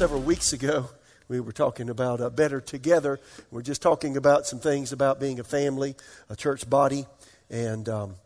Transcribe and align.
Several 0.00 0.22
weeks 0.22 0.54
ago, 0.54 0.88
we 1.28 1.40
were 1.40 1.52
talking 1.52 1.90
about 1.90 2.22
uh, 2.22 2.30
better 2.30 2.58
together. 2.58 3.20
We're 3.50 3.60
just 3.60 3.82
talking 3.82 4.16
about 4.16 4.46
some 4.46 4.58
things 4.58 4.92
about 4.92 5.20
being 5.20 5.38
a 5.38 5.44
family, 5.44 5.94
a 6.30 6.36
church 6.36 6.70
body. 6.70 7.04
And, 7.50 7.86
um, 7.86 8.16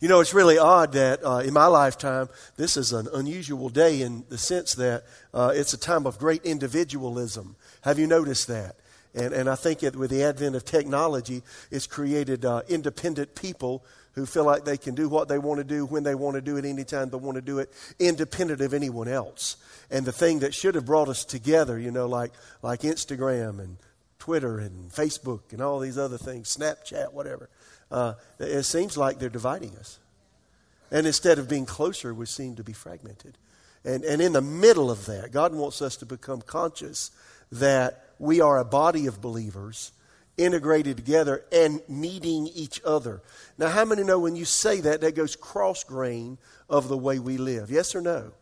you 0.00 0.08
know, 0.08 0.18
it's 0.18 0.34
really 0.34 0.58
odd 0.58 0.90
that 0.94 1.24
uh, 1.24 1.42
in 1.44 1.54
my 1.54 1.66
lifetime, 1.66 2.28
this 2.56 2.76
is 2.76 2.92
an 2.92 3.06
unusual 3.14 3.68
day 3.68 4.02
in 4.02 4.24
the 4.30 4.36
sense 4.36 4.74
that 4.74 5.04
uh, 5.32 5.52
it's 5.54 5.72
a 5.72 5.78
time 5.78 6.08
of 6.08 6.18
great 6.18 6.44
individualism. 6.44 7.54
Have 7.82 8.00
you 8.00 8.08
noticed 8.08 8.48
that? 8.48 8.74
And, 9.14 9.32
and 9.32 9.48
I 9.48 9.54
think 9.54 9.84
it, 9.84 9.94
with 9.94 10.10
the 10.10 10.24
advent 10.24 10.56
of 10.56 10.64
technology, 10.64 11.44
it's 11.70 11.86
created 11.86 12.44
uh, 12.44 12.62
independent 12.68 13.36
people 13.36 13.84
who 14.12 14.26
feel 14.26 14.44
like 14.44 14.64
they 14.64 14.76
can 14.76 14.94
do 14.94 15.08
what 15.08 15.28
they 15.28 15.38
want 15.38 15.58
to 15.58 15.64
do 15.64 15.86
when 15.86 16.02
they 16.02 16.14
want 16.14 16.34
to 16.34 16.40
do 16.40 16.56
it 16.56 16.64
anytime 16.64 17.10
they 17.10 17.16
want 17.16 17.36
to 17.36 17.42
do 17.42 17.58
it, 17.58 17.72
independent 17.98 18.60
of 18.60 18.74
anyone 18.74 19.08
else. 19.08 19.56
And 19.90 20.04
the 20.04 20.12
thing 20.12 20.40
that 20.40 20.54
should 20.54 20.74
have 20.74 20.84
brought 20.84 21.08
us 21.08 21.24
together, 21.24 21.78
you 21.78 21.90
know, 21.90 22.06
like, 22.06 22.32
like 22.62 22.80
Instagram 22.80 23.60
and 23.60 23.76
Twitter 24.18 24.58
and 24.58 24.90
Facebook 24.90 25.52
and 25.52 25.60
all 25.60 25.78
these 25.78 25.98
other 25.98 26.18
things, 26.18 26.56
Snapchat, 26.56 27.12
whatever, 27.12 27.48
uh, 27.90 28.14
it 28.38 28.64
seems 28.64 28.96
like 28.96 29.18
they're 29.18 29.28
dividing 29.28 29.76
us. 29.76 29.98
And 30.90 31.06
instead 31.06 31.38
of 31.38 31.48
being 31.48 31.66
closer, 31.66 32.12
we 32.12 32.26
seem 32.26 32.56
to 32.56 32.64
be 32.64 32.72
fragmented. 32.72 33.38
And, 33.84 34.04
and 34.04 34.20
in 34.20 34.32
the 34.32 34.42
middle 34.42 34.90
of 34.90 35.06
that, 35.06 35.32
God 35.32 35.54
wants 35.54 35.80
us 35.80 35.96
to 35.98 36.06
become 36.06 36.42
conscious 36.42 37.10
that 37.52 38.04
we 38.18 38.40
are 38.40 38.58
a 38.58 38.64
body 38.64 39.06
of 39.06 39.20
believers 39.20 39.92
integrated 40.40 40.96
together 40.96 41.44
and 41.52 41.82
needing 41.88 42.48
each 42.48 42.80
other. 42.84 43.22
Now, 43.58 43.68
how 43.68 43.84
many 43.84 44.02
know 44.02 44.18
when 44.18 44.36
you 44.36 44.44
say 44.44 44.80
that, 44.80 45.02
that 45.02 45.14
goes 45.14 45.36
cross 45.36 45.84
grain 45.84 46.38
of 46.68 46.88
the 46.88 46.96
way 46.96 47.18
we 47.18 47.36
live? 47.36 47.70
Yes 47.70 47.94
or 47.94 48.00
no? 48.00 48.32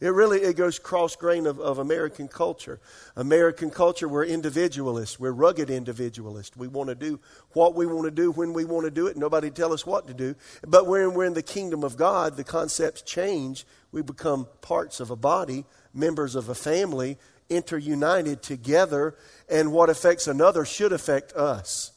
It 0.00 0.08
really 0.08 0.40
it 0.40 0.56
goes 0.56 0.78
cross 0.78 1.14
grain 1.16 1.46
of, 1.46 1.60
of 1.60 1.78
American 1.78 2.26
culture. 2.26 2.80
American 3.16 3.70
culture, 3.70 4.08
we're 4.08 4.24
individualists. 4.24 5.18
We're 5.18 5.30
rugged 5.32 5.70
individualists. 5.70 6.56
We 6.56 6.68
want 6.68 6.88
to 6.88 6.94
do 6.94 7.20
what 7.52 7.74
we 7.74 7.86
want 7.86 8.04
to 8.04 8.10
do 8.10 8.32
when 8.32 8.52
we 8.52 8.64
want 8.64 8.84
to 8.84 8.90
do 8.90 9.06
it. 9.06 9.16
Nobody 9.16 9.50
tell 9.50 9.72
us 9.72 9.86
what 9.86 10.08
to 10.08 10.14
do. 10.14 10.34
But 10.66 10.86
when 10.86 11.14
we're 11.14 11.24
in 11.24 11.34
the 11.34 11.42
kingdom 11.42 11.84
of 11.84 11.96
God, 11.96 12.36
the 12.36 12.44
concepts 12.44 13.02
change. 13.02 13.64
We 13.92 14.02
become 14.02 14.48
parts 14.60 14.98
of 14.98 15.10
a 15.10 15.16
body, 15.16 15.64
members 15.94 16.34
of 16.34 16.48
a 16.48 16.54
family, 16.54 17.16
interunited 17.48 18.40
together, 18.40 19.16
and 19.48 19.72
what 19.72 19.90
affects 19.90 20.26
another 20.26 20.64
should 20.64 20.92
affect 20.92 21.32
us. 21.32 21.92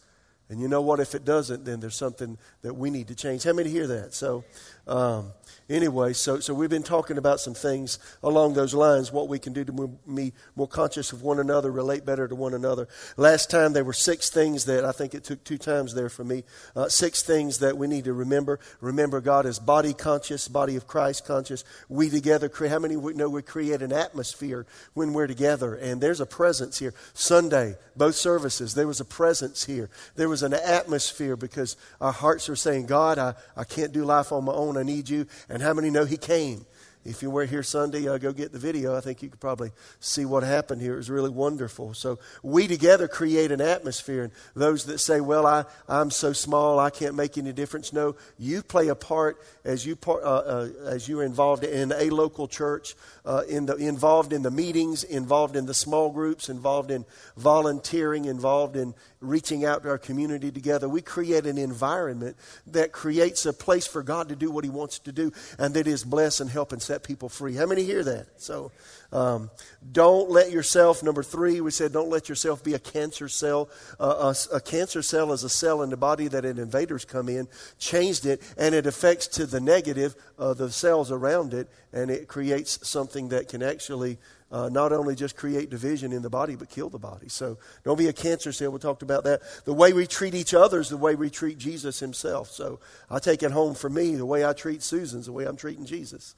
And 0.50 0.62
you 0.62 0.68
know 0.68 0.82
what? 0.82 1.00
If 1.00 1.14
it 1.14 1.26
doesn't, 1.26 1.66
then 1.66 1.80
there's 1.80 1.96
something 1.96 2.38
that 2.62 2.74
we 2.74 2.90
need 2.90 3.10
to 3.10 3.16
change. 3.16 3.44
How 3.44 3.54
many 3.54 3.70
hear 3.70 3.88
that? 3.88 4.14
So, 4.14 4.46
um, 4.88 5.34
anyway, 5.70 6.14
so, 6.14 6.40
so 6.40 6.54
we've 6.54 6.70
been 6.70 6.84
talking 6.84 7.18
about 7.18 7.40
some 7.40 7.54
things 7.54 8.00
along 8.24 8.54
those 8.54 8.74
lines, 8.74 9.12
what 9.12 9.28
we 9.28 9.40
can 9.40 9.54
do 9.54 9.64
to 9.66 9.90
be 10.14 10.34
more 10.56 10.68
conscious 10.68 11.12
of 11.12 11.22
one 11.22 11.40
another, 11.40 11.72
relate 11.72 12.06
better 12.06 12.28
to 12.28 12.36
one 12.36 12.54
another. 12.54 12.88
Last 13.16 13.50
time 13.50 13.74
there 13.74 13.84
were 13.84 13.94
six 13.94 14.30
things 14.30 14.66
that 14.66 14.86
I 14.86 14.92
think 14.92 15.14
it 15.14 15.24
took 15.24 15.44
two 15.44 15.58
times 15.58 15.94
there 15.94 16.10
for 16.10 16.24
me. 16.24 16.44
Uh, 16.76 16.90
six 16.90 17.24
things 17.24 17.60
that 17.60 17.78
we 17.78 17.88
need 17.88 18.06
to 18.06 18.14
remember. 18.14 18.60
Remember 18.82 19.22
God 19.22 19.46
is 19.46 19.60
body 19.60 19.94
conscious, 19.94 20.48
body 20.48 20.76
of 20.76 20.88
Christ 20.88 21.26
conscious. 21.26 21.64
We 21.90 22.10
together 22.10 22.50
create, 22.50 22.72
how 22.72 22.80
many 22.80 22.96
know 22.96 23.30
we 23.30 23.42
create 23.42 23.82
an 23.82 23.94
atmosphere 23.94 24.66
when 24.94 25.14
we're 25.14 25.28
together? 25.28 25.76
And 25.76 26.02
there's 26.02 26.22
a 26.22 26.26
presence 26.26 26.80
here. 26.80 26.94
Sunday, 27.14 27.76
both 27.96 28.16
services, 28.16 28.74
there 28.74 28.88
was 28.88 29.00
a 29.00 29.06
presence 29.06 29.66
here. 29.66 29.90
There 30.16 30.30
was 30.30 30.44
an 30.44 30.54
atmosphere 30.54 31.36
because 31.36 31.78
our 32.00 32.12
hearts 32.12 32.50
are 32.50 32.56
saying, 32.56 32.86
God, 32.86 33.18
I, 33.18 33.34
I 33.56 33.64
can't 33.64 33.92
do 33.92 34.06
life 34.06 34.32
on 34.32 34.46
my 34.46 34.54
own. 34.54 34.78
I 34.78 34.84
need 34.84 35.10
you. 35.10 35.28
And 35.50 35.57
and 35.58 35.64
how 35.64 35.74
many 35.74 35.90
know 35.90 36.06
he 36.06 36.18
came? 36.18 36.68
If 37.04 37.24
you 37.24 37.32
were 37.32 37.46
here 37.46 37.64
Sunday, 37.64 38.08
uh, 38.08 38.20
go 38.20 38.32
get 38.32 38.52
the 38.52 38.60
video. 38.60 38.96
I 38.96 39.02
think 39.02 39.24
you 39.24 39.30
could 39.30 39.40
probably 39.40 39.72
see 40.00 40.24
what 40.24 40.44
happened 40.44 40.84
here. 40.84 40.94
It 40.94 40.98
was 40.98 41.10
really 41.10 41.32
wonderful. 41.32 41.96
So 41.96 42.20
we 42.44 42.68
together 42.68 43.08
create 43.08 43.52
an 43.52 43.60
atmosphere. 43.60 44.26
And 44.26 44.34
those 44.56 44.86
that 44.86 45.00
say, 45.00 45.20
well, 45.20 45.48
I, 45.48 45.66
I'm 45.90 46.12
so 46.12 46.32
small, 46.32 46.78
I 46.78 46.92
can't 46.92 47.16
make 47.16 47.40
any 47.40 47.54
difference. 47.54 47.92
No, 47.92 48.18
you 48.38 48.62
play 48.62 48.90
a 48.90 48.96
part 48.96 49.42
as, 49.66 49.84
you 49.84 49.96
part, 49.96 50.24
uh, 50.24 50.28
uh, 50.28 50.70
as 50.86 51.10
you're 51.10 51.24
involved 51.24 51.64
in 51.64 51.92
a 51.92 52.12
local 52.12 52.48
church, 52.48 52.94
uh, 53.26 53.42
in 53.50 53.66
the, 53.66 53.78
involved 53.78 54.32
in 54.32 54.44
the 54.44 54.52
meetings, 54.52 55.04
involved 55.04 55.56
in 55.56 55.66
the 55.66 55.74
small 55.74 56.12
groups, 56.12 56.50
involved 56.50 56.92
in 56.92 57.04
volunteering, 57.36 58.26
involved 58.26 58.76
in 58.76 58.94
reaching 59.20 59.66
out 59.66 59.84
to 59.84 59.90
our 59.90 59.98
community 59.98 60.52
together. 60.52 60.88
We 60.88 61.02
create 61.02 61.46
an 61.46 61.58
environment 61.58 62.38
that 62.68 62.92
creates 62.92 63.46
a 63.46 63.54
place 63.54 63.88
for 63.88 64.04
God 64.04 64.30
to 64.30 64.36
do 64.36 64.52
what 64.52 64.64
He 64.64 64.70
wants 64.70 65.00
to 65.00 65.12
do 65.12 65.32
and 65.58 65.74
that 65.74 65.88
is 65.88 66.04
bless 66.04 66.40
and 66.40 66.50
help 66.50 66.72
and 66.72 66.82
set 66.82 67.04
people 67.04 67.30
free. 67.30 67.56
How 67.56 67.66
many 67.66 67.84
hear 67.84 68.04
that? 68.04 68.28
So, 68.38 68.72
um, 69.12 69.50
don't 69.90 70.30
let 70.30 70.52
yourself, 70.52 71.02
number 71.02 71.24
three, 71.24 71.62
we 71.62 71.72
said, 71.72 71.94
don't 71.94 72.10
let 72.10 72.28
yourself 72.28 72.64
be 72.64 72.74
a 72.74 72.80
cancer 72.80 73.30
cell. 73.30 73.70
Uh, 74.00 74.34
a, 74.52 74.56
a, 74.58 74.60
cancer 74.60 75.02
cell 75.02 75.32
is 75.32 75.44
a 75.44 75.50
cell 75.50 75.82
in 75.82 75.90
the 75.90 75.98
body 75.98 76.28
that 76.28 76.44
an 76.44 76.60
invaders 76.60 77.06
come 77.06 77.30
in, 77.30 77.48
changed 77.80 78.26
it, 78.26 78.42
and 78.58 78.76
it 78.76 78.86
affects 78.86 79.28
to 79.28 79.46
the 79.46 79.62
negative 79.62 80.16
uh, 80.38 80.54
the 80.54 80.70
cells 80.70 81.10
around 81.10 81.54
it, 81.54 81.70
and 81.94 82.12
it 82.12 82.28
creates 82.28 82.86
something 82.88 83.30
that 83.30 83.48
can 83.48 83.64
actually 83.64 84.18
uh, 84.52 84.70
not 84.70 84.94
only 84.94 85.16
just 85.16 85.36
create 85.36 85.70
division 85.70 86.14
in 86.14 86.22
the 86.22 86.30
body, 86.30 86.56
but 86.56 86.70
kill 86.70 86.90
the 86.90 87.00
body. 87.00 87.28
So 87.28 87.58
don't 87.84 87.98
be 87.98 88.08
a 88.08 88.14
cancer 88.14 88.52
cell. 88.52 88.72
We 88.72 88.80
talked 88.80 89.02
about 89.02 89.26
that. 89.26 89.42
The 89.66 89.74
way 89.74 89.94
we 89.94 90.08
treat 90.08 90.34
each 90.34 90.54
other 90.54 90.80
is 90.80 90.90
the 90.90 90.98
way 90.98 91.16
we 91.16 91.30
treat 91.30 91.58
Jesus 91.58 92.00
himself. 92.00 92.50
So 92.50 92.80
I 93.10 93.20
take 93.20 93.44
it 93.44 93.52
home 93.52 93.76
for 93.76 93.90
me. 93.90 94.16
The 94.16 94.26
way 94.26 94.46
I 94.46 94.54
treat 94.54 94.82
Susan's 94.84 95.26
the 95.26 95.34
way 95.34 95.46
I'm 95.46 95.58
treating 95.58 95.86
Jesus. 95.86 96.36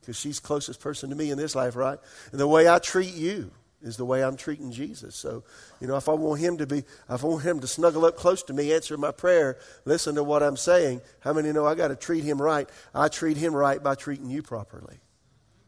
Because 0.00 0.16
she's 0.16 0.40
closest 0.40 0.80
person 0.80 1.10
to 1.10 1.16
me 1.16 1.30
in 1.30 1.38
this 1.38 1.54
life, 1.54 1.76
right? 1.76 1.98
And 2.32 2.40
the 2.40 2.48
way 2.48 2.68
I 2.68 2.80
treat 2.80 3.14
you 3.14 3.52
is 3.80 3.96
the 3.96 4.04
way 4.04 4.24
I'm 4.24 4.36
treating 4.36 4.72
Jesus. 4.72 5.14
So, 5.14 5.44
you 5.80 5.86
know, 5.86 5.96
if 5.96 6.08
I 6.08 6.12
want 6.12 6.40
him 6.40 6.56
to 6.58 6.66
be, 6.66 6.78
if 6.78 7.24
I 7.24 7.26
want 7.26 7.44
him 7.44 7.60
to 7.60 7.66
snuggle 7.68 8.04
up 8.04 8.16
close 8.16 8.42
to 8.44 8.52
me, 8.52 8.72
answer 8.72 8.96
my 8.96 9.12
prayer, 9.12 9.58
listen 9.84 10.16
to 10.16 10.24
what 10.24 10.42
I'm 10.42 10.56
saying, 10.56 11.00
how 11.20 11.32
many 11.32 11.52
know 11.52 11.66
I 11.66 11.76
got 11.76 11.88
to 11.88 11.96
treat 11.96 12.24
him 12.24 12.42
right? 12.42 12.68
I 12.92 13.08
treat 13.08 13.36
him 13.36 13.54
right 13.54 13.80
by 13.80 13.94
treating 13.94 14.30
you 14.30 14.42
properly. 14.42 14.98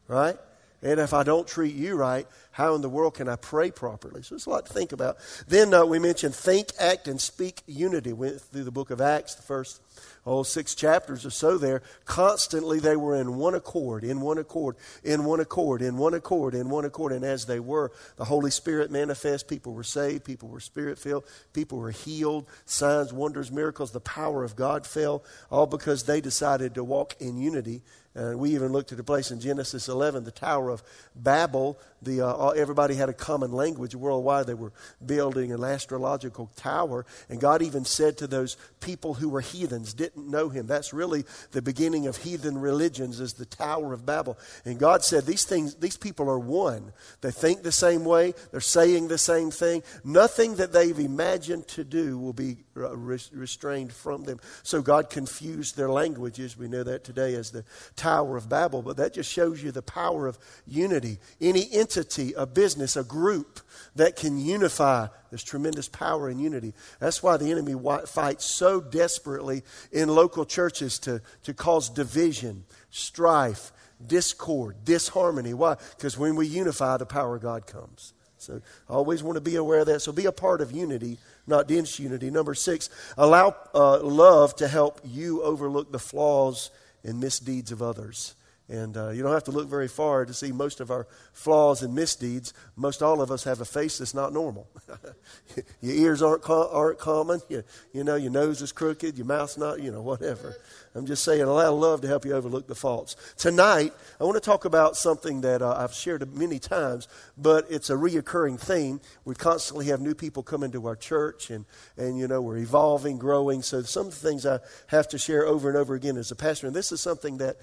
Right? 0.07 0.37
And 0.81 0.99
if 0.99 1.13
I 1.13 1.23
don't 1.23 1.47
treat 1.47 1.75
you 1.75 1.95
right, 1.95 2.27
how 2.51 2.75
in 2.75 2.81
the 2.81 2.89
world 2.89 3.15
can 3.15 3.27
I 3.27 3.35
pray 3.35 3.71
properly? 3.71 4.21
So 4.21 4.35
it's 4.35 4.45
a 4.45 4.49
lot 4.49 4.65
to 4.65 4.73
think 4.73 4.91
about. 4.91 5.17
Then 5.47 5.73
uh, 5.73 5.85
we 5.85 5.99
mentioned 5.99 6.35
think, 6.35 6.71
act, 6.79 7.07
and 7.07 7.19
speak 7.19 7.61
unity. 7.65 8.13
Went 8.13 8.41
through 8.41 8.63
the 8.63 8.71
book 8.71 8.91
of 8.91 9.01
Acts, 9.01 9.35
the 9.35 9.43
first 9.43 9.81
oh, 10.25 10.43
six 10.43 10.75
chapters 10.75 11.25
or 11.25 11.29
so 11.29 11.57
there. 11.57 11.81
Constantly 12.05 12.79
they 12.79 12.95
were 12.95 13.15
in 13.15 13.37
one 13.37 13.55
accord, 13.55 14.03
in 14.03 14.21
one 14.21 14.37
accord, 14.37 14.75
in 15.03 15.23
one 15.23 15.39
accord, 15.39 15.81
in 15.81 15.97
one 15.97 16.13
accord, 16.13 16.55
in 16.55 16.69
one 16.69 16.85
accord. 16.85 17.11
And 17.11 17.23
as 17.23 17.45
they 17.45 17.59
were, 17.59 17.91
the 18.17 18.25
Holy 18.25 18.51
Spirit 18.51 18.91
manifest. 18.91 19.47
People 19.47 19.73
were 19.73 19.83
saved, 19.83 20.23
people 20.23 20.49
were 20.49 20.59
spirit 20.59 20.97
filled, 20.97 21.25
people 21.53 21.77
were 21.77 21.91
healed, 21.91 22.47
signs, 22.65 23.13
wonders, 23.13 23.51
miracles. 23.51 23.91
The 23.91 23.99
power 23.99 24.43
of 24.43 24.55
God 24.55 24.85
fell, 24.85 25.23
all 25.49 25.67
because 25.67 26.03
they 26.03 26.21
decided 26.21 26.75
to 26.75 26.83
walk 26.83 27.15
in 27.19 27.37
unity 27.37 27.81
and 28.15 28.39
we 28.39 28.51
even 28.51 28.71
looked 28.71 28.93
at 28.93 28.99
a 28.99 29.03
place 29.03 29.29
in 29.29 29.41
Genesis 29.41 29.89
11, 29.89 30.23
the 30.23 30.31
Tower 30.31 30.69
of 30.69 30.81
Babel. 31.15 31.77
The, 32.01 32.25
uh, 32.25 32.49
everybody 32.51 32.95
had 32.95 33.09
a 33.09 33.13
common 33.13 33.51
language 33.51 33.93
worldwide. 33.93 34.47
They 34.47 34.53
were 34.53 34.71
building 35.05 35.51
an 35.51 35.61
astrological 35.61 36.49
tower. 36.55 37.05
And 37.29 37.41
God 37.41 37.61
even 37.61 37.83
said 37.83 38.17
to 38.19 38.27
those 38.27 38.55
people 38.79 39.15
who 39.15 39.27
were 39.27 39.41
heathens, 39.41 39.84
didn't 39.93 40.29
know 40.29 40.49
Him, 40.49 40.67
that's 40.67 40.93
really 40.93 41.25
the 41.51 41.61
beginning 41.61 42.07
of 42.07 42.17
heathen 42.17 42.57
religions, 42.57 43.19
is 43.19 43.33
the 43.33 43.45
Tower 43.45 43.93
of 43.93 44.05
Babel. 44.05 44.37
And 44.65 44.79
God 44.79 45.03
said, 45.03 45.25
these 45.25 45.43
things, 45.43 45.75
these 45.75 45.97
people 45.97 46.29
are 46.29 46.39
one. 46.39 46.91
They 47.21 47.31
think 47.31 47.63
the 47.63 47.71
same 47.71 48.05
way. 48.05 48.33
They're 48.51 48.61
saying 48.61 49.07
the 49.07 49.17
same 49.17 49.51
thing. 49.51 49.83
Nothing 50.03 50.55
that 50.55 50.73
they've 50.73 50.99
imagined 50.99 51.67
to 51.69 51.83
do 51.83 52.17
will 52.17 52.33
be 52.33 52.57
uh, 52.77 52.95
restrained 52.95 53.93
from 53.93 54.23
them. 54.23 54.39
So 54.63 54.81
God 54.81 55.09
confused 55.09 55.77
their 55.77 55.89
languages. 55.89 56.57
We 56.57 56.67
know 56.67 56.83
that 56.83 57.03
today 57.03 57.35
as 57.35 57.51
the 57.51 57.63
Tower 57.95 58.37
of 58.37 58.49
Babel, 58.49 58.81
but 58.81 58.97
that 58.97 59.13
just 59.13 59.31
shows 59.31 59.63
you 59.63 59.71
the 59.71 59.81
power 59.81 60.27
of 60.27 60.37
unity. 60.65 61.19
Any 61.39 61.71
entity, 61.71 62.33
a 62.33 62.45
business, 62.45 62.95
a 62.95 63.03
group 63.03 63.61
that 63.95 64.15
can 64.15 64.37
unify, 64.37 65.07
there's 65.35 65.43
tremendous 65.43 65.89
power 65.89 66.29
in 66.29 66.39
unity. 66.39 66.73
That's 67.01 67.21
why 67.21 67.35
the 67.35 67.51
enemy 67.51 67.75
fights 68.07 68.45
so 68.45 68.79
desperately 68.79 69.63
in 69.91 70.07
local 70.07 70.45
churches 70.45 70.97
to, 70.99 71.21
to 71.43 71.53
cause 71.53 71.89
division, 71.89 72.63
strife, 72.89 73.73
discord, 74.07 74.77
disharmony. 74.85 75.53
Why? 75.53 75.75
Because 75.97 76.17
when 76.17 76.37
we 76.37 76.47
unify, 76.47 76.95
the 76.95 77.05
power 77.05 77.35
of 77.35 77.41
God 77.41 77.67
comes. 77.67 78.13
So 78.37 78.61
I 78.89 78.93
always 78.93 79.23
want 79.23 79.35
to 79.35 79.41
be 79.41 79.57
aware 79.57 79.79
of 79.79 79.87
that. 79.87 79.99
So 80.01 80.13
be 80.13 80.25
a 80.25 80.31
part 80.31 80.61
of 80.61 80.71
unity 80.71 81.17
not 81.47 81.67
disunity. 81.67 82.29
Number 82.31 82.53
six, 82.53 82.89
allow 83.17 83.57
uh, 83.73 84.01
love 84.01 84.55
to 84.55 84.69
help 84.69 85.01
you 85.03 85.43
overlook 85.43 85.91
the 85.91 85.99
flaws 85.99 86.71
and 87.03 87.19
misdeeds 87.19 87.73
of 87.73 87.81
others. 87.81 88.35
And 88.67 88.97
uh, 88.97 89.09
you 89.09 89.21
don't 89.21 89.31
have 89.31 89.43
to 89.43 89.51
look 89.51 89.67
very 89.67 89.87
far 89.87 90.25
to 90.25 90.33
see 90.33 90.51
most 90.51 90.79
of 90.79 90.89
our 90.89 91.05
flaws 91.33 91.83
and 91.83 91.93
misdeeds. 91.93 92.51
Most 92.75 93.03
all 93.03 93.21
of 93.21 93.29
us 93.29 93.43
have 93.43 93.61
a 93.61 93.65
face 93.65 93.99
that's 93.99 94.15
not 94.15 94.33
normal. 94.33 94.67
your 95.81 95.95
ears 95.95 96.23
aren't, 96.23 96.41
co- 96.41 96.71
aren't 96.71 96.97
common. 96.97 97.41
You, 97.47 97.63
you 97.93 98.03
know, 98.03 98.15
your 98.15 98.31
nose 98.31 98.63
is 98.63 98.71
crooked. 98.71 99.17
Your 99.17 99.27
mouth's 99.27 99.55
not, 99.55 99.83
you 99.83 99.91
know, 99.91 100.01
whatever. 100.01 100.55
I'm 100.95 101.05
just 101.05 101.23
saying, 101.23 101.43
allow 101.43 101.73
love 101.73 102.01
to 102.01 102.07
help 102.07 102.25
you 102.25 102.33
overlook 102.33 102.67
the 102.67 102.73
faults. 102.73 103.15
Tonight, 103.37 103.93
I 104.19 104.23
want 104.23 104.35
to 104.35 104.41
talk 104.41 104.65
about 104.65 104.97
something 104.97 105.41
that 105.41 105.61
uh, 105.61 105.75
I've 105.77 105.93
shared 105.93 106.35
many 106.35 106.57
times, 106.57 107.07
but 107.37 107.67
it's 107.69 107.91
a 107.91 107.95
reoccurring 107.95 108.59
theme. 108.59 108.99
We 109.25 109.35
constantly 109.35 109.85
have 109.87 110.01
new 110.01 110.15
people 110.15 110.41
come 110.41 110.63
into 110.63 110.87
our 110.87 110.95
church, 110.95 111.51
and, 111.51 111.65
and 111.97 112.17
you 112.17 112.27
know, 112.27 112.41
we're 112.41 112.57
evolving, 112.57 113.19
growing. 113.19 113.61
So 113.61 113.83
some 113.83 114.07
of 114.07 114.19
the 114.19 114.27
things 114.27 114.43
I 114.43 114.59
have 114.87 115.07
to 115.09 115.19
share 115.19 115.45
over 115.45 115.69
and 115.69 115.77
over 115.77 115.93
again 115.93 116.17
as 116.17 116.31
a 116.31 116.35
pastor, 116.35 116.65
and 116.65 116.75
this 116.75 116.91
is 116.91 116.99
something 116.99 117.37
that 117.37 117.57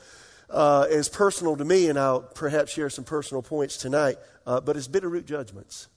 uh, 0.53 0.87
is 0.91 1.09
personal 1.09 1.57
to 1.57 1.65
me, 1.65 1.89
and 1.89 1.99
I'll 1.99 2.21
perhaps 2.21 2.73
share 2.73 2.91
some 2.91 3.05
personal 3.05 3.43
points 3.43 3.77
tonight, 3.79 4.17
uh, 4.47 4.61
but 4.61 4.77
it's 4.77 4.87
bitter 4.87 5.09
root 5.09 5.27
judgments. 5.27 5.89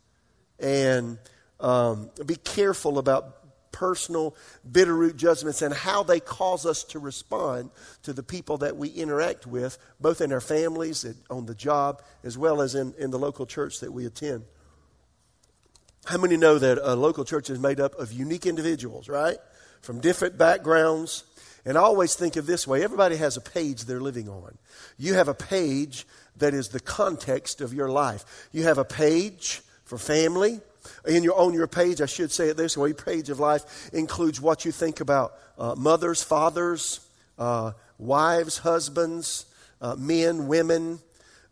And 0.60 1.18
um, 1.60 2.10
be 2.26 2.38
careful 2.38 2.98
about 2.98 3.72
personal 3.74 4.34
bitter 4.72 4.96
root 4.96 5.18
judgments 5.18 5.62
and 5.62 5.74
how 5.74 6.02
they 6.02 6.22
cause 6.22 6.66
us 6.66 6.86
to 6.86 6.98
respond 6.98 7.70
to 8.04 8.14
the 8.14 8.24
people 8.24 8.58
that 8.60 8.78
we 8.78 8.88
interact 8.88 9.46
with, 9.46 9.78
both 10.00 10.22
in 10.22 10.32
our 10.32 10.40
families, 10.40 11.06
on 11.30 11.46
the 11.46 11.56
job, 11.56 12.02
as 12.24 12.38
well 12.38 12.62
as 12.62 12.74
in, 12.74 12.94
in 12.98 13.12
the 13.12 13.20
local 13.20 13.46
church 13.46 13.82
that 13.82 13.92
we 13.92 14.06
attend. 14.06 14.46
How 16.06 16.18
many 16.18 16.38
know 16.38 16.58
that 16.58 16.78
a 16.82 16.96
local 16.96 17.26
church 17.26 17.50
is 17.50 17.60
made 17.60 17.82
up 17.82 17.96
of 17.96 18.14
unique 18.14 18.46
individuals, 18.46 19.10
right? 19.10 19.38
From 19.82 20.00
different 20.00 20.38
backgrounds, 20.38 21.26
and 21.66 21.78
I 21.78 21.82
always 21.82 22.16
think 22.16 22.36
of 22.36 22.46
this 22.46 22.68
way 22.68 22.84
everybody 22.84 23.16
has 23.18 23.38
a 23.38 23.42
page 23.42 23.86
they're 23.86 24.00
living 24.00 24.30
on. 24.30 24.58
You 24.98 25.16
have 25.16 25.28
a 25.28 25.34
page 25.34 26.06
that 26.38 26.54
is 26.54 26.70
the 26.70 26.80
context 26.80 27.62
of 27.62 27.74
your 27.74 27.90
life. 27.90 28.48
You 28.52 28.64
have 28.64 28.78
a 28.78 28.86
page 28.86 29.62
for 29.86 29.98
family. 29.98 30.60
In 31.08 31.24
your, 31.24 31.36
on 31.40 31.54
your 31.54 31.68
page, 31.68 32.00
I 32.02 32.06
should 32.06 32.32
say 32.32 32.50
it 32.50 32.58
this 32.58 32.78
way 32.78 32.94
page 32.94 33.30
of 33.30 33.40
life 33.40 33.90
includes 33.92 34.40
what 34.40 34.66
you 34.66 34.72
think 34.72 35.00
about 35.00 35.34
uh, 35.58 35.74
mothers, 35.76 36.22
fathers, 36.22 37.00
uh, 37.40 37.72
wives, 37.98 38.60
husbands, 38.60 39.46
uh, 39.82 39.96
men, 39.96 40.48
women, 40.48 41.00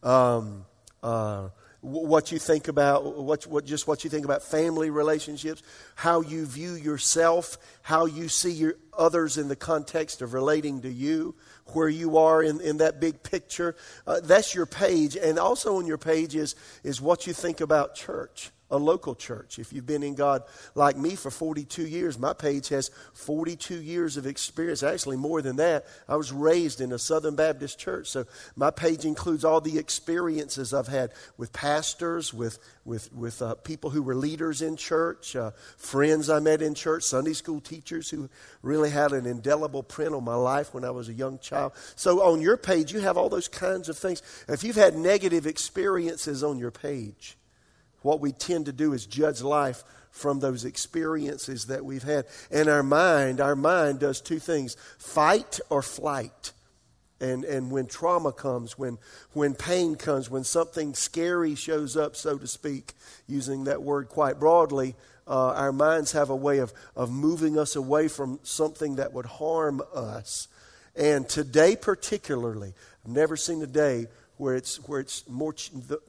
um, 0.04 0.66
uh, 1.02 1.50
what 1.84 2.32
you 2.32 2.40
think 2.40 2.70
about 2.70 3.18
what, 3.18 3.46
what, 3.46 3.66
just 3.66 3.88
what 3.88 4.06
you 4.06 4.10
think 4.10 4.24
about 4.24 4.42
family 4.42 4.90
relationships 4.90 5.62
how 5.96 6.22
you 6.22 6.46
view 6.46 6.74
yourself 6.74 7.58
how 7.82 8.06
you 8.06 8.30
see 8.30 8.52
your 8.52 8.76
others 8.98 9.38
in 9.38 9.50
the 9.50 9.56
context 9.56 10.22
of 10.22 10.34
relating 10.34 10.82
to 10.82 10.90
you 10.90 11.36
where 11.68 11.90
you 11.90 12.18
are 12.18 12.42
in, 12.44 12.60
in 12.62 12.78
that 12.78 13.00
big 13.00 13.24
picture. 13.24 13.76
Uh, 14.06 14.20
that's 14.22 14.54
your 14.54 14.66
page 14.66 15.16
and 15.16 15.40
also 15.40 15.78
on 15.78 15.86
your 15.86 15.98
page 15.98 16.36
is, 16.36 16.56
is 16.84 17.02
what 17.02 17.28
you 17.28 17.34
think 17.34 17.62
about 17.62 17.96
church 17.96 18.52
a 18.74 18.78
local 18.78 19.14
church. 19.14 19.60
If 19.60 19.72
you've 19.72 19.86
been 19.86 20.02
in 20.02 20.16
God 20.16 20.44
like 20.74 20.98
me 20.98 21.16
for 21.16 21.30
42 21.30 21.86
years, 21.86 22.18
my 22.18 22.34
page 22.34 22.70
has 22.70 22.90
42 23.14 23.76
years 23.76 24.18
of 24.18 24.26
experience, 24.26 24.82
actually 24.82 25.18
more 25.18 25.44
than 25.44 25.58
that. 25.58 25.86
I 26.10 26.16
was 26.16 26.32
raised 26.32 26.82
in 26.82 26.92
a 26.92 26.98
Southern 26.98 27.36
Baptist 27.36 27.78
church, 27.78 28.08
so 28.08 28.26
my 28.56 28.72
page 28.72 29.06
includes 29.06 29.46
all 29.46 29.62
the 29.62 29.78
experiences 29.78 30.74
I've 30.74 30.88
had 30.88 31.12
with 31.38 31.54
pastors, 31.54 32.34
with, 32.34 32.58
with, 32.84 33.14
with 33.14 33.44
uh, 33.44 33.54
people 33.56 33.92
who 33.92 34.02
were 34.02 34.16
leaders 34.16 34.64
in 34.64 34.76
church, 34.76 35.36
uh, 35.36 35.52
friends 35.78 36.28
I 36.32 36.40
met 36.40 36.64
in 36.64 36.74
church, 36.74 37.04
Sunday 37.04 37.34
school 37.34 37.62
teachers 37.62 38.10
who 38.10 38.28
really 38.64 38.90
had 38.90 39.12
an 39.12 39.28
indelible 39.28 39.84
print 39.84 40.16
on 40.16 40.24
my 40.24 40.36
life 40.36 40.74
when 40.74 40.84
I 40.84 40.90
was 40.90 41.10
a 41.10 41.14
young 41.14 41.38
child. 41.38 41.74
So 41.96 42.24
on 42.24 42.42
your 42.42 42.58
page, 42.58 42.92
you 42.92 43.02
have 43.02 43.18
all 43.18 43.30
those 43.30 43.48
kinds 43.48 43.88
of 43.88 44.00
things. 44.00 44.24
If 44.48 44.64
you've 44.64 44.76
had 44.76 44.96
negative 44.96 45.46
experiences 45.46 46.44
on 46.44 46.58
your 46.58 46.72
page, 46.72 47.38
what 48.04 48.22
we 48.22 48.32
tend 48.32 48.68
to 48.68 48.72
do 48.72 48.94
is 48.94 49.06
judge 49.06 49.42
life 49.42 49.84
from 50.12 50.40
those 50.40 50.64
experiences 50.64 51.66
that 51.66 51.84
we've 51.84 52.04
had. 52.04 52.26
And 52.52 52.70
our 52.70 52.84
mind, 52.84 53.42
our 53.42 53.56
mind 53.56 54.00
does 54.00 54.22
two 54.22 54.40
things 54.40 54.78
fight 55.00 55.60
or 55.70 55.82
flight. 55.82 56.54
And, 57.20 57.46
and 57.46 57.72
when 57.72 57.88
trauma 57.88 58.32
comes, 58.32 58.78
when, 58.78 59.00
when 59.32 59.56
pain 59.56 59.96
comes, 59.96 60.30
when 60.30 60.44
something 60.44 60.94
scary 60.94 61.56
shows 61.56 61.98
up, 61.98 62.16
so 62.16 62.38
to 62.38 62.48
speak, 62.48 62.94
using 63.28 63.64
that 63.64 63.82
word 63.82 64.10
quite 64.10 64.40
broadly, 64.40 64.96
uh, 65.26 65.54
our 65.54 65.72
minds 65.72 66.12
have 66.12 66.30
a 66.30 66.36
way 66.36 66.60
of, 66.60 66.74
of 66.96 67.12
moving 67.12 67.58
us 67.58 67.76
away 67.76 68.08
from 68.08 68.40
something 68.44 68.98
that 68.98 69.14
would 69.14 69.26
harm 69.26 69.82
us. 69.96 70.48
And 70.96 71.28
today, 71.28 71.76
particularly, 71.76 72.74
I've 73.06 73.12
never 73.12 73.38
seen 73.38 73.62
a 73.62 73.68
day 73.68 74.08
where 74.38 74.56
it's, 74.56 74.78
where 74.88 75.00
it's 75.00 75.28
more, 75.30 75.56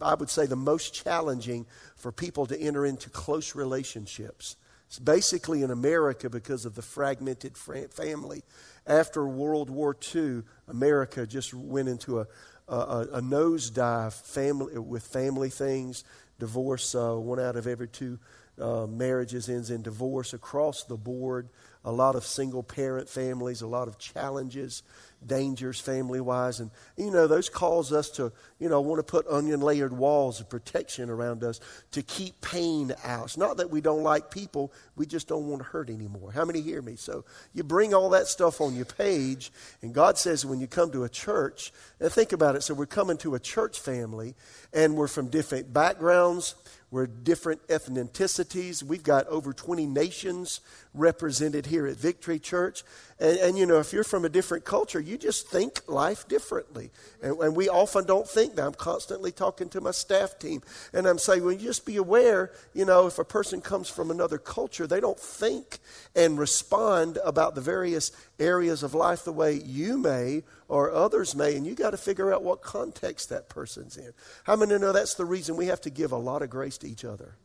I 0.03 0.15
would 0.15 0.31
say, 0.31 0.47
the 0.47 0.57
most 0.57 0.95
challenging 0.95 1.67
for 2.05 2.13
people 2.13 2.45
to 2.45 2.61
enter 2.61 2.85
into 2.85 3.09
close 3.09 3.55
relationships. 3.55 4.57
It's 4.89 4.99
basically 4.99 5.63
in 5.63 5.71
America 5.71 6.29
because 6.29 6.67
of 6.67 6.75
the 6.75 6.83
fragmented 6.83 7.57
family. 7.57 8.43
After 8.87 9.27
World 9.27 9.71
War 9.71 9.97
II, 10.15 10.43
America 10.69 11.27
just 11.27 11.55
went 11.55 11.89
into 11.89 12.21
a, 12.21 12.27
a, 12.69 13.07
a 13.11 13.23
nosedive 13.23 14.13
family, 14.13 14.79
with 14.79 15.03
family 15.03 15.49
things. 15.49 16.05
Divorce, 16.39 16.95
uh, 16.95 17.15
one 17.15 17.41
out 17.41 17.57
of 17.57 17.67
every 17.67 17.89
two 17.89 18.19
uh, 18.61 18.87
marriages 18.87 19.49
ends 19.49 19.71
in 19.71 19.83
divorce 19.83 20.33
across 20.33 20.85
the 20.85 20.97
board. 20.97 21.49
A 21.85 21.93
lot 21.93 22.17
of 22.17 22.25
single 22.25 22.63
parent 22.63 23.09
families, 23.09 23.61
a 23.61 23.67
lot 23.67 23.89
of 23.89 23.99
challenges 23.99 24.83
dangers 25.27 25.81
family 25.81 26.21
wise. 26.21 26.61
And, 26.61 26.71
you 26.97 27.11
know, 27.11 27.27
those 27.27 27.49
cause 27.49 27.93
us 27.93 28.11
to, 28.11 28.33
you 28.59 28.69
know, 28.69 28.81
want 28.81 28.99
to 28.99 29.03
put 29.03 29.27
onion 29.27 29.61
layered 29.61 29.93
walls 29.93 30.41
of 30.41 30.49
protection 30.49 31.11
around 31.11 31.43
us 31.43 31.61
to 31.93 32.03
keep 32.03 32.41
pain 32.41 32.95
out. 33.05 33.25
It's 33.25 33.37
not 33.37 33.57
that 33.59 33.71
we 33.71 33.81
don't 33.81 34.03
like 34.03 34.31
people, 34.31 34.73
we 34.97 35.07
just 35.07 35.29
don't 35.29 35.47
want 35.47 35.63
to 35.63 35.69
hurt 35.69 35.91
anymore. 35.91 36.33
How 36.33 36.45
many 36.45 36.61
hear 36.61 36.83
me? 36.83 36.97
So 36.97 37.25
you 37.53 37.63
bring 37.63 37.95
all 37.95 38.11
that 38.11 38.27
stuff 38.27 38.61
on 38.61 38.75
your 38.75 38.85
page, 38.85 39.53
and 39.83 39.95
God 39.95 40.19
says 40.19 40.47
when 40.47 40.61
you 40.61 40.67
come 40.67 40.91
to 40.93 41.05
a 41.05 41.09
church, 41.09 41.73
and 42.01 42.11
think 42.11 42.33
about 42.33 42.57
it. 42.57 42.63
So 42.63 42.75
we're 42.75 42.87
coming 42.87 43.17
to 43.19 43.35
a 43.35 43.41
church 43.41 43.81
family, 43.81 44.35
and 44.73 44.97
we're 44.97 45.09
from 45.09 45.29
different 45.29 45.73
backgrounds. 45.73 46.55
We're 46.95 47.09
different 47.09 47.67
ethnicities. 47.67 48.85
We've 48.85 49.03
got 49.03 49.27
over 49.27 49.53
20 49.53 49.85
nations 49.85 50.61
represented 50.95 51.67
here 51.67 51.89
at 51.89 51.97
Victory 51.97 52.39
Church. 52.39 52.85
And, 53.21 53.39
and, 53.39 53.59
you 53.59 53.65
know, 53.65 53.79
if 53.79 53.93
you're 53.93 54.03
from 54.03 54.25
a 54.25 54.29
different 54.29 54.65
culture, 54.65 55.01
you 55.01 55.17
just 55.17 55.49
think 55.49 55.89
life 55.89 56.27
differently. 56.27 56.91
And, 57.23 57.39
and, 57.39 57.55
we 57.55 57.69
often 57.69 58.05
don't 58.07 58.29
think 58.29 58.57
that. 58.57 58.67
I'm 58.67 58.75
constantly 58.75 59.31
talking 59.31 59.69
to 59.71 59.81
my 59.81 59.93
staff 59.93 60.39
team, 60.39 60.63
and 60.93 61.07
I'm 61.07 61.19
saying, 61.19 61.45
well, 61.45 61.53
you 61.53 61.69
just 61.69 61.87
be 61.87 61.97
aware, 61.97 62.51
you 62.75 62.85
know, 62.85 63.07
if 63.07 63.21
a 63.21 63.25
person 63.25 63.61
comes 63.61 63.89
from 63.89 64.11
another 64.11 64.39
culture, 64.39 64.89
they 64.89 65.01
don't 65.01 65.19
think 65.19 65.79
and 66.17 66.39
respond 66.39 67.19
about 67.25 67.55
the 67.55 67.61
various 67.61 68.11
areas 68.41 68.83
of 68.83 68.95
life 68.95 69.25
the 69.25 69.33
way 69.33 69.55
you 69.55 69.97
may 69.97 70.43
or 70.69 70.91
others 70.91 71.37
may, 71.37 71.55
and 71.55 71.67
you 71.67 71.75
got 71.75 71.91
to 71.91 71.97
figure 71.97 72.35
out 72.35 72.43
what 72.43 72.63
context 72.63 73.29
that 73.29 73.49
person's 73.49 73.97
in. 73.97 74.13
How 74.43 74.57
many 74.57 74.77
know 74.77 74.93
that's 74.93 75.15
the 75.15 75.25
reason 75.25 75.57
we 75.57 75.67
have 75.67 75.81
to 75.83 75.91
give 75.91 76.11
a 76.11 76.17
lot 76.17 76.43
of 76.43 76.51
grace 76.51 76.79
to 76.79 76.89
each 76.89 77.05
other? 77.05 77.37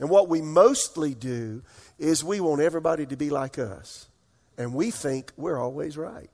And 0.00 0.10
what 0.10 0.28
we 0.28 0.42
mostly 0.42 1.14
do 1.14 1.62
is 1.98 2.24
we 2.24 2.40
want 2.40 2.60
everybody 2.60 3.06
to 3.06 3.16
be 3.16 3.30
like 3.30 3.58
us, 3.60 4.08
and 4.58 4.74
we 4.74 4.90
think 4.90 5.32
we're 5.36 5.58
always 5.58 5.96
right. 5.96 6.30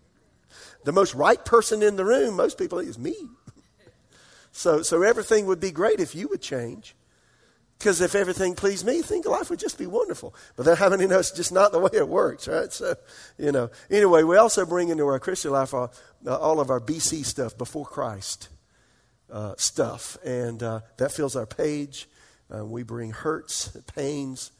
the 0.84 0.92
most 0.92 1.14
right 1.14 1.42
person 1.44 1.82
in 1.82 1.96
the 1.96 2.04
room, 2.04 2.36
most 2.36 2.58
people, 2.58 2.78
is 2.78 2.98
me. 2.98 3.14
so, 4.52 4.82
so 4.82 5.02
everything 5.02 5.46
would 5.46 5.60
be 5.60 5.70
great 5.70 6.00
if 6.00 6.14
you 6.14 6.28
would 6.28 6.42
change. 6.42 6.94
Because 7.78 8.00
if 8.00 8.14
everything 8.14 8.54
pleased 8.54 8.86
me, 8.86 9.02
think 9.02 9.26
life 9.26 9.50
would 9.50 9.58
just 9.58 9.78
be 9.78 9.86
wonderful. 9.86 10.34
But 10.56 10.64
then 10.64 10.76
how 10.76 10.88
many 10.88 11.06
know 11.06 11.18
it's 11.18 11.32
just 11.32 11.52
not 11.52 11.72
the 11.72 11.80
way 11.80 11.90
it 11.92 12.08
works, 12.08 12.48
right? 12.48 12.72
So, 12.72 12.94
you 13.36 13.52
know. 13.52 13.70
Anyway, 13.90 14.22
we 14.22 14.36
also 14.36 14.64
bring 14.64 14.88
into 14.88 15.06
our 15.06 15.18
Christian 15.18 15.50
life 15.50 15.74
all, 15.74 15.92
uh, 16.26 16.36
all 16.36 16.60
of 16.60 16.70
our 16.70 16.80
BC 16.80 17.24
stuff, 17.24 17.58
before 17.58 17.84
Christ 17.84 18.48
uh, 19.30 19.54
stuff. 19.58 20.16
And 20.24 20.62
uh, 20.62 20.80
that 20.96 21.12
fills 21.12 21.36
our 21.36 21.46
page. 21.46 22.08
Uh, 22.54 22.64
we 22.64 22.84
bring 22.84 23.10
hurts, 23.10 23.76
pains, 23.94 24.52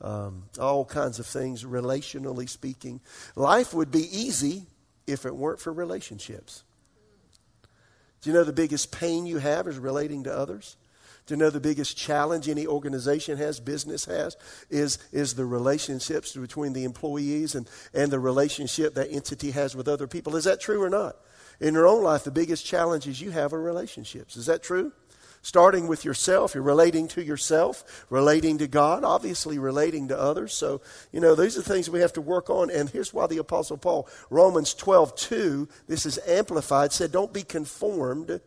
um, 0.00 0.44
all 0.58 0.84
kinds 0.84 1.18
of 1.18 1.26
things, 1.26 1.64
relationally 1.64 2.48
speaking. 2.48 3.00
Life 3.36 3.74
would 3.74 3.90
be 3.90 4.08
easy 4.16 4.66
if 5.06 5.26
it 5.26 5.34
weren't 5.34 5.60
for 5.60 5.72
relationships. 5.72 6.64
Do 8.22 8.30
you 8.30 8.34
know 8.34 8.44
the 8.44 8.52
biggest 8.52 8.92
pain 8.92 9.26
you 9.26 9.38
have 9.38 9.66
is 9.66 9.78
relating 9.78 10.24
to 10.24 10.36
others? 10.36 10.76
Do 11.26 11.34
you 11.34 11.38
know 11.38 11.50
the 11.50 11.60
biggest 11.60 11.96
challenge 11.96 12.48
any 12.48 12.66
organization 12.66 13.38
has, 13.38 13.60
business 13.60 14.04
has, 14.06 14.36
is, 14.68 14.98
is 15.12 15.34
the 15.34 15.44
relationships 15.44 16.34
between 16.34 16.72
the 16.72 16.84
employees 16.84 17.54
and, 17.54 17.68
and 17.94 18.10
the 18.10 18.18
relationship 18.18 18.94
that 18.94 19.12
entity 19.12 19.52
has 19.52 19.76
with 19.76 19.86
other 19.86 20.06
people? 20.06 20.34
Is 20.36 20.44
that 20.44 20.60
true 20.60 20.82
or 20.82 20.90
not? 20.90 21.16
In 21.60 21.74
your 21.74 21.86
own 21.86 22.02
life, 22.02 22.24
the 22.24 22.30
biggest 22.30 22.66
challenges 22.66 23.20
you 23.20 23.30
have 23.30 23.52
are 23.52 23.62
relationships. 23.62 24.36
Is 24.36 24.46
that 24.46 24.62
true? 24.62 24.92
Starting 25.42 25.88
with 25.88 26.04
yourself. 26.04 26.54
You're 26.54 26.62
relating 26.62 27.08
to 27.08 27.24
yourself, 27.24 28.04
relating 28.10 28.58
to 28.58 28.68
God, 28.68 29.04
obviously 29.04 29.58
relating 29.58 30.08
to 30.08 30.18
others. 30.18 30.54
So, 30.54 30.80
you 31.12 31.20
know, 31.20 31.34
these 31.34 31.56
are 31.56 31.62
things 31.62 31.88
we 31.88 32.00
have 32.00 32.12
to 32.14 32.20
work 32.20 32.50
on. 32.50 32.70
And 32.70 32.90
here's 32.90 33.14
why 33.14 33.26
the 33.26 33.38
Apostle 33.38 33.78
Paul, 33.78 34.08
Romans 34.28 34.74
12, 34.74 35.16
2, 35.16 35.68
this 35.88 36.06
is 36.06 36.18
amplified, 36.26 36.92
said, 36.92 37.12
Don't 37.12 37.32
be 37.32 37.42
conformed. 37.42 38.40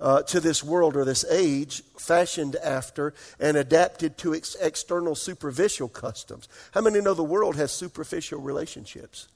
Uh, 0.00 0.20
to 0.22 0.40
this 0.40 0.62
world 0.62 0.96
or 0.96 1.04
this 1.04 1.24
age, 1.30 1.80
fashioned 1.96 2.56
after 2.56 3.14
and 3.38 3.56
adapted 3.56 4.18
to 4.18 4.34
ex- 4.34 4.56
external 4.60 5.14
superficial 5.14 5.88
customs. 5.88 6.48
How 6.72 6.80
many 6.80 7.00
know 7.00 7.14
the 7.14 7.22
world 7.22 7.54
has 7.54 7.70
superficial 7.70 8.40
relationships? 8.40 9.28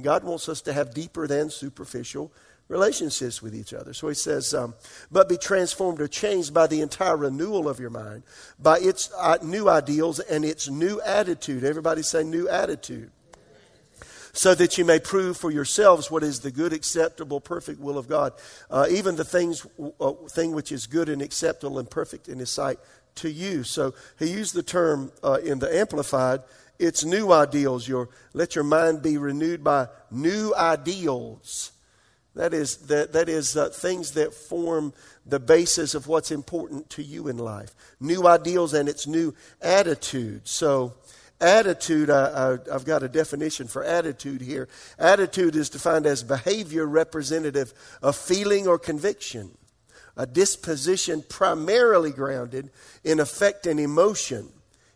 God 0.00 0.24
wants 0.24 0.48
us 0.48 0.62
to 0.62 0.72
have 0.72 0.94
deeper 0.94 1.26
than 1.26 1.50
superficial 1.50 2.32
relationships 2.68 3.42
with 3.42 3.54
each 3.54 3.74
other. 3.74 3.92
So 3.92 4.08
he 4.08 4.14
says, 4.14 4.54
um, 4.54 4.74
but 5.10 5.28
be 5.28 5.36
transformed 5.36 6.00
or 6.00 6.08
changed 6.08 6.54
by 6.54 6.66
the 6.66 6.80
entire 6.80 7.16
renewal 7.16 7.68
of 7.68 7.78
your 7.78 7.90
mind, 7.90 8.22
by 8.58 8.78
its 8.78 9.12
uh, 9.18 9.38
new 9.42 9.68
ideals 9.68 10.18
and 10.18 10.44
its 10.44 10.68
new 10.68 11.00
attitude. 11.02 11.64
Everybody 11.64 12.02
say 12.02 12.24
new 12.24 12.48
attitude. 12.48 13.10
So 14.32 14.52
that 14.56 14.78
you 14.78 14.84
may 14.84 14.98
prove 14.98 15.36
for 15.36 15.52
yourselves 15.52 16.10
what 16.10 16.24
is 16.24 16.40
the 16.40 16.50
good, 16.50 16.72
acceptable, 16.72 17.40
perfect 17.40 17.78
will 17.78 17.96
of 17.96 18.08
God, 18.08 18.32
uh, 18.68 18.86
even 18.90 19.14
the 19.14 19.24
things, 19.24 19.64
uh, 20.00 20.10
thing 20.28 20.52
which 20.52 20.72
is 20.72 20.88
good 20.88 21.08
and 21.08 21.22
acceptable 21.22 21.78
and 21.78 21.88
perfect 21.88 22.28
in 22.28 22.40
His 22.40 22.50
sight 22.50 22.80
to 23.16 23.30
you. 23.30 23.62
So 23.62 23.94
he 24.18 24.26
used 24.26 24.54
the 24.54 24.62
term 24.64 25.12
uh, 25.22 25.38
in 25.44 25.60
the 25.60 25.72
Amplified. 25.72 26.40
It's 26.80 27.04
new 27.04 27.30
ideals. 27.32 27.86
Your 27.86 28.08
let 28.32 28.56
your 28.56 28.64
mind 28.64 29.02
be 29.02 29.16
renewed 29.18 29.62
by 29.62 29.86
new 30.10 30.52
ideals 30.56 31.70
that 32.34 32.52
is, 32.52 32.76
that, 32.88 33.12
that 33.12 33.28
is 33.28 33.56
uh, 33.56 33.68
things 33.68 34.12
that 34.12 34.34
form 34.34 34.92
the 35.24 35.38
basis 35.38 35.94
of 35.94 36.08
what's 36.08 36.30
important 36.30 36.90
to 36.90 37.02
you 37.02 37.28
in 37.28 37.38
life. 37.38 37.74
New 38.00 38.26
ideals 38.26 38.74
and 38.74 38.88
its 38.88 39.06
new 39.06 39.34
attitude. 39.62 40.46
So, 40.46 40.94
attitude, 41.40 42.10
I, 42.10 42.24
I, 42.24 42.74
I've 42.74 42.84
got 42.84 43.02
a 43.02 43.08
definition 43.08 43.68
for 43.68 43.84
attitude 43.84 44.40
here. 44.40 44.68
Attitude 44.98 45.54
is 45.54 45.70
defined 45.70 46.06
as 46.06 46.22
behavior 46.22 46.86
representative 46.86 47.72
of 48.02 48.16
feeling 48.16 48.66
or 48.66 48.78
conviction, 48.78 49.56
a 50.16 50.26
disposition 50.26 51.24
primarily 51.28 52.10
grounded 52.10 52.70
in 53.04 53.20
affect 53.20 53.66
and 53.66 53.78
emotion, 53.78 54.48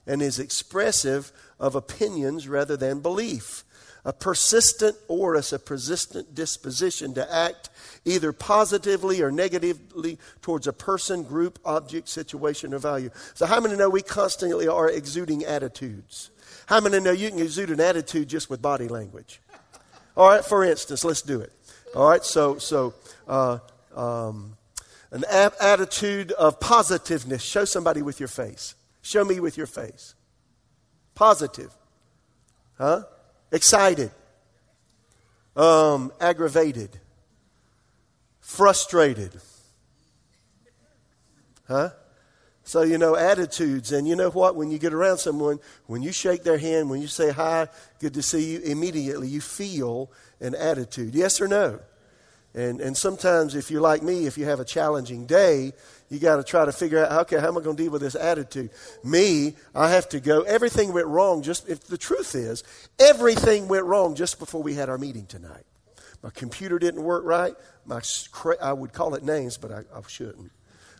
and 0.07 0.23
is 0.23 0.39
expressive 0.39 1.31
of 1.61 1.75
opinions 1.75 2.49
rather 2.49 2.77
than 2.77 3.01
belief 3.01 3.65
a 4.09 4.13
persistent 4.15 4.97
or 5.07 5.35
a 5.35 5.43
persistent 5.59 6.35
disposition 6.35 7.13
to 7.13 7.31
act 7.31 7.69
either 8.07 8.33
positively 8.33 9.21
or 9.21 9.31
negatively 9.31 10.19
towards 10.41 10.67
a 10.67 10.73
person, 10.73 11.23
group, 11.23 11.59
object, 11.63 12.09
situation, 12.09 12.73
or 12.73 12.79
value. 12.79 13.11
So, 13.35 13.45
how 13.45 13.61
many 13.61 13.77
know 13.77 13.91
we 13.91 14.01
constantly 14.01 14.67
are 14.67 14.89
exuding 14.89 15.45
attitudes? 15.45 16.31
How 16.65 16.81
many 16.81 17.01
know 17.01 17.11
you 17.11 17.29
can 17.29 17.39
exude 17.39 17.69
an 17.69 17.81
attitude 17.81 18.29
just 18.29 18.49
with 18.49 18.63
body 18.63 18.89
language? 18.89 19.43
All 20.17 20.27
right, 20.31 20.43
for 20.43 20.65
instance, 20.65 21.05
let's 21.05 21.21
do 21.21 21.43
it. 21.43 21.53
All 21.95 22.09
right, 22.09 22.25
so, 22.25 22.57
so 22.57 22.95
uh, 23.29 23.59
um, 23.95 24.57
an 25.11 25.25
attitude 25.61 26.33
of 26.33 26.59
positiveness. 26.61 27.43
Show 27.43 27.67
somebody 27.67 28.01
with 28.01 28.21
your 28.21 28.29
face. 28.31 28.75
Show 29.03 29.23
me 29.27 29.39
with 29.39 29.59
your 29.59 29.67
face. 29.67 30.15
Positive. 31.15 31.71
Huh? 32.79 33.03
Excited, 33.53 34.11
um, 35.57 36.13
aggravated, 36.21 36.99
frustrated. 38.41 39.33
Huh? 41.67 41.91
So, 42.69 42.83
you 42.83 42.99
know, 42.99 43.17
attitudes. 43.17 43.93
And 43.93 44.07
you 44.07 44.15
know 44.15 44.29
what? 44.29 44.55
When 44.55 44.71
you 44.71 44.79
get 44.79 44.93
around 44.93 45.19
someone, 45.19 45.59
when 45.87 46.03
you 46.03 46.13
shake 46.13 46.45
their 46.45 46.59
hand, 46.59 46.91
when 46.91 47.01
you 47.01 47.07
say 47.07 47.31
hi, 47.31 47.69
good 47.99 48.13
to 48.13 48.23
see 48.23 48.53
you, 48.53 48.61
immediately 48.61 49.27
you 49.27 49.41
feel 49.41 50.11
an 50.41 50.55
attitude. 50.55 51.15
Yes 51.15 51.41
or 51.41 51.49
no? 51.49 51.81
And, 52.55 52.81
and 52.81 52.97
sometimes, 52.97 53.55
if 53.55 53.71
you're 53.71 53.81
like 53.81 54.03
me, 54.03 54.27
if 54.27 54.37
you 54.37 54.45
have 54.45 54.61
a 54.61 54.65
challenging 54.67 55.25
day, 55.27 55.73
you 56.09 56.19
got 56.19 56.37
to 56.37 56.45
try 56.45 56.65
to 56.65 56.73
figure 56.73 57.05
out, 57.05 57.13
okay, 57.23 57.39
how 57.39 57.49
am 57.49 57.59
I 57.59 57.61
going 57.61 57.77
to 57.77 57.83
deal 57.83 57.93
with 57.93 58.01
this 58.01 58.15
attitude? 58.15 58.71
Me, 59.05 59.55
I 59.75 59.91
have 59.91 60.09
to 60.11 60.21
go. 60.21 60.43
Everything 60.43 60.93
went 60.93 61.07
wrong 61.07 61.43
just, 61.43 61.69
if 61.69 61.85
the 61.87 61.99
truth 61.99 62.35
is, 62.35 62.65
everything 62.99 63.69
went 63.69 63.85
wrong 63.85 64.15
just 64.15 64.39
before 64.39 64.63
we 64.63 64.75
had 64.75 64.89
our 64.89 64.99
meeting 64.99 65.27
tonight. 65.27 65.65
My 66.23 66.31
computer 66.31 66.79
didn't 66.79 67.03
work 67.03 67.25
right. 67.25 67.55
My, 67.85 68.01
I 68.61 68.73
would 68.73 68.93
call 68.93 69.15
it 69.15 69.23
names, 69.23 69.57
but 69.57 69.71
I, 69.71 69.81
I 69.95 70.01
shouldn't. 70.07 70.51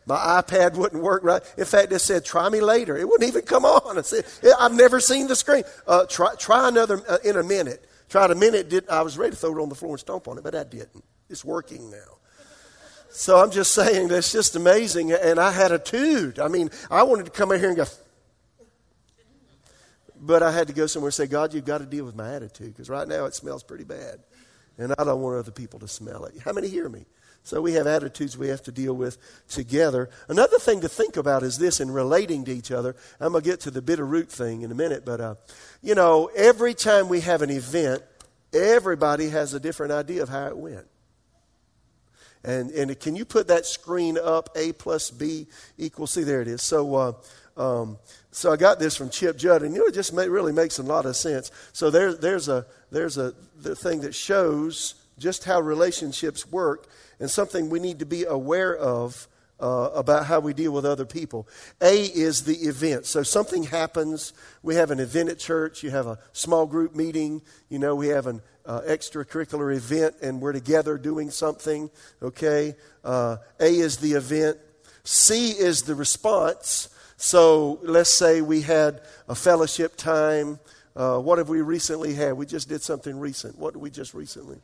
My 0.07 0.43
iPad 0.43 0.75
wouldn't 0.75 1.03
work 1.03 1.23
right. 1.23 1.43
In 1.59 1.67
fact, 1.67 1.93
it 1.93 1.99
said, 1.99 2.25
try 2.25 2.49
me 2.49 2.61
later. 2.61 2.97
It 2.97 3.07
wouldn't 3.07 3.29
even 3.29 3.43
come 3.43 3.67
on. 3.67 3.99
I 3.99 4.03
said, 4.03 4.25
I've 4.59 4.73
never 4.73 5.01
seen 5.01 5.27
the 5.27 5.37
screen. 5.37 5.65
Uh, 5.87 6.07
try, 6.07 6.35
try 6.37 6.69
another 6.69 7.03
uh, 7.09 7.19
in 7.25 7.37
a 7.37 7.43
minute. 7.43 7.85
Tried 8.09 8.31
a 8.31 8.35
minute. 8.35 8.71
Did, 8.71 8.89
I 8.89 9.03
was 9.03 9.19
ready 9.19 9.33
to 9.33 9.37
throw 9.37 9.59
it 9.59 9.63
on 9.63 9.69
the 9.69 9.75
floor 9.75 9.93
and 9.93 10.01
stomp 10.01 10.27
on 10.29 10.39
it, 10.39 10.45
but 10.45 10.55
I 10.55 10.65
didn't. 10.65 11.05
It's 11.29 11.45
working 11.45 11.91
now. 11.91 12.19
So 13.19 13.43
I'm 13.43 13.51
just 13.51 13.73
saying 13.73 14.09
that's 14.09 14.31
just 14.31 14.55
amazing. 14.55 15.11
And 15.11 15.41
I 15.41 15.51
had 15.51 15.73
a 15.73 15.79
toot. 15.81 16.39
I 16.39 16.47
mean, 16.47 16.71
I 16.89 17.03
wanted 17.03 17.25
to 17.25 17.33
come 17.33 17.51
in 17.51 17.59
here 17.59 17.71
and 17.71 17.77
go, 17.77 17.85
but 20.21 20.41
I 20.41 20.53
had 20.53 20.69
to 20.69 20.73
go 20.73 20.87
somewhere 20.87 21.09
and 21.09 21.15
say, 21.15 21.27
God, 21.27 21.53
you've 21.53 21.65
got 21.65 21.79
to 21.79 21.87
deal 21.87 22.05
with 22.05 22.15
my 22.15 22.33
attitude 22.33 22.69
because 22.69 22.89
right 22.89 23.09
now 23.09 23.25
it 23.25 23.35
smells 23.35 23.65
pretty 23.65 23.83
bad. 23.83 24.21
And 24.79 24.95
I 24.97 25.03
don't 25.03 25.21
want 25.21 25.37
other 25.37 25.51
people 25.51 25.81
to 25.81 25.89
smell 25.89 26.27
it. 26.27 26.35
How 26.45 26.53
many 26.53 26.69
hear 26.69 26.89
me? 26.89 27.07
So 27.43 27.61
we 27.61 27.73
have 27.73 27.89
attitudes 27.89 28.39
we 28.39 28.49
have 28.49 28.63
to 28.63 28.73
deal 28.73 28.95
with 28.95 29.19
together. 29.49 30.11
Another 30.29 30.61
thing 30.61 30.83
to 30.83 30.89
think 30.89 31.17
about 31.17 31.43
is 31.43 31.59
this 31.59 31.81
in 31.81 31.91
relating 31.91 32.45
to 32.45 32.53
each 32.53 32.71
other. 32.71 32.95
I'm 33.19 33.33
going 33.33 33.43
to 33.43 33.51
get 33.51 33.59
to 33.63 33.73
the 33.73 33.83
bitter 33.83 34.07
root 34.07 34.31
thing 34.31 34.63
in 34.63 34.71
a 34.71 34.77
minute, 34.77 35.05
but, 35.05 35.21
uh, 35.21 35.35
you 35.83 35.97
know, 35.97 36.31
every 36.37 36.73
time 36.73 37.09
we 37.09 37.23
have 37.23 37.43
an 37.43 37.51
event, 37.51 38.01
everybody 38.53 39.31
has 39.31 39.55
a 39.55 39.61
different 39.61 39.91
idea 39.91 40.23
of 40.23 40.29
how 40.29 40.47
it 40.47 40.57
went. 40.57 40.87
And, 42.45 42.71
and 42.71 42.99
can 43.01 43.17
you 43.17 43.25
put 43.25 43.49
that 43.49 43.67
screen 43.67 44.19
up? 44.23 44.51
A 44.57 44.73
plus 44.73 45.11
B 45.11 45.47
equals 45.77 46.13
C. 46.13 46.23
There 46.23 46.41
it 46.41 46.49
is. 46.49 46.63
So, 46.63 46.95
uh, 46.95 47.13
um, 47.57 47.99
so 48.31 48.53
I 48.53 48.57
got 48.57 48.79
this 48.79 48.97
from 48.97 49.11
Chip 49.11 49.37
Judd, 49.37 49.63
and 49.63 49.75
you 49.75 49.81
know 49.81 49.87
it 49.87 49.95
just 49.95 50.13
really 50.13 50.53
makes 50.53 50.79
a 50.79 50.83
lot 50.83 51.07
of 51.07 51.17
sense. 51.17 51.51
So 51.73 51.91
there, 51.91 52.15
there's 52.15 52.49
a 52.49 52.67
there's 52.91 53.19
a 53.19 53.35
the 53.61 53.75
thing 53.75 54.03
that 54.03 54.15
shows 54.15 54.95
just 55.19 55.45
how 55.45 55.61
relationships 55.61 56.47
work, 56.47 56.87
and 57.19 57.29
something 57.29 57.69
we 57.69 57.81
need 57.81 57.99
to 57.99 58.07
be 58.07 58.25
aware 58.25 58.77
of 58.77 59.27
uh, 59.61 59.91
about 59.95 60.27
how 60.27 60.41
we 60.41 60.55
deal 60.55 60.73
with 60.73 60.85
other 60.85 61.05
people. 61.05 61.49
A 61.81 62.05
is 62.05 62.45
the 62.45 62.55
event. 62.55 63.07
So 63.07 63.23
something 63.23 63.65
happens. 63.65 64.33
We 64.63 64.77
have 64.77 64.91
an 64.91 65.01
event 65.01 65.31
at 65.31 65.39
church. 65.39 65.83
You 65.83 65.91
have 65.91 66.07
a 66.07 66.19
small 66.33 66.67
group 66.67 66.95
meeting. 66.95 67.43
You 67.69 67.79
know, 67.79 67.95
we 67.95 68.09
have 68.09 68.27
an 68.27 68.41
uh, 68.69 68.83
extracurricular 68.83 69.75
event 69.75 70.15
and 70.23 70.41
we're 70.41 70.53
together 70.53 70.99
doing 70.99 71.31
something. 71.31 71.91
Okay. 72.23 72.77
Uh, 73.03 73.39
a 73.59 73.65
is 73.65 73.97
the 73.97 74.13
event. 74.13 74.59
C 75.05 75.51
is 75.51 75.83
the 75.83 75.95
response. 75.95 76.91
So 77.17 77.81
let's 77.83 78.13
say 78.13 78.43
we 78.43 78.61
had 78.61 79.01
a 79.29 79.35
fellowship 79.35 79.97
time. 79.97 80.61
Uh, 80.95 81.19
what 81.19 81.39
have 81.39 81.49
we 81.49 81.63
recently 81.63 82.13
had? 82.13 82.35
We 82.35 82.45
just 82.45 82.69
did 82.69 82.83
something 82.83 83.19
recent. 83.19 83.59
What 83.59 83.73
did 83.73 83.81
we 83.81 83.91
just 83.91 84.13
recently? 84.13 84.59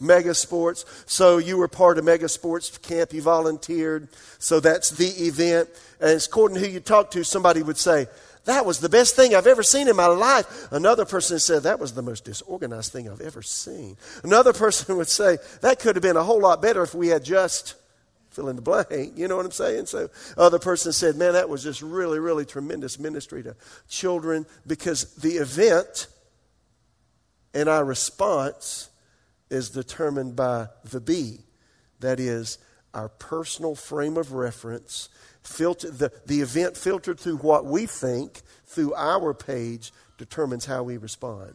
Mega 0.00 0.32
Sports. 0.32 0.84
So 1.06 1.38
you 1.38 1.58
were 1.58 1.68
part 1.68 1.98
of 1.98 2.04
Mega 2.04 2.28
Sports 2.28 2.78
camp, 2.78 3.12
you 3.12 3.20
volunteered. 3.22 4.08
So 4.38 4.60
that's 4.60 4.90
the 4.90 5.08
event. 5.08 5.68
And 6.00 6.22
according 6.22 6.58
to 6.58 6.66
who 6.66 6.72
you 6.72 6.80
talk 6.80 7.10
to, 7.10 7.24
somebody 7.24 7.62
would 7.62 7.76
say, 7.76 8.06
that 8.44 8.64
was 8.64 8.80
the 8.80 8.88
best 8.88 9.16
thing 9.16 9.34
I've 9.34 9.46
ever 9.46 9.62
seen 9.62 9.88
in 9.88 9.96
my 9.96 10.06
life. 10.06 10.70
Another 10.72 11.04
person 11.04 11.38
said, 11.38 11.62
That 11.64 11.78
was 11.78 11.92
the 11.92 12.02
most 12.02 12.24
disorganized 12.24 12.92
thing 12.92 13.08
I've 13.08 13.20
ever 13.20 13.42
seen. 13.42 13.96
Another 14.24 14.52
person 14.54 14.96
would 14.96 15.08
say, 15.08 15.38
That 15.60 15.78
could 15.78 15.96
have 15.96 16.02
been 16.02 16.16
a 16.16 16.24
whole 16.24 16.40
lot 16.40 16.62
better 16.62 16.82
if 16.82 16.94
we 16.94 17.08
had 17.08 17.24
just 17.24 17.74
fill 18.30 18.48
in 18.48 18.56
the 18.56 18.62
blank. 18.62 18.88
You 19.16 19.28
know 19.28 19.36
what 19.36 19.44
I'm 19.44 19.52
saying? 19.52 19.86
So, 19.86 20.08
other 20.36 20.58
person 20.58 20.92
said, 20.92 21.16
Man, 21.16 21.34
that 21.34 21.48
was 21.48 21.62
just 21.62 21.82
really, 21.82 22.18
really 22.18 22.44
tremendous 22.44 22.98
ministry 22.98 23.42
to 23.42 23.56
children 23.88 24.46
because 24.66 25.14
the 25.16 25.34
event 25.34 26.06
and 27.52 27.68
our 27.68 27.84
response 27.84 28.90
is 29.50 29.70
determined 29.70 30.36
by 30.36 30.68
the 30.84 31.00
B. 31.00 31.40
That 31.98 32.20
is, 32.20 32.58
our 32.94 33.08
personal 33.08 33.74
frame 33.74 34.16
of 34.16 34.32
reference, 34.32 35.08
filter, 35.50 35.90
the, 35.90 36.12
the 36.26 36.40
event 36.40 36.76
filtered 36.76 37.18
through 37.18 37.38
what 37.38 37.66
we 37.66 37.86
think 37.86 38.42
through 38.66 38.94
our 38.94 39.34
page 39.34 39.92
determines 40.16 40.64
how 40.64 40.82
we 40.82 40.96
respond. 40.96 41.54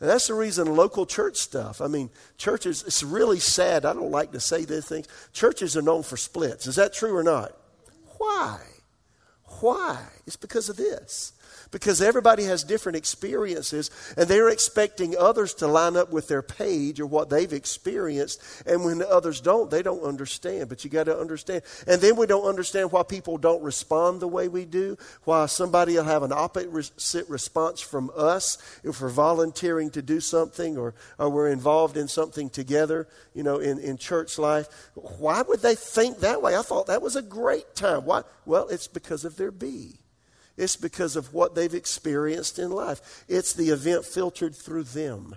And 0.00 0.08
that's 0.08 0.28
the 0.28 0.34
reason 0.34 0.74
local 0.74 1.04
church 1.04 1.36
stuff. 1.36 1.80
I 1.80 1.86
mean, 1.86 2.10
churches, 2.38 2.82
it's 2.86 3.02
really 3.02 3.38
sad. 3.38 3.84
I 3.84 3.92
don't 3.92 4.10
like 4.10 4.32
to 4.32 4.40
say 4.40 4.64
these 4.64 4.86
things. 4.86 5.06
Churches 5.32 5.76
are 5.76 5.82
known 5.82 6.02
for 6.02 6.16
splits. 6.16 6.66
Is 6.66 6.76
that 6.76 6.94
true 6.94 7.14
or 7.14 7.22
not? 7.22 7.52
Why? 8.18 8.60
Why? 9.60 10.02
It's 10.26 10.36
because 10.36 10.68
of 10.68 10.76
this. 10.76 11.32
Because 11.70 12.02
everybody 12.02 12.44
has 12.44 12.64
different 12.64 12.96
experiences 12.96 13.90
and 14.16 14.28
they're 14.28 14.48
expecting 14.48 15.16
others 15.16 15.54
to 15.54 15.68
line 15.68 15.96
up 15.96 16.10
with 16.10 16.26
their 16.26 16.42
page 16.42 16.98
or 16.98 17.06
what 17.06 17.30
they've 17.30 17.52
experienced. 17.52 18.42
And 18.66 18.84
when 18.84 19.02
others 19.02 19.40
don't, 19.40 19.70
they 19.70 19.82
don't 19.82 20.02
understand. 20.02 20.68
But 20.68 20.82
you 20.82 20.90
got 20.90 21.04
to 21.04 21.16
understand. 21.16 21.62
And 21.86 22.00
then 22.00 22.16
we 22.16 22.26
don't 22.26 22.44
understand 22.44 22.90
why 22.90 23.04
people 23.04 23.38
don't 23.38 23.62
respond 23.62 24.20
the 24.20 24.26
way 24.26 24.48
we 24.48 24.64
do, 24.64 24.98
why 25.24 25.46
somebody 25.46 25.94
will 25.94 26.04
have 26.04 26.24
an 26.24 26.32
opposite 26.32 27.28
response 27.28 27.80
from 27.80 28.10
us 28.16 28.58
if 28.82 29.00
we're 29.00 29.08
volunteering 29.08 29.90
to 29.90 30.02
do 30.02 30.18
something 30.18 30.76
or, 30.76 30.94
or 31.18 31.30
we're 31.30 31.50
involved 31.50 31.96
in 31.96 32.08
something 32.08 32.50
together, 32.50 33.06
you 33.32 33.44
know, 33.44 33.58
in, 33.58 33.78
in 33.78 33.96
church 33.96 34.38
life. 34.38 34.66
Why 34.94 35.42
would 35.42 35.60
they 35.60 35.76
think 35.76 36.18
that 36.18 36.42
way? 36.42 36.56
I 36.56 36.62
thought 36.62 36.88
that 36.88 37.02
was 37.02 37.14
a 37.14 37.22
great 37.22 37.76
time. 37.76 38.04
Why? 38.04 38.22
Well, 38.44 38.68
it's 38.68 38.88
because 38.88 39.24
of 39.24 39.36
their 39.36 39.52
B. 39.52 40.00
It's 40.56 40.76
because 40.76 41.16
of 41.16 41.32
what 41.32 41.54
they've 41.54 41.72
experienced 41.72 42.58
in 42.58 42.70
life. 42.70 43.24
It's 43.28 43.52
the 43.52 43.70
event 43.70 44.04
filtered 44.04 44.54
through 44.54 44.84
them. 44.84 45.36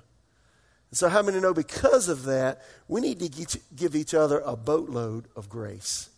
So, 0.92 1.10
how 1.10 1.24
many 1.24 1.40
know 1.40 1.54
because 1.54 2.08
of 2.08 2.24
that, 2.26 2.62
we 2.88 3.02
need 3.02 3.20
to 3.20 3.60
give 3.76 3.96
each 3.96 4.14
other 4.14 4.42
a 4.46 4.56
boatload 4.56 5.28
of 5.36 5.50
grace? 5.50 6.10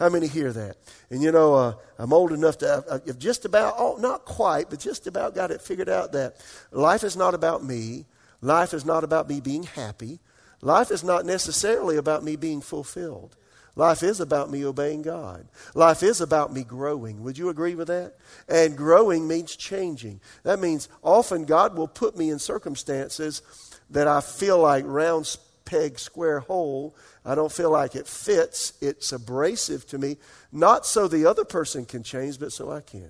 How 0.00 0.08
many 0.08 0.26
hear 0.28 0.52
that? 0.52 0.76
And 1.10 1.22
you 1.22 1.30
know, 1.30 1.54
uh, 1.54 1.74
I'm 1.98 2.12
old 2.12 2.32
enough 2.32 2.58
to 2.58 2.84
have 3.06 3.18
just 3.18 3.44
about, 3.44 3.74
oh, 3.76 3.96
not 3.98 4.24
quite, 4.24 4.70
but 4.70 4.80
just 4.80 5.06
about 5.06 5.34
got 5.34 5.50
it 5.50 5.60
figured 5.60 5.90
out 5.90 6.12
that 6.12 6.36
life 6.70 7.04
is 7.04 7.16
not 7.16 7.34
about 7.34 7.64
me. 7.64 8.06
Life 8.40 8.72
is 8.72 8.86
not 8.86 9.04
about 9.04 9.28
me 9.28 9.40
being 9.40 9.64
happy. 9.64 10.18
Life 10.62 10.90
is 10.90 11.04
not 11.04 11.26
necessarily 11.26 11.96
about 11.96 12.24
me 12.24 12.36
being 12.36 12.62
fulfilled. 12.62 13.36
Life 13.80 14.02
is 14.02 14.20
about 14.20 14.50
me 14.50 14.62
obeying 14.62 15.00
God. 15.00 15.48
Life 15.74 16.02
is 16.02 16.20
about 16.20 16.52
me 16.52 16.64
growing. 16.64 17.22
Would 17.22 17.38
you 17.38 17.48
agree 17.48 17.74
with 17.74 17.88
that? 17.88 18.12
And 18.46 18.76
growing 18.76 19.26
means 19.26 19.56
changing. 19.56 20.20
That 20.42 20.58
means 20.58 20.90
often 21.02 21.46
God 21.46 21.74
will 21.74 21.88
put 21.88 22.14
me 22.14 22.28
in 22.28 22.38
circumstances 22.38 23.40
that 23.88 24.06
I 24.06 24.20
feel 24.20 24.58
like 24.58 24.84
round 24.86 25.34
peg, 25.64 25.98
square 25.98 26.40
hole. 26.40 26.94
I 27.24 27.34
don't 27.34 27.50
feel 27.50 27.70
like 27.70 27.96
it 27.96 28.06
fits. 28.06 28.74
It's 28.82 29.12
abrasive 29.12 29.86
to 29.86 29.98
me, 29.98 30.18
not 30.52 30.84
so 30.84 31.08
the 31.08 31.24
other 31.24 31.46
person 31.46 31.86
can 31.86 32.02
change, 32.02 32.38
but 32.38 32.52
so 32.52 32.70
I 32.70 32.82
can. 32.82 33.08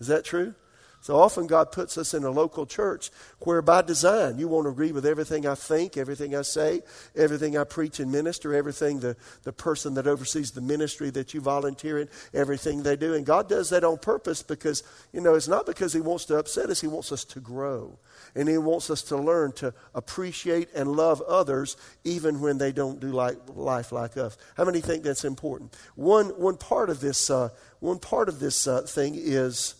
Is 0.00 0.08
that 0.08 0.22
true? 0.22 0.54
So 1.00 1.16
often 1.16 1.46
God 1.46 1.70
puts 1.72 1.96
us 1.96 2.12
in 2.12 2.24
a 2.24 2.30
local 2.30 2.66
church 2.66 3.10
where 3.40 3.62
by 3.62 3.82
design 3.82 4.38
you 4.38 4.48
won't 4.48 4.66
agree 4.66 4.92
with 4.92 5.06
everything 5.06 5.46
I 5.46 5.54
think, 5.54 5.96
everything 5.96 6.34
I 6.34 6.42
say, 6.42 6.82
everything 7.14 7.56
I 7.56 7.64
preach 7.64 8.00
and 8.00 8.10
minister, 8.10 8.52
everything 8.52 9.00
the, 9.00 9.16
the 9.44 9.52
person 9.52 9.94
that 9.94 10.06
oversees 10.06 10.50
the 10.50 10.60
ministry 10.60 11.10
that 11.10 11.34
you 11.34 11.40
volunteer 11.40 11.98
in, 11.98 12.08
everything 12.34 12.82
they 12.82 12.96
do. 12.96 13.14
And 13.14 13.24
God 13.24 13.48
does 13.48 13.70
that 13.70 13.84
on 13.84 13.98
purpose 13.98 14.42
because, 14.42 14.82
you 15.12 15.20
know, 15.20 15.34
it's 15.34 15.48
not 15.48 15.66
because 15.66 15.92
He 15.92 16.00
wants 16.00 16.24
to 16.26 16.36
upset 16.36 16.68
us, 16.68 16.80
He 16.80 16.88
wants 16.88 17.12
us 17.12 17.24
to 17.26 17.40
grow. 17.40 17.98
And 18.34 18.48
He 18.48 18.58
wants 18.58 18.90
us 18.90 19.02
to 19.04 19.16
learn 19.16 19.52
to 19.52 19.72
appreciate 19.94 20.68
and 20.74 20.92
love 20.92 21.22
others 21.22 21.76
even 22.04 22.40
when 22.40 22.58
they 22.58 22.72
don't 22.72 22.98
do 22.98 23.12
like, 23.12 23.36
life 23.54 23.92
like 23.92 24.16
us. 24.16 24.36
How 24.56 24.64
many 24.64 24.80
think 24.80 25.04
that's 25.04 25.24
important? 25.24 25.76
One, 25.94 26.26
one 26.30 26.56
part 26.56 26.90
of 26.90 27.00
this, 27.00 27.30
uh, 27.30 27.50
one 27.78 28.00
part 28.00 28.28
of 28.28 28.40
this 28.40 28.66
uh, 28.66 28.82
thing 28.82 29.14
is 29.16 29.74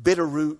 Bitterroot 0.00 0.58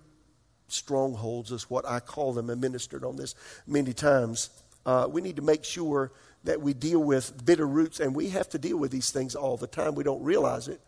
strongholds 0.67 1.51
is 1.51 1.69
what 1.69 1.87
I 1.87 1.99
call 1.99 2.33
them. 2.33 2.49
I 2.49 2.55
ministered 2.55 3.03
on 3.03 3.15
this 3.15 3.35
many 3.67 3.93
times. 3.93 4.49
Uh, 4.85 5.07
we 5.09 5.21
need 5.21 5.35
to 5.35 5.41
make 5.41 5.63
sure 5.63 6.11
that 6.43 6.61
we 6.61 6.73
deal 6.73 6.99
with 6.99 7.45
bitter 7.45 7.67
roots, 7.67 7.99
and 7.99 8.15
we 8.15 8.29
have 8.29 8.49
to 8.49 8.57
deal 8.57 8.77
with 8.77 8.91
these 8.91 9.11
things 9.11 9.35
all 9.35 9.57
the 9.57 9.67
time. 9.67 9.95
We 9.95 10.03
don't 10.03 10.23
realize 10.23 10.67
it. 10.67 10.81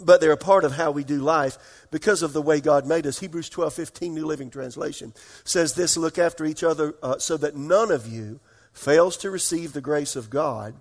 But 0.00 0.20
they're 0.20 0.32
a 0.32 0.36
part 0.36 0.64
of 0.64 0.72
how 0.72 0.90
we 0.90 1.04
do 1.04 1.18
life 1.18 1.86
because 1.90 2.22
of 2.22 2.32
the 2.32 2.42
way 2.42 2.60
God 2.60 2.84
made 2.86 3.06
us. 3.06 3.20
Hebrews 3.20 3.48
12 3.48 3.74
15, 3.74 4.14
New 4.14 4.26
Living 4.26 4.50
Translation, 4.50 5.12
says 5.44 5.74
this 5.74 5.96
Look 5.96 6.18
after 6.18 6.44
each 6.44 6.64
other 6.64 6.94
uh, 7.02 7.18
so 7.18 7.36
that 7.36 7.54
none 7.54 7.92
of 7.92 8.08
you 8.08 8.40
fails 8.72 9.16
to 9.18 9.30
receive 9.30 9.72
the 9.72 9.80
grace 9.80 10.16
of 10.16 10.30
God. 10.30 10.74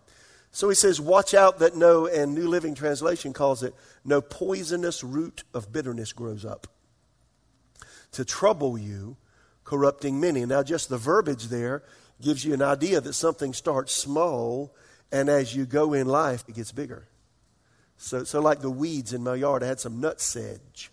So 0.53 0.69
he 0.69 0.75
says, 0.75 1.01
Watch 1.01 1.33
out 1.33 1.59
that 1.59 1.75
no, 1.75 2.05
and 2.05 2.33
New 2.33 2.47
Living 2.47 2.75
Translation 2.75 3.33
calls 3.33 3.63
it, 3.63 3.73
no 4.05 4.21
poisonous 4.21 5.03
root 5.03 5.43
of 5.53 5.73
bitterness 5.73 6.13
grows 6.13 6.45
up 6.45 6.67
to 8.11 8.23
trouble 8.23 8.77
you, 8.77 9.17
corrupting 9.63 10.19
many. 10.19 10.45
Now, 10.45 10.61
just 10.61 10.89
the 10.89 10.97
verbiage 10.97 11.47
there 11.47 11.81
gives 12.21 12.45
you 12.45 12.53
an 12.53 12.61
idea 12.61 13.01
that 13.01 13.13
something 13.13 13.51
starts 13.51 13.95
small, 13.95 14.75
and 15.11 15.27
as 15.27 15.55
you 15.55 15.65
go 15.65 15.93
in 15.93 16.07
life, 16.07 16.43
it 16.47 16.53
gets 16.53 16.71
bigger. 16.71 17.07
So, 17.97 18.23
so 18.23 18.39
like 18.39 18.61
the 18.61 18.69
weeds 18.69 19.11
in 19.11 19.23
my 19.23 19.33
yard, 19.33 19.63
I 19.63 19.67
had 19.67 19.79
some 19.79 19.99
nutsedge 19.99 20.89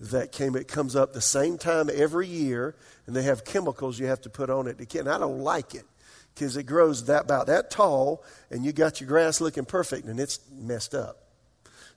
that 0.00 0.32
came. 0.32 0.56
It 0.56 0.66
comes 0.66 0.96
up 0.96 1.12
the 1.12 1.20
same 1.20 1.58
time 1.58 1.88
every 1.94 2.26
year, 2.26 2.74
and 3.06 3.14
they 3.14 3.22
have 3.22 3.44
chemicals 3.44 4.00
you 4.00 4.06
have 4.06 4.22
to 4.22 4.30
put 4.30 4.50
on 4.50 4.66
it 4.66 4.78
to 4.78 4.86
kill. 4.86 5.02
And 5.02 5.10
I 5.10 5.18
don't 5.18 5.38
like 5.38 5.76
it 5.76 5.84
because 6.34 6.56
it 6.56 6.64
grows 6.64 7.06
that 7.06 7.24
about 7.24 7.46
that 7.46 7.70
tall, 7.70 8.22
and 8.50 8.64
you 8.64 8.72
got 8.72 9.00
your 9.00 9.08
grass 9.08 9.40
looking 9.40 9.64
perfect, 9.64 10.06
and 10.06 10.18
it's 10.18 10.40
messed 10.52 10.94
up. 10.94 11.18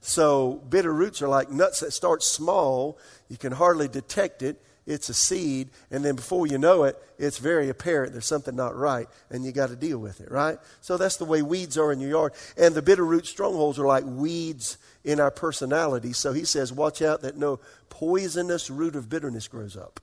So 0.02 0.62
bitter 0.70 0.94
roots 0.94 1.22
are 1.22 1.28
like 1.28 1.50
nuts 1.50 1.80
that 1.80 1.92
start 1.92 2.22
small. 2.22 3.00
You 3.28 3.38
can 3.38 3.52
hardly 3.52 3.88
detect 3.88 4.44
it. 4.44 4.62
It's 4.86 5.10
a 5.10 5.16
seed, 5.16 5.70
and 5.90 6.06
then 6.06 6.16
before 6.16 6.46
you 6.46 6.60
know 6.60 6.84
it, 6.84 6.96
it's 7.18 7.40
very 7.40 7.70
apparent 7.70 8.12
there's 8.12 8.28
something 8.28 8.56
not 8.56 8.76
right, 8.76 9.08
and 9.32 9.44
you 9.44 9.52
got 9.52 9.70
to 9.70 9.76
deal 9.76 9.98
with 9.98 10.22
it, 10.22 10.30
right? 10.30 10.60
So 10.82 10.98
that's 10.98 11.18
the 11.18 11.26
way 11.26 11.42
weeds 11.42 11.76
are 11.76 11.92
in 11.92 12.00
your 12.00 12.12
yard. 12.12 12.34
And 12.56 12.76
the 12.76 12.84
bitter 12.84 13.04
root 13.04 13.26
strongholds 13.26 13.80
are 13.80 13.88
like 13.88 14.04
weeds 14.06 14.78
in 15.04 15.20
our 15.20 15.32
personality. 15.32 16.14
So 16.14 16.34
he 16.34 16.46
says, 16.46 16.72
Watch 16.72 17.02
out 17.02 17.22
that 17.22 17.36
no 17.36 17.60
poisonous 17.90 18.70
root 18.70 18.96
of 18.96 19.10
bitterness 19.10 19.48
grows 19.48 19.76
up 19.76 20.02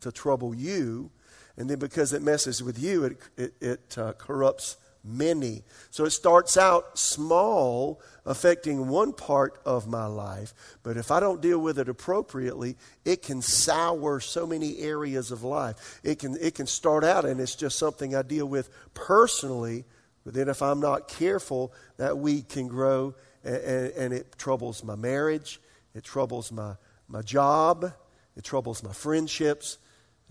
to 0.00 0.10
trouble 0.10 0.54
you. 0.54 1.10
And 1.56 1.68
then 1.68 1.78
because 1.78 2.12
it 2.12 2.22
messes 2.22 2.62
with 2.62 2.78
you, 2.78 3.04
it, 3.04 3.16
it, 3.36 3.54
it 3.60 3.98
uh, 3.98 4.12
corrupts 4.12 4.76
many. 5.04 5.62
So 5.90 6.04
it 6.04 6.10
starts 6.10 6.56
out 6.56 6.98
small, 6.98 8.00
affecting 8.24 8.88
one 8.88 9.12
part 9.12 9.60
of 9.64 9.88
my 9.88 10.06
life, 10.06 10.54
but 10.82 10.96
if 10.96 11.10
I 11.10 11.20
don't 11.20 11.40
deal 11.40 11.58
with 11.58 11.78
it 11.78 11.88
appropriately, 11.88 12.76
it 13.04 13.22
can 13.22 13.42
sour 13.42 14.20
so 14.20 14.46
many 14.46 14.78
areas 14.78 15.30
of 15.30 15.42
life. 15.42 16.00
It 16.04 16.18
can, 16.18 16.36
it 16.40 16.54
can 16.54 16.66
start 16.66 17.04
out 17.04 17.24
and 17.24 17.40
it's 17.40 17.56
just 17.56 17.78
something 17.78 18.14
I 18.14 18.22
deal 18.22 18.46
with 18.46 18.70
personally, 18.94 19.84
but 20.24 20.34
then 20.34 20.48
if 20.48 20.62
I'm 20.62 20.80
not 20.80 21.08
careful, 21.08 21.72
that 21.96 22.18
weed 22.18 22.48
can 22.48 22.68
grow 22.68 23.14
and, 23.44 23.56
and, 23.56 23.92
and 23.92 24.14
it 24.14 24.38
troubles 24.38 24.84
my 24.84 24.94
marriage, 24.94 25.60
it 25.94 26.04
troubles 26.04 26.52
my, 26.52 26.74
my 27.08 27.22
job, 27.22 27.92
it 28.36 28.44
troubles 28.44 28.82
my 28.82 28.92
friendships, 28.92 29.78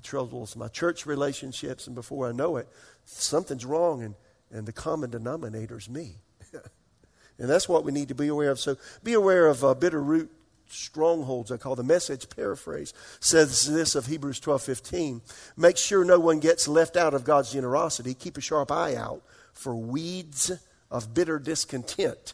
it 0.02 0.08
troubles 0.08 0.56
my 0.56 0.68
church 0.68 1.06
relationships, 1.06 1.86
and 1.86 1.96
before 1.96 2.28
I 2.28 2.32
know 2.32 2.58
it, 2.58 2.68
something's 3.06 3.66
wrong 3.66 4.04
and 4.04 4.16
and 4.54 4.66
the 4.66 4.74
common 4.74 5.10
denominator 5.10 5.78
is 5.78 5.90
me. 5.90 6.18
and 6.54 7.50
that's 7.50 7.70
what 7.70 7.86
we 7.86 7.92
need 7.92 8.10
to 8.10 8.16
be 8.16 8.28
aware 8.28 8.52
of. 8.52 8.60
So 8.60 8.76
be 9.02 9.14
aware 9.14 9.48
of 9.48 9.64
uh, 9.64 9.74
bitter 9.74 10.02
root 10.02 10.30
strongholds, 10.68 11.52
I 11.52 11.58
call 11.58 11.76
the 11.76 11.84
message 11.84 12.30
paraphrase, 12.30 12.94
says 13.20 13.66
this 13.66 13.96
of 13.96 14.08
Hebrews 14.08 14.40
12 14.40 14.62
15. 14.62 15.22
Make 15.56 15.78
sure 15.78 16.04
no 16.04 16.20
one 16.20 16.40
gets 16.40 16.68
left 16.68 16.98
out 16.98 17.14
of 17.14 17.24
God's 17.24 17.54
generosity. 17.54 18.14
Keep 18.14 18.38
a 18.38 18.42
sharp 18.42 18.72
eye 18.72 18.96
out 18.96 19.22
for 19.54 19.76
weeds 19.76 20.52
of 20.90 21.14
bitter 21.14 21.40
discontent. 21.40 22.34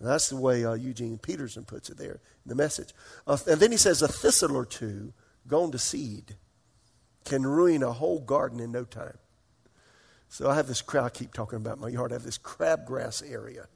That's 0.00 0.28
the 0.28 0.36
way 0.36 0.66
uh, 0.66 0.74
Eugene 0.74 1.16
Peterson 1.16 1.64
puts 1.64 1.88
it 1.88 1.96
there 1.96 2.20
in 2.44 2.48
the 2.48 2.54
message. 2.54 2.92
Uh, 3.26 3.38
and 3.48 3.58
then 3.58 3.70
he 3.70 3.78
says 3.78 4.02
a 4.02 4.08
thistle 4.08 4.54
or 4.54 4.66
two 4.66 5.14
gone 5.46 5.70
to 5.70 5.78
seed 5.78 6.36
can 7.24 7.46
ruin 7.46 7.82
a 7.82 7.92
whole 7.92 8.20
garden 8.20 8.60
in 8.60 8.72
no 8.72 8.84
time. 8.84 9.18
So 10.28 10.50
I 10.50 10.54
have 10.56 10.66
this 10.66 10.82
crowd, 10.82 11.04
I 11.04 11.08
keep 11.10 11.32
talking 11.32 11.56
about 11.56 11.78
my 11.78 11.88
yard, 11.88 12.12
I 12.12 12.16
have 12.16 12.24
this 12.24 12.38
crabgrass 12.38 13.22
area. 13.28 13.68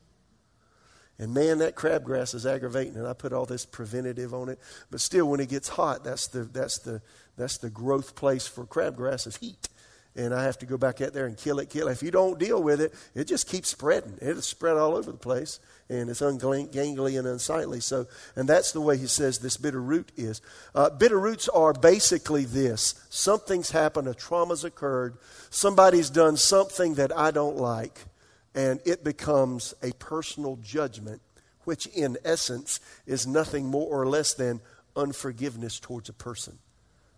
And 1.19 1.35
man, 1.35 1.59
that 1.59 1.75
crabgrass 1.75 2.35
is 2.35 2.47
aggravating, 2.47 2.97
and 2.97 3.07
I 3.07 3.13
put 3.13 3.33
all 3.33 3.47
this 3.47 3.67
preventative 3.67 4.33
on 4.33 4.49
it. 4.49 4.59
But 4.91 5.01
still, 5.01 5.29
when 5.29 5.41
it 5.41 5.49
gets 5.49 5.69
hot, 5.69 6.05
that's 6.05 6.29
the, 6.29 6.45
that's 6.45 6.79
the, 6.79 7.03
that's 7.37 7.59
the 7.59 7.71
growth 7.71 8.15
place 8.15 8.47
for 8.47 8.65
crabgrass 8.65 9.27
is 9.27 9.37
heat 9.37 9.69
and 10.17 10.35
I 10.35 10.43
have 10.45 10.59
to 10.59 10.67
go 10.67 10.77
back 10.77 11.01
out 11.01 11.13
there 11.13 11.27
and 11.27 11.37
kill 11.37 11.61
it, 11.61 11.71
kill 11.71 11.89
it. 11.89 11.93
If 11.93 12.03
you 12.03 12.11
don't 12.11 12.39
deal 12.39 12.63
with 12.63 12.81
it, 12.81 12.93
it 13.15 13.25
just 13.25 13.49
keeps 13.49 13.69
spreading. 13.69 14.19
It'll 14.21 14.43
spread 14.43 14.77
all 14.77 14.97
over 14.97 15.13
the 15.13 15.19
place, 15.19 15.61
and 15.89 16.11
it's 16.11 16.21
ungangly 16.21 17.19
and 17.19 17.29
unsightly. 17.29 17.81
So, 17.81 18.07
and 18.35 18.49
that's 18.49 18.73
the 18.73 18.81
way 18.81 18.97
he 18.97 19.07
says 19.07 19.39
this 19.39 19.57
bitter 19.57 19.81
root 19.81 20.11
is. 20.17 20.41
Uh, 20.75 20.91
bitter 20.91 21.19
roots 21.19 21.49
are 21.49 21.73
basically 21.73 22.45
this: 22.45 22.95
something's 23.11 23.71
happened, 23.71 24.09
a 24.09 24.15
trauma's 24.15 24.65
occurred, 24.65 25.17
somebody's 25.51 26.11
done 26.11 26.37
something 26.37 26.95
that 26.95 27.17
I 27.17 27.31
don't 27.31 27.57
like, 27.57 28.07
and 28.55 28.81
it 28.85 29.05
becomes 29.05 29.73
a 29.83 29.93
personal 29.93 30.57
judgment, 30.57 31.21
which 31.65 31.87
in 31.87 32.19
essence 32.25 32.81
is 33.07 33.27
nothing 33.27 33.67
more 33.67 33.89
or 33.89 34.07
less 34.07 34.35
than 34.35 34.61
unforgiveness 34.97 35.79
towards 35.79 36.09
a 36.09 36.13
person, 36.13 36.59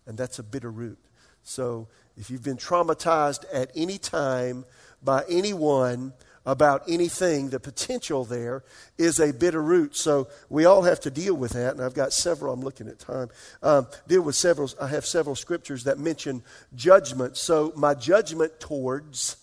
and 0.05 0.17
that's 0.17 0.37
a 0.37 0.43
bitter 0.43 0.69
root. 0.69 0.99
So 1.43 1.87
if 2.17 2.29
you've 2.29 2.43
been 2.43 2.57
traumatized 2.57 3.45
at 3.53 3.71
any 3.75 3.97
time 3.97 4.65
by 5.03 5.23
anyone 5.29 6.13
about 6.45 6.83
anything, 6.87 7.49
the 7.49 7.59
potential 7.59 8.25
there 8.25 8.63
is 8.97 9.19
a 9.19 9.31
bitter 9.31 9.61
root. 9.61 9.95
So 9.95 10.27
we 10.49 10.65
all 10.65 10.81
have 10.83 10.99
to 11.01 11.11
deal 11.11 11.35
with 11.35 11.51
that. 11.51 11.73
And 11.73 11.83
I've 11.83 11.93
got 11.93 12.13
several, 12.13 12.53
I'm 12.53 12.61
looking 12.61 12.87
at 12.87 12.99
time, 12.99 13.29
um, 13.61 13.87
deal 14.07 14.21
with 14.21 14.35
several, 14.35 14.69
I 14.79 14.87
have 14.87 15.05
several 15.05 15.35
scriptures 15.35 15.83
that 15.83 15.99
mention 15.99 16.43
judgment. 16.75 17.37
So 17.37 17.73
my 17.75 17.93
judgment 17.93 18.59
towards 18.59 19.37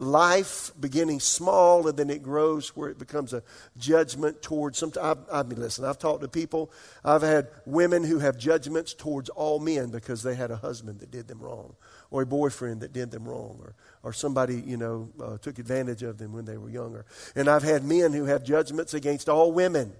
life 0.00 0.72
beginning 0.80 1.20
small 1.20 1.86
and 1.86 1.98
then 1.98 2.08
it 2.08 2.22
grows 2.22 2.70
where 2.70 2.88
it 2.88 2.98
becomes 2.98 3.34
a 3.34 3.42
judgment 3.76 4.40
towards 4.40 4.78
some 4.78 4.90
I, 5.00 5.14
I 5.30 5.42
mean 5.42 5.60
listen 5.60 5.84
i've 5.84 5.98
talked 5.98 6.22
to 6.22 6.28
people. 6.28 6.72
I've 7.04 7.20
had 7.20 7.48
women 7.66 8.02
who 8.04 8.18
have 8.18 8.38
judgments 8.38 8.94
towards 8.94 9.28
all 9.28 9.60
men 9.60 9.90
because 9.90 10.22
they 10.22 10.34
had 10.34 10.50
a 10.50 10.56
husband 10.56 11.00
that 11.00 11.10
did 11.10 11.28
them 11.28 11.38
wrong 11.38 11.76
or 12.10 12.22
a 12.22 12.26
boyfriend 12.26 12.80
that 12.80 12.94
did 12.94 13.10
them 13.10 13.28
wrong 13.28 13.58
or, 13.60 13.74
or 14.02 14.14
somebody 14.14 14.62
you 14.66 14.78
know 14.78 15.10
uh, 15.22 15.36
took 15.36 15.58
advantage 15.58 16.02
of 16.02 16.16
them 16.16 16.32
when 16.32 16.46
they 16.46 16.56
were 16.56 16.70
younger. 16.70 17.04
And 17.36 17.46
i've 17.46 17.62
had 17.62 17.84
men 17.84 18.14
who 18.14 18.24
have 18.24 18.42
judgments 18.42 18.94
against 18.94 19.28
all 19.28 19.52
women 19.52 19.92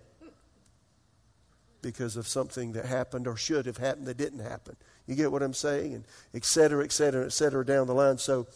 because 1.82 2.16
of 2.16 2.26
something 2.26 2.72
that 2.72 2.86
happened 2.86 3.26
or 3.26 3.36
should 3.36 3.66
have 3.66 3.76
happened 3.76 4.06
that 4.06 4.16
didn't 4.16 4.40
happen. 4.40 4.76
You 5.06 5.14
get 5.14 5.30
what 5.30 5.42
i'm 5.42 5.52
saying? 5.52 5.92
And 5.92 6.04
et 6.32 6.46
cetera 6.46 6.82
et 6.84 6.92
cetera 6.92 7.26
et 7.26 7.32
cetera 7.34 7.66
down 7.66 7.86
the 7.86 7.94
line. 7.94 8.16
So 8.16 8.46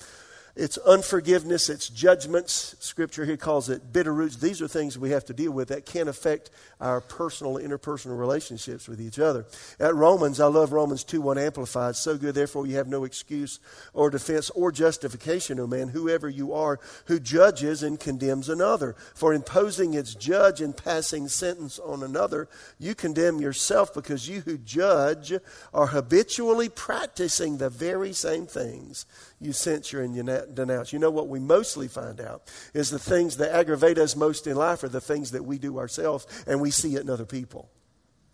it's 0.57 0.79
unforgiveness, 0.79 1.69
it's 1.69 1.89
judgments. 1.89 2.77
Scripture 2.79 3.25
here 3.25 3.37
calls 3.37 3.69
it 3.69 3.93
bitter 3.93 4.15
roots. 4.15 4.37
These 4.37 4.63
are 4.63 4.69
things 4.69 4.97
we 4.97 5.11
have 5.11 5.25
to 5.25 5.33
deal 5.33 5.51
with 5.51 5.69
that 5.69 5.85
can 5.85 6.07
affect 6.07 6.51
our 6.81 7.01
personal, 7.01 7.55
interpersonal 7.55 8.17
relationships 8.17 8.87
with 8.87 9.01
each 9.01 9.19
other. 9.19 9.47
At 9.81 9.97
Romans, 9.97 10.39
I 10.39 10.47
love 10.47 10.73
Romans 10.73 11.03
2 11.03 11.21
1 11.21 11.39
Amplified. 11.39 11.97
So 11.97 12.17
good, 12.17 12.37
therefore, 12.37 12.69
you 12.69 12.77
have 12.77 12.87
no 12.87 13.03
excuse 13.03 13.59
or 13.93 14.11
defense 14.11 14.49
or 14.51 14.71
justification, 14.71 15.59
O 15.59 15.67
man, 15.67 15.89
whoever 15.89 16.29
you 16.29 16.53
are, 16.53 16.79
who 17.07 17.19
judges 17.19 17.83
and 17.83 17.99
condemns 17.99 18.49
another. 18.49 18.95
For 19.15 19.35
imposing 19.35 19.95
its 19.95 20.15
judge 20.15 20.61
and 20.61 20.77
passing 20.77 21.27
sentence 21.27 21.81
on 21.81 22.05
another, 22.05 22.49
you 22.79 22.95
condemn 22.95 23.41
yourself 23.41 23.93
because 23.93 24.29
you 24.29 24.43
who 24.43 24.59
judge 24.59 25.33
are 25.73 25.89
habitually 25.89 26.69
practicing 26.69 27.59
the 27.59 27.71
very 27.71 28.13
same 28.13 28.47
things 28.47 29.05
you 29.45 29.53
censure 29.53 30.03
and 30.03 30.15
you 30.15 30.23
denounce. 30.23 30.93
You 30.93 30.99
know 30.99 31.11
what 31.11 31.29
we 31.29 31.39
mostly 31.39 31.89
find 31.89 32.21
out 32.21 32.51
is 32.73 32.91
the 32.91 32.99
things 32.99 33.37
that 33.39 33.55
aggravate 33.55 33.99
us 33.99 34.17
most 34.17 34.47
in 34.47 34.57
life 34.57 34.83
are 34.83 34.89
the 34.89 35.01
things 35.01 35.33
that 35.33 35.45
we 35.45 35.59
do 35.59 35.79
ourselves 35.79 36.27
and 36.47 36.61
we 36.61 36.71
see 36.71 36.97
it 36.97 37.03
in 37.03 37.11
other 37.11 37.27
people. 37.27 37.71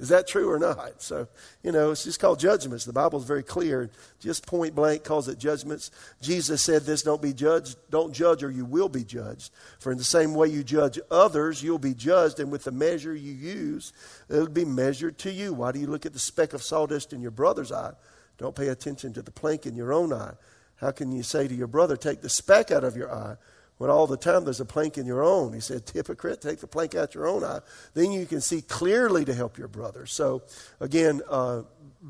Is 0.01 0.09
that 0.09 0.27
true 0.27 0.51
or 0.51 0.59
not? 0.59 1.03
So, 1.03 1.29
you 1.63 1.73
know, 1.73 1.91
it's 1.91 2.05
just 2.05 2.19
called 2.19 2.41
judgments. 2.41 2.87
The 2.87 2.93
Bible 2.93 3.19
is 3.19 3.27
very 3.27 3.43
clear. 3.43 3.91
Just 4.19 4.47
point 4.47 4.75
blank 4.75 5.05
calls 5.05 5.29
it 5.29 5.39
judgments. 5.39 5.91
Jesus 6.23 6.63
said 6.63 6.83
this 6.83 7.03
don't 7.03 7.21
be 7.21 7.35
judged, 7.35 7.77
don't 7.91 8.11
judge, 8.11 8.43
or 8.43 8.51
you 8.51 8.65
will 8.65 8.89
be 8.89 9.05
judged. 9.05 9.53
For 9.79 9.93
in 9.93 9.99
the 9.99 10.05
same 10.05 10.35
way 10.35 10.49
you 10.49 10.65
judge 10.65 10.99
others, 11.11 11.63
you'll 11.63 11.79
be 11.79 11.93
judged, 11.93 12.41
and 12.41 12.51
with 12.51 12.65
the 12.65 12.73
measure 12.73 13.15
you 13.15 13.33
use, 13.33 13.93
it'll 14.31 14.49
be 14.49 14.65
measured 14.65 15.19
to 15.19 15.31
you. 15.31 15.53
Why 15.53 15.71
do 15.71 15.79
you 15.79 15.87
look 15.87 16.07
at 16.07 16.15
the 16.15 16.19
speck 16.19 16.55
of 16.55 16.63
sawdust 16.63 17.13
in 17.13 17.21
your 17.21 17.31
brother's 17.31 17.71
eye? 17.71 17.93
Don't 18.39 18.57
pay 18.57 18.69
attention 18.69 19.13
to 19.13 19.23
the 19.23 19.31
plank 19.31 19.67
in 19.67 19.75
your 19.75 19.93
own 19.93 20.15
eye. 20.15 20.33
How 20.81 20.91
can 20.91 21.13
you 21.13 21.23
say 21.23 21.47
to 21.47 21.55
your 21.55 21.67
brother, 21.67 21.97
Take 21.97 22.23
the 22.23 22.29
speck 22.29 22.71
out 22.71 22.85
of 22.85 22.97
your 22.97 23.13
eye, 23.13 23.37
when 23.77 23.91
all 23.91 24.07
the 24.07 24.17
time 24.17 24.45
there's 24.45 24.61
a 24.61 24.65
plank 24.65 24.99
in 24.99 25.07
your 25.07 25.23
own? 25.23 25.53
He 25.53 25.61
said, 25.61 25.91
Hypocrite, 25.93 26.41
take 26.41 26.61
the 26.61 26.67
plank 26.67 26.95
out 26.95 27.15
your 27.15 27.27
own 27.27 27.45
eye. 27.45 27.61
Then 27.95 28.13
you 28.13 28.27
can 28.27 28.41
see 28.41 28.63
clearly 28.63 29.25
to 29.25 29.35
help 29.35 29.59
your 29.59 29.69
brother. 29.69 30.07
So, 30.07 30.43
again, 30.81 31.21
uh, 31.29 31.63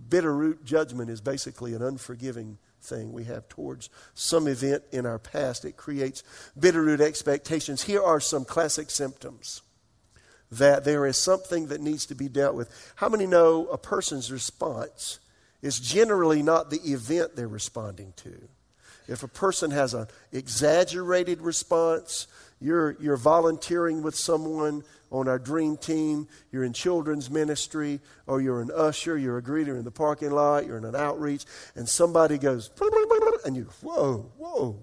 bitter 0.09 0.35
root 0.35 0.65
judgment 0.65 1.11
is 1.11 1.21
basically 1.21 1.75
an 1.75 1.83
unforgiving 1.83 2.59
thing 2.83 3.13
we 3.13 3.25
have 3.25 3.49
towards 3.49 3.91
some 4.15 4.47
event 4.47 4.85
in 4.93 5.05
our 5.05 5.19
past. 5.19 5.65
It 5.65 5.77
creates 5.77 6.23
bitter 6.59 6.83
root 6.83 7.01
expectations. 7.01 7.83
Here 7.83 8.03
are 8.03 8.21
some 8.21 8.45
classic 8.45 8.91
symptoms 8.91 9.63
that 10.51 10.85
there 10.85 11.07
is 11.07 11.17
something 11.17 11.67
that 11.69 11.81
needs 11.81 12.07
to 12.07 12.15
be 12.15 12.29
dealt 12.29 12.55
with. 12.55 12.93
How 12.97 13.09
many 13.09 13.27
know 13.27 13.67
a 13.67 13.79
person's 13.79 14.33
response 14.33 15.21
is 15.63 15.79
generally 15.79 16.43
not 16.43 16.71
the 16.71 16.81
event 16.91 17.37
they're 17.37 17.49
responding 17.49 18.13
to? 18.17 18.49
If 19.11 19.25
a 19.25 19.29
person 19.29 19.73
has 19.73 19.93
an 19.93 20.07
exaggerated 20.31 21.41
response, 21.41 22.29
you're, 22.61 22.97
you're 23.01 23.17
volunteering 23.17 24.03
with 24.03 24.15
someone 24.15 24.85
on 25.11 25.27
our 25.27 25.39
dream 25.39 25.77
team, 25.77 26.29
you're 26.53 26.63
in 26.63 26.73
children's 26.73 27.29
ministry, 27.29 27.99
or 28.29 28.41
you're 28.41 28.63
an 28.63 28.71
usher, 28.73 29.19
you're 29.19 29.39
a 29.39 29.43
greeter 29.43 29.77
in 29.77 29.83
the 29.83 29.91
parking 29.91 30.31
lot, 30.31 30.65
you're 30.65 30.79
in 30.79 30.85
an 30.85 30.95
outreach, 30.95 31.45
and 31.75 31.89
somebody 31.89 32.39
goes, 32.39 32.71
and 33.45 33.57
you, 33.57 33.65
whoa, 33.83 34.31
whoa, 34.39 34.79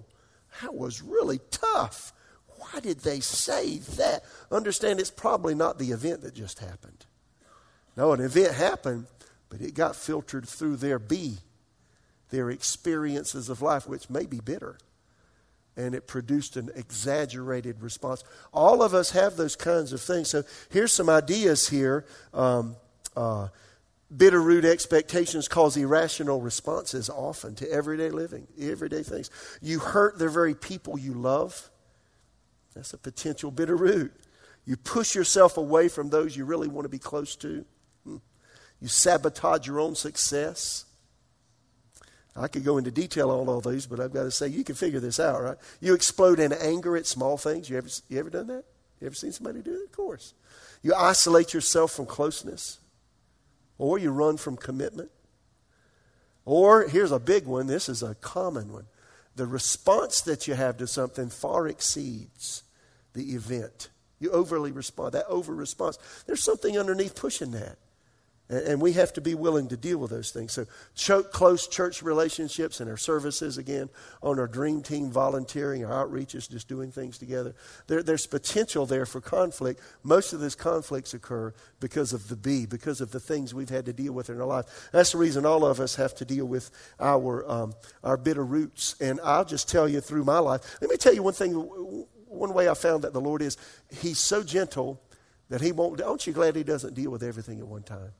that 0.60 0.74
was 0.74 1.00
really 1.00 1.40
tough. 1.50 2.12
Why 2.58 2.80
did 2.80 3.00
they 3.00 3.20
say 3.20 3.78
that? 3.78 4.24
Understand 4.52 5.00
it's 5.00 5.10
probably 5.10 5.54
not 5.54 5.78
the 5.78 5.92
event 5.92 6.20
that 6.20 6.34
just 6.34 6.58
happened. 6.58 7.06
No, 7.96 8.12
an 8.12 8.20
event 8.20 8.54
happened, 8.54 9.06
but 9.48 9.62
it 9.62 9.72
got 9.72 9.96
filtered 9.96 10.46
through 10.46 10.76
their 10.76 10.98
B 10.98 11.38
their 12.30 12.50
experiences 12.50 13.48
of 13.48 13.62
life, 13.62 13.88
which 13.88 14.10
may 14.10 14.26
be 14.26 14.40
bitter. 14.40 14.78
And 15.76 15.94
it 15.94 16.06
produced 16.06 16.56
an 16.56 16.70
exaggerated 16.74 17.82
response. 17.82 18.24
All 18.52 18.82
of 18.82 18.94
us 18.94 19.12
have 19.12 19.36
those 19.36 19.54
kinds 19.54 19.92
of 19.92 20.00
things. 20.00 20.28
So 20.28 20.42
here's 20.70 20.92
some 20.92 21.08
ideas 21.08 21.68
here. 21.68 22.04
Um, 22.34 22.76
uh, 23.16 23.48
bitter 24.14 24.40
root 24.40 24.64
expectations 24.64 25.48
cause 25.48 25.76
irrational 25.76 26.40
responses 26.40 27.10
often 27.10 27.54
to 27.56 27.70
everyday 27.70 28.10
living, 28.10 28.46
everyday 28.58 29.02
things. 29.02 29.30
You 29.60 29.78
hurt 29.78 30.18
the 30.18 30.28
very 30.28 30.54
people 30.54 30.98
you 30.98 31.14
love. 31.14 31.70
That's 32.74 32.92
a 32.92 32.98
potential 32.98 33.50
bitter 33.50 33.76
root. 33.76 34.12
You 34.64 34.76
push 34.76 35.14
yourself 35.14 35.56
away 35.56 35.88
from 35.88 36.10
those 36.10 36.36
you 36.36 36.44
really 36.44 36.68
want 36.68 36.84
to 36.84 36.90
be 36.90 36.98
close 36.98 37.36
to. 37.36 37.64
Hmm. 38.04 38.16
You 38.80 38.88
sabotage 38.88 39.66
your 39.66 39.80
own 39.80 39.94
success. 39.94 40.84
I 42.38 42.48
could 42.48 42.64
go 42.64 42.78
into 42.78 42.90
detail 42.90 43.30
on 43.30 43.48
all 43.48 43.60
these, 43.60 43.86
but 43.86 44.00
I've 44.00 44.12
got 44.12 44.24
to 44.24 44.30
say, 44.30 44.48
you 44.48 44.64
can 44.64 44.74
figure 44.74 45.00
this 45.00 45.18
out, 45.18 45.42
right? 45.42 45.56
You 45.80 45.94
explode 45.94 46.38
in 46.38 46.52
anger 46.52 46.96
at 46.96 47.06
small 47.06 47.36
things. 47.36 47.68
You 47.68 47.76
ever, 47.78 47.88
you 48.08 48.18
ever 48.18 48.30
done 48.30 48.46
that? 48.48 48.64
You 49.00 49.06
ever 49.06 49.14
seen 49.14 49.32
somebody 49.32 49.60
do 49.60 49.74
it? 49.74 49.84
Of 49.84 49.92
course. 49.92 50.34
You 50.82 50.94
isolate 50.94 51.52
yourself 51.52 51.92
from 51.92 52.06
closeness, 52.06 52.78
or 53.78 53.98
you 53.98 54.10
run 54.10 54.36
from 54.36 54.56
commitment. 54.56 55.10
Or 56.44 56.88
here's 56.88 57.12
a 57.12 57.18
big 57.18 57.46
one 57.46 57.66
this 57.66 57.88
is 57.88 58.02
a 58.02 58.14
common 58.14 58.72
one. 58.72 58.86
The 59.36 59.46
response 59.46 60.20
that 60.22 60.48
you 60.48 60.54
have 60.54 60.78
to 60.78 60.86
something 60.86 61.28
far 61.28 61.68
exceeds 61.68 62.62
the 63.14 63.34
event. 63.34 63.90
You 64.18 64.30
overly 64.30 64.72
respond, 64.72 65.12
that 65.12 65.26
over 65.26 65.54
response. 65.54 65.98
There's 66.26 66.42
something 66.42 66.78
underneath 66.78 67.14
pushing 67.14 67.52
that. 67.52 67.78
And 68.50 68.80
we 68.80 68.92
have 68.94 69.12
to 69.12 69.20
be 69.20 69.34
willing 69.34 69.68
to 69.68 69.76
deal 69.76 69.98
with 69.98 70.10
those 70.10 70.30
things. 70.30 70.58
So, 70.94 71.22
close 71.22 71.68
church 71.68 72.02
relationships 72.02 72.80
and 72.80 72.88
our 72.88 72.96
services, 72.96 73.58
again, 73.58 73.90
on 74.22 74.38
our 74.38 74.46
dream 74.46 74.82
team, 74.82 75.10
volunteering, 75.10 75.84
our 75.84 76.06
outreaches, 76.06 76.50
just 76.50 76.66
doing 76.66 76.90
things 76.90 77.18
together. 77.18 77.54
There, 77.88 78.02
there's 78.02 78.26
potential 78.26 78.86
there 78.86 79.04
for 79.04 79.20
conflict. 79.20 79.82
Most 80.02 80.32
of 80.32 80.40
those 80.40 80.54
conflicts 80.54 81.12
occur 81.12 81.52
because 81.78 82.14
of 82.14 82.28
the 82.28 82.36
B, 82.36 82.64
because 82.64 83.02
of 83.02 83.10
the 83.10 83.20
things 83.20 83.52
we've 83.52 83.68
had 83.68 83.84
to 83.84 83.92
deal 83.92 84.14
with 84.14 84.30
in 84.30 84.40
our 84.40 84.46
life. 84.46 84.88
That's 84.92 85.12
the 85.12 85.18
reason 85.18 85.44
all 85.44 85.66
of 85.66 85.78
us 85.78 85.96
have 85.96 86.14
to 86.14 86.24
deal 86.24 86.46
with 86.46 86.70
our, 86.98 87.46
um, 87.50 87.74
our 88.02 88.16
bitter 88.16 88.44
roots. 88.44 88.96
And 88.98 89.20
I'll 89.22 89.44
just 89.44 89.68
tell 89.68 89.86
you 89.86 90.00
through 90.00 90.24
my 90.24 90.38
life. 90.38 90.78
Let 90.80 90.90
me 90.90 90.96
tell 90.96 91.14
you 91.14 91.22
one 91.22 91.34
thing. 91.34 91.52
One 92.28 92.54
way 92.54 92.68
I 92.68 92.74
found 92.74 93.04
that 93.04 93.12
the 93.12 93.20
Lord 93.20 93.42
is, 93.42 93.58
He's 93.90 94.18
so 94.18 94.42
gentle 94.42 95.02
that 95.50 95.60
He 95.60 95.72
won't. 95.72 96.00
Aren't 96.00 96.26
you 96.26 96.32
glad 96.32 96.56
He 96.56 96.62
doesn't 96.62 96.94
deal 96.94 97.10
with 97.10 97.22
everything 97.22 97.58
at 97.58 97.66
one 97.66 97.82
time? 97.82 98.12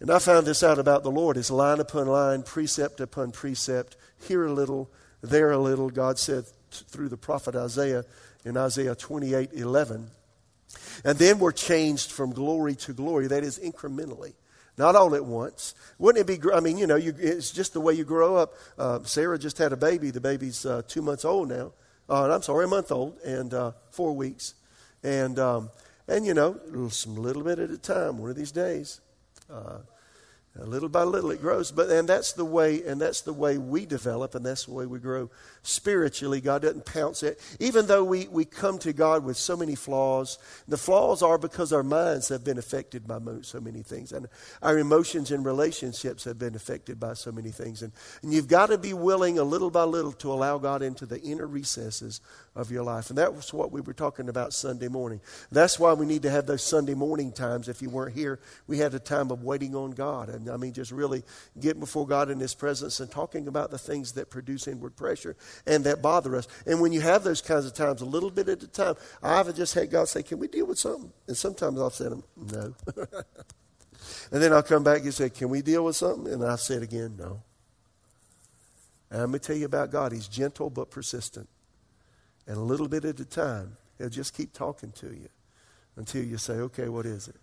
And 0.00 0.10
I 0.10 0.18
found 0.18 0.46
this 0.46 0.62
out 0.62 0.78
about 0.78 1.02
the 1.02 1.10
Lord. 1.10 1.36
It's 1.36 1.50
line 1.50 1.80
upon 1.80 2.06
line, 2.06 2.42
precept 2.42 3.00
upon 3.00 3.32
precept, 3.32 3.96
here 4.26 4.44
a 4.44 4.52
little, 4.52 4.90
there 5.22 5.50
a 5.50 5.58
little. 5.58 5.90
God 5.90 6.18
said 6.18 6.44
through 6.70 7.08
the 7.08 7.16
prophet 7.16 7.56
Isaiah 7.56 8.04
in 8.44 8.56
Isaiah 8.56 8.94
28 8.94 9.50
11. 9.52 10.10
And 11.04 11.18
then 11.18 11.38
we're 11.38 11.52
changed 11.52 12.12
from 12.12 12.32
glory 12.32 12.74
to 12.76 12.92
glory. 12.92 13.26
That 13.26 13.42
is 13.42 13.58
incrementally, 13.58 14.34
not 14.76 14.94
all 14.94 15.14
at 15.14 15.24
once. 15.24 15.74
Wouldn't 15.98 16.28
it 16.28 16.40
be, 16.40 16.50
I 16.52 16.60
mean, 16.60 16.78
you 16.78 16.86
know, 16.86 16.96
you, 16.96 17.14
it's 17.18 17.50
just 17.50 17.72
the 17.72 17.80
way 17.80 17.94
you 17.94 18.04
grow 18.04 18.36
up. 18.36 18.54
Uh, 18.76 19.02
Sarah 19.04 19.38
just 19.38 19.58
had 19.58 19.72
a 19.72 19.76
baby. 19.76 20.10
The 20.10 20.20
baby's 20.20 20.64
uh, 20.64 20.82
two 20.86 21.02
months 21.02 21.24
old 21.24 21.48
now. 21.48 21.72
Uh, 22.08 22.32
I'm 22.32 22.42
sorry, 22.42 22.64
a 22.64 22.68
month 22.68 22.90
old 22.92 23.18
and 23.20 23.52
uh, 23.52 23.72
four 23.90 24.14
weeks. 24.14 24.54
And, 25.02 25.38
um, 25.38 25.70
and 26.06 26.24
you 26.24 26.34
know, 26.34 26.58
some 26.90 27.16
little 27.16 27.42
bit 27.42 27.58
at 27.58 27.70
a 27.70 27.78
time, 27.78 28.18
one 28.18 28.30
of 28.30 28.36
these 28.36 28.52
days. 28.52 29.00
Uh, 29.50 29.78
little 30.64 30.88
by 30.88 31.04
little 31.04 31.30
it 31.30 31.40
grows. 31.40 31.70
But 31.70 31.90
and 31.90 32.08
that's 32.08 32.32
the 32.32 32.44
way 32.44 32.82
and 32.82 33.00
that's 33.00 33.22
the 33.22 33.32
way 33.32 33.58
we 33.58 33.86
develop 33.86 34.34
and 34.34 34.44
that's 34.44 34.64
the 34.64 34.72
way 34.72 34.86
we 34.86 34.98
grow 34.98 35.30
spiritually. 35.62 36.40
God 36.40 36.62
doesn't 36.62 36.86
pounce 36.86 37.22
it. 37.22 37.40
Even 37.60 37.86
though 37.86 38.04
we, 38.04 38.28
we 38.28 38.44
come 38.44 38.78
to 38.80 38.92
god 38.92 39.24
with 39.24 39.36
so 39.36 39.56
many 39.56 39.74
flaws 39.74 40.38
the 40.66 40.76
flaws 40.76 41.22
are 41.22 41.38
because 41.38 41.72
our 41.72 41.82
minds 41.82 42.28
have 42.28 42.44
been 42.44 42.58
affected 42.58 43.06
by 43.06 43.18
so 43.42 43.60
many 43.60 43.82
things. 43.82 44.12
And 44.12 44.28
our 44.62 44.78
emotions 44.78 45.30
and 45.30 45.44
relationships 45.44 46.24
have 46.24 46.38
been 46.38 46.54
affected 46.54 46.98
by 46.98 47.14
so 47.14 47.32
many 47.32 47.50
things. 47.50 47.82
And, 47.82 47.92
and 48.22 48.32
you've 48.32 48.48
got 48.48 48.66
to 48.66 48.78
be 48.78 48.92
willing 48.92 49.38
a 49.38 49.44
little 49.44 49.70
by 49.70 49.84
little 49.84 50.12
to 50.12 50.32
allow 50.32 50.58
god 50.58 50.82
into 50.82 51.06
the 51.06 51.20
inner 51.20 51.46
recesses 51.46 52.20
of 52.54 52.70
your 52.70 52.82
life. 52.82 53.10
And 53.10 53.18
that 53.18 53.34
was 53.34 53.52
what 53.52 53.72
we 53.72 53.80
were 53.80 53.92
talking 53.92 54.28
about 54.28 54.52
sunday 54.52 54.88
morning. 54.88 55.20
That's 55.50 55.78
why 55.78 55.92
we 55.92 56.06
need 56.06 56.22
to 56.22 56.30
have 56.30 56.46
those 56.46 56.62
sunday 56.62 56.94
morning 56.94 57.32
times. 57.32 57.68
If 57.68 57.82
you 57.82 57.90
weren't 57.90 58.14
here 58.14 58.40
we 58.66 58.78
had 58.78 58.94
a 58.94 58.98
time 58.98 59.30
of 59.30 59.44
waiting 59.44 59.74
on 59.74 59.92
god. 59.92 60.28
And 60.28 60.47
I 60.48 60.56
mean, 60.56 60.72
just 60.72 60.92
really 60.92 61.22
getting 61.58 61.80
before 61.80 62.06
God 62.06 62.30
in 62.30 62.38
His 62.40 62.54
presence 62.54 63.00
and 63.00 63.10
talking 63.10 63.48
about 63.48 63.70
the 63.70 63.78
things 63.78 64.12
that 64.12 64.30
produce 64.30 64.68
inward 64.68 64.96
pressure 64.96 65.36
and 65.66 65.84
that 65.84 66.02
bother 66.02 66.36
us. 66.36 66.48
And 66.66 66.80
when 66.80 66.92
you 66.92 67.00
have 67.00 67.24
those 67.24 67.40
kinds 67.40 67.66
of 67.66 67.74
times, 67.74 68.00
a 68.00 68.06
little 68.06 68.30
bit 68.30 68.48
at 68.48 68.62
a 68.62 68.68
time, 68.68 68.94
I've 69.22 69.54
just 69.54 69.74
had 69.74 69.90
God 69.90 70.08
say, 70.08 70.22
Can 70.22 70.38
we 70.38 70.48
deal 70.48 70.66
with 70.66 70.78
something? 70.78 71.12
And 71.26 71.36
sometimes 71.36 71.80
I've 71.80 71.94
said, 71.94 72.12
No. 72.36 72.74
and 74.32 74.42
then 74.42 74.52
I'll 74.52 74.62
come 74.62 74.84
back 74.84 75.02
and 75.02 75.14
say, 75.14 75.30
Can 75.30 75.48
we 75.48 75.62
deal 75.62 75.84
with 75.84 75.96
something? 75.96 76.32
And 76.32 76.44
I've 76.44 76.60
said 76.60 76.82
again, 76.82 77.16
No. 77.18 77.42
And 79.10 79.22
I'm 79.22 79.30
going 79.30 79.40
to 79.40 79.46
tell 79.46 79.56
you 79.56 79.66
about 79.66 79.90
God. 79.90 80.12
He's 80.12 80.28
gentle 80.28 80.70
but 80.70 80.90
persistent. 80.90 81.48
And 82.46 82.56
a 82.56 82.60
little 82.60 82.88
bit 82.88 83.04
at 83.04 83.18
a 83.20 83.24
time, 83.24 83.76
He'll 83.98 84.08
just 84.08 84.34
keep 84.36 84.52
talking 84.52 84.92
to 84.92 85.06
you 85.06 85.28
until 85.96 86.22
you 86.24 86.38
say, 86.38 86.54
Okay, 86.54 86.88
what 86.88 87.06
is 87.06 87.28
it? 87.28 87.36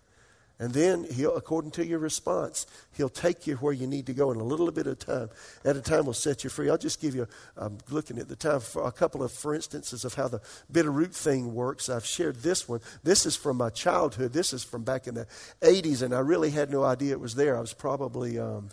And 0.58 0.72
then 0.72 1.04
he'll, 1.04 1.36
according 1.36 1.72
to 1.72 1.86
your 1.86 1.98
response, 1.98 2.66
he'll 2.96 3.10
take 3.10 3.46
you 3.46 3.56
where 3.56 3.74
you 3.74 3.86
need 3.86 4.06
to 4.06 4.14
go 4.14 4.30
in 4.32 4.38
a 4.38 4.44
little 4.44 4.70
bit 4.70 4.86
of 4.86 4.98
time. 4.98 5.28
At 5.66 5.76
a 5.76 5.82
time, 5.82 6.06
will 6.06 6.14
set 6.14 6.44
you 6.44 6.50
free. 6.50 6.70
I'll 6.70 6.78
just 6.78 7.00
give 7.00 7.14
you, 7.14 7.28
I'm 7.58 7.76
looking 7.90 8.18
at 8.18 8.28
the 8.28 8.36
time, 8.36 8.60
for 8.60 8.86
a 8.86 8.92
couple 8.92 9.22
of, 9.22 9.32
for 9.32 9.54
instances, 9.54 10.04
of 10.04 10.14
how 10.14 10.28
the 10.28 10.40
bitter 10.72 10.90
root 10.90 11.14
thing 11.14 11.54
works. 11.54 11.90
I've 11.90 12.06
shared 12.06 12.36
this 12.36 12.66
one. 12.66 12.80
This 13.02 13.26
is 13.26 13.36
from 13.36 13.58
my 13.58 13.68
childhood. 13.68 14.32
This 14.32 14.54
is 14.54 14.64
from 14.64 14.82
back 14.82 15.06
in 15.06 15.14
the 15.14 15.26
80s, 15.60 16.00
and 16.00 16.14
I 16.14 16.20
really 16.20 16.50
had 16.50 16.70
no 16.70 16.84
idea 16.84 17.12
it 17.12 17.20
was 17.20 17.34
there. 17.34 17.54
I 17.54 17.60
was 17.60 17.74
probably, 17.74 18.38
um, 18.38 18.70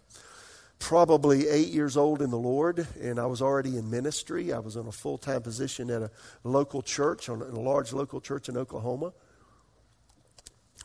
probably 0.79 1.49
eight 1.49 1.69
years 1.69 1.97
old 1.97 2.21
in 2.21 2.29
the 2.29 2.37
Lord, 2.37 2.87
and 3.01 3.19
I 3.19 3.25
was 3.25 3.41
already 3.41 3.77
in 3.77 3.89
ministry. 3.89 4.53
I 4.53 4.59
was 4.59 4.77
in 4.77 4.87
a 4.87 4.91
full 4.91 5.17
time 5.17 5.41
position 5.41 5.89
at 5.89 6.01
a 6.01 6.11
local 6.45 6.81
church, 6.81 7.27
in 7.27 7.41
a 7.41 7.59
large 7.59 7.91
local 7.91 8.21
church 8.21 8.47
in 8.47 8.55
Oklahoma. 8.55 9.11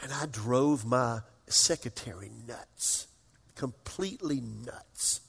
And 0.02 0.12
I 0.12 0.26
drove 0.26 0.84
my 0.84 1.20
secretary 1.46 2.30
nuts, 2.46 3.08
completely 3.56 4.40
nuts. 4.40 5.20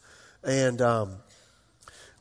And 0.43 0.81
um, 0.81 1.17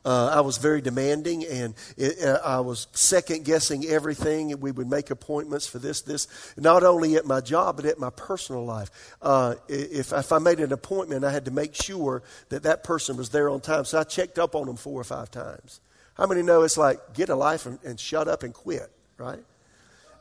uh, 0.05 0.31
I 0.33 0.41
was 0.41 0.57
very 0.57 0.81
demanding, 0.81 1.45
and 1.45 1.75
it, 1.97 2.23
uh, 2.23 2.39
I 2.43 2.61
was 2.61 2.87
second 2.93 3.45
guessing 3.45 3.85
everything. 3.85 4.59
We 4.59 4.71
would 4.71 4.89
make 4.89 5.11
appointments 5.11 5.67
for 5.67 5.77
this, 5.77 6.01
this, 6.01 6.27
not 6.57 6.83
only 6.83 7.15
at 7.15 7.25
my 7.25 7.41
job, 7.41 7.75
but 7.75 7.85
at 7.85 7.99
my 7.99 8.09
personal 8.09 8.65
life. 8.65 8.89
Uh, 9.21 9.55
if, 9.67 10.13
if 10.13 10.31
I 10.31 10.39
made 10.39 10.59
an 10.59 10.71
appointment, 10.71 11.25
I 11.25 11.31
had 11.31 11.45
to 11.45 11.51
make 11.51 11.75
sure 11.75 12.23
that 12.49 12.63
that 12.63 12.83
person 12.83 13.17
was 13.17 13.29
there 13.29 13.49
on 13.49 13.59
time. 13.59 13.85
So 13.85 13.99
I 13.99 14.03
checked 14.03 14.39
up 14.39 14.55
on 14.55 14.67
them 14.67 14.77
four 14.77 14.99
or 14.99 15.03
five 15.03 15.31
times. 15.31 15.81
How 16.15 16.25
many 16.25 16.41
know 16.41 16.63
it's 16.63 16.77
like 16.77 17.13
get 17.13 17.29
a 17.29 17.35
life 17.35 17.65
and, 17.65 17.79
and 17.83 17.99
shut 17.99 18.27
up 18.27 18.43
and 18.43 18.53
quit, 18.53 18.89
right? 19.17 19.43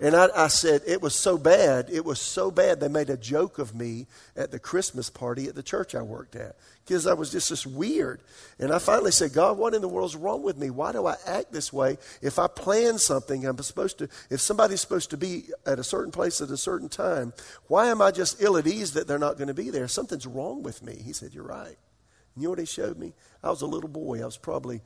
And 0.01 0.15
I, 0.15 0.29
I, 0.35 0.47
said, 0.47 0.83
it 0.87 1.03
was 1.03 1.15
so 1.15 1.37
bad, 1.37 1.91
it 1.91 2.05
was 2.05 2.21
so 2.21 2.53
bad, 2.53 2.79
they 2.79 2.87
made 2.87 3.11
a 3.11 3.17
joke 3.17 3.59
of 3.59 3.75
me 3.75 4.07
at 4.37 4.53
the 4.53 4.59
Christmas 4.61 5.11
party 5.11 5.49
at 5.49 5.57
the 5.57 5.63
church 5.63 5.95
I 5.97 6.03
worked 6.03 6.37
at 6.37 6.57
because 6.85 7.05
I 7.07 7.15
was 7.15 7.33
just 7.33 7.51
this 7.51 7.67
weird. 7.67 8.21
And 8.61 8.73
I 8.73 8.79
finally 8.79 9.11
said, 9.11 9.33
God, 9.33 9.59
what 9.59 9.75
in 9.75 9.83
the 9.83 9.89
world's 9.89 10.15
wrong 10.15 10.43
with 10.45 10.57
me? 10.57 10.71
Why 10.71 10.93
do 10.93 11.05
I 11.07 11.17
act 11.27 11.53
this 11.53 11.73
way? 11.73 11.99
If 12.23 12.39
I 12.39 12.47
plan 12.47 12.99
something, 12.99 13.45
I'm 13.45 13.59
supposed 13.59 13.99
to, 13.99 14.09
if 14.31 14.41
somebody's 14.41 14.81
supposed 14.81 15.11
to 15.11 15.17
be 15.17 15.47
at 15.67 15.81
a 15.81 15.85
certain 15.85 16.13
place 16.13 16.41
at 16.41 16.51
a 16.51 16.57
certain 16.57 16.89
time, 16.89 17.33
why 17.67 17.89
am 17.89 18.01
I 18.01 18.13
just 18.13 18.41
ill 18.41 18.57
at 18.57 18.69
ease 18.69 18.93
that 18.93 19.09
they're 19.09 19.19
not 19.19 19.37
going 19.37 19.49
to 19.49 19.55
be 19.55 19.71
there? 19.71 19.89
Something's 19.89 20.27
wrong 20.27 20.63
with 20.63 20.81
me. 20.83 21.03
He 21.05 21.13
said, 21.13 21.35
You're 21.35 21.45
right. 21.45 21.67
And 21.67 22.43
you 22.43 22.45
know 22.45 22.51
what 22.51 22.61
he 22.61 22.67
showed 22.67 22.99
me? 22.99 23.15
I 23.43 23.51
was 23.51 23.63
a 23.63 23.67
little 23.67 23.91
boy. 23.91 24.23
I 24.23 24.25
was 24.25 24.37
probably 24.37 24.81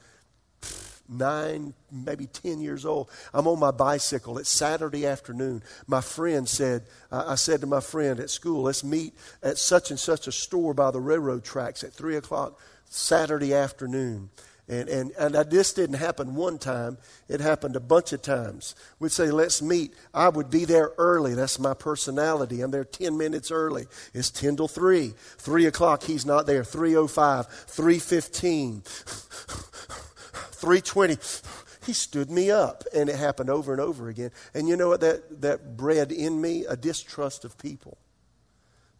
nine, 1.12 1.74
maybe 1.90 2.26
10 2.26 2.60
years 2.60 2.84
old. 2.84 3.08
I'm 3.32 3.46
on 3.46 3.58
my 3.58 3.70
bicycle. 3.70 4.38
It's 4.38 4.50
Saturday 4.50 5.06
afternoon. 5.06 5.62
My 5.86 6.00
friend 6.00 6.48
said, 6.48 6.84
I 7.10 7.34
said 7.34 7.60
to 7.60 7.66
my 7.66 7.80
friend 7.80 8.20
at 8.20 8.30
school, 8.30 8.62
let's 8.62 8.84
meet 8.84 9.14
at 9.42 9.58
such 9.58 9.90
and 9.90 10.00
such 10.00 10.26
a 10.26 10.32
store 10.32 10.74
by 10.74 10.90
the 10.90 11.00
railroad 11.00 11.44
tracks 11.44 11.84
at 11.84 11.92
3 11.92 12.16
o'clock 12.16 12.58
Saturday 12.86 13.54
afternoon. 13.54 14.30
And, 14.68 14.88
and, 14.88 15.10
and 15.18 15.34
this 15.50 15.72
didn't 15.72 15.96
happen 15.96 16.36
one 16.36 16.56
time. 16.56 16.96
It 17.28 17.40
happened 17.40 17.74
a 17.74 17.80
bunch 17.80 18.12
of 18.12 18.22
times. 18.22 18.76
We'd 19.00 19.10
say, 19.10 19.30
let's 19.30 19.60
meet. 19.60 19.92
I 20.14 20.28
would 20.28 20.50
be 20.50 20.64
there 20.64 20.92
early. 20.98 21.34
That's 21.34 21.58
my 21.58 21.74
personality. 21.74 22.60
I'm 22.60 22.70
there 22.70 22.84
10 22.84 23.18
minutes 23.18 23.50
early. 23.50 23.86
It's 24.14 24.30
10 24.30 24.56
till 24.56 24.68
3. 24.68 25.14
3 25.38 25.66
o'clock, 25.66 26.04
he's 26.04 26.24
not 26.24 26.46
there. 26.46 26.62
3.05, 26.62 27.48
3.15. 27.66 30.06
320, 30.32 31.16
he 31.86 31.92
stood 31.92 32.30
me 32.30 32.50
up. 32.50 32.84
And 32.94 33.08
it 33.08 33.16
happened 33.16 33.50
over 33.50 33.72
and 33.72 33.80
over 33.80 34.08
again. 34.08 34.30
And 34.54 34.68
you 34.68 34.76
know 34.76 34.88
what 34.88 35.00
that, 35.00 35.42
that 35.42 35.76
bred 35.76 36.12
in 36.12 36.40
me? 36.40 36.64
A 36.64 36.76
distrust 36.76 37.44
of 37.44 37.58
people. 37.58 37.98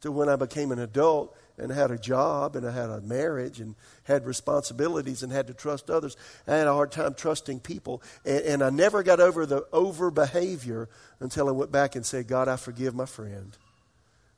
To 0.02 0.10
when 0.10 0.28
I 0.28 0.34
became 0.34 0.72
an 0.72 0.80
adult 0.80 1.36
and 1.56 1.70
had 1.70 1.92
a 1.92 1.98
job 1.98 2.56
and 2.56 2.66
I 2.66 2.72
had 2.72 2.90
a 2.90 3.00
marriage 3.00 3.60
and 3.60 3.76
had 4.02 4.26
responsibilities 4.26 5.22
and 5.22 5.30
had 5.30 5.46
to 5.46 5.54
trust 5.54 5.90
others, 5.90 6.16
I 6.48 6.56
had 6.56 6.66
a 6.66 6.74
hard 6.74 6.90
time 6.90 7.14
trusting 7.14 7.60
people. 7.60 8.02
And, 8.24 8.40
and 8.40 8.62
I 8.64 8.70
never 8.70 9.04
got 9.04 9.20
over 9.20 9.46
the 9.46 9.64
over 9.72 10.10
behavior 10.10 10.88
until 11.20 11.48
I 11.48 11.52
went 11.52 11.70
back 11.70 11.94
and 11.94 12.04
said, 12.04 12.26
God, 12.26 12.48
I 12.48 12.56
forgive 12.56 12.96
my 12.96 13.06
friend. 13.06 13.56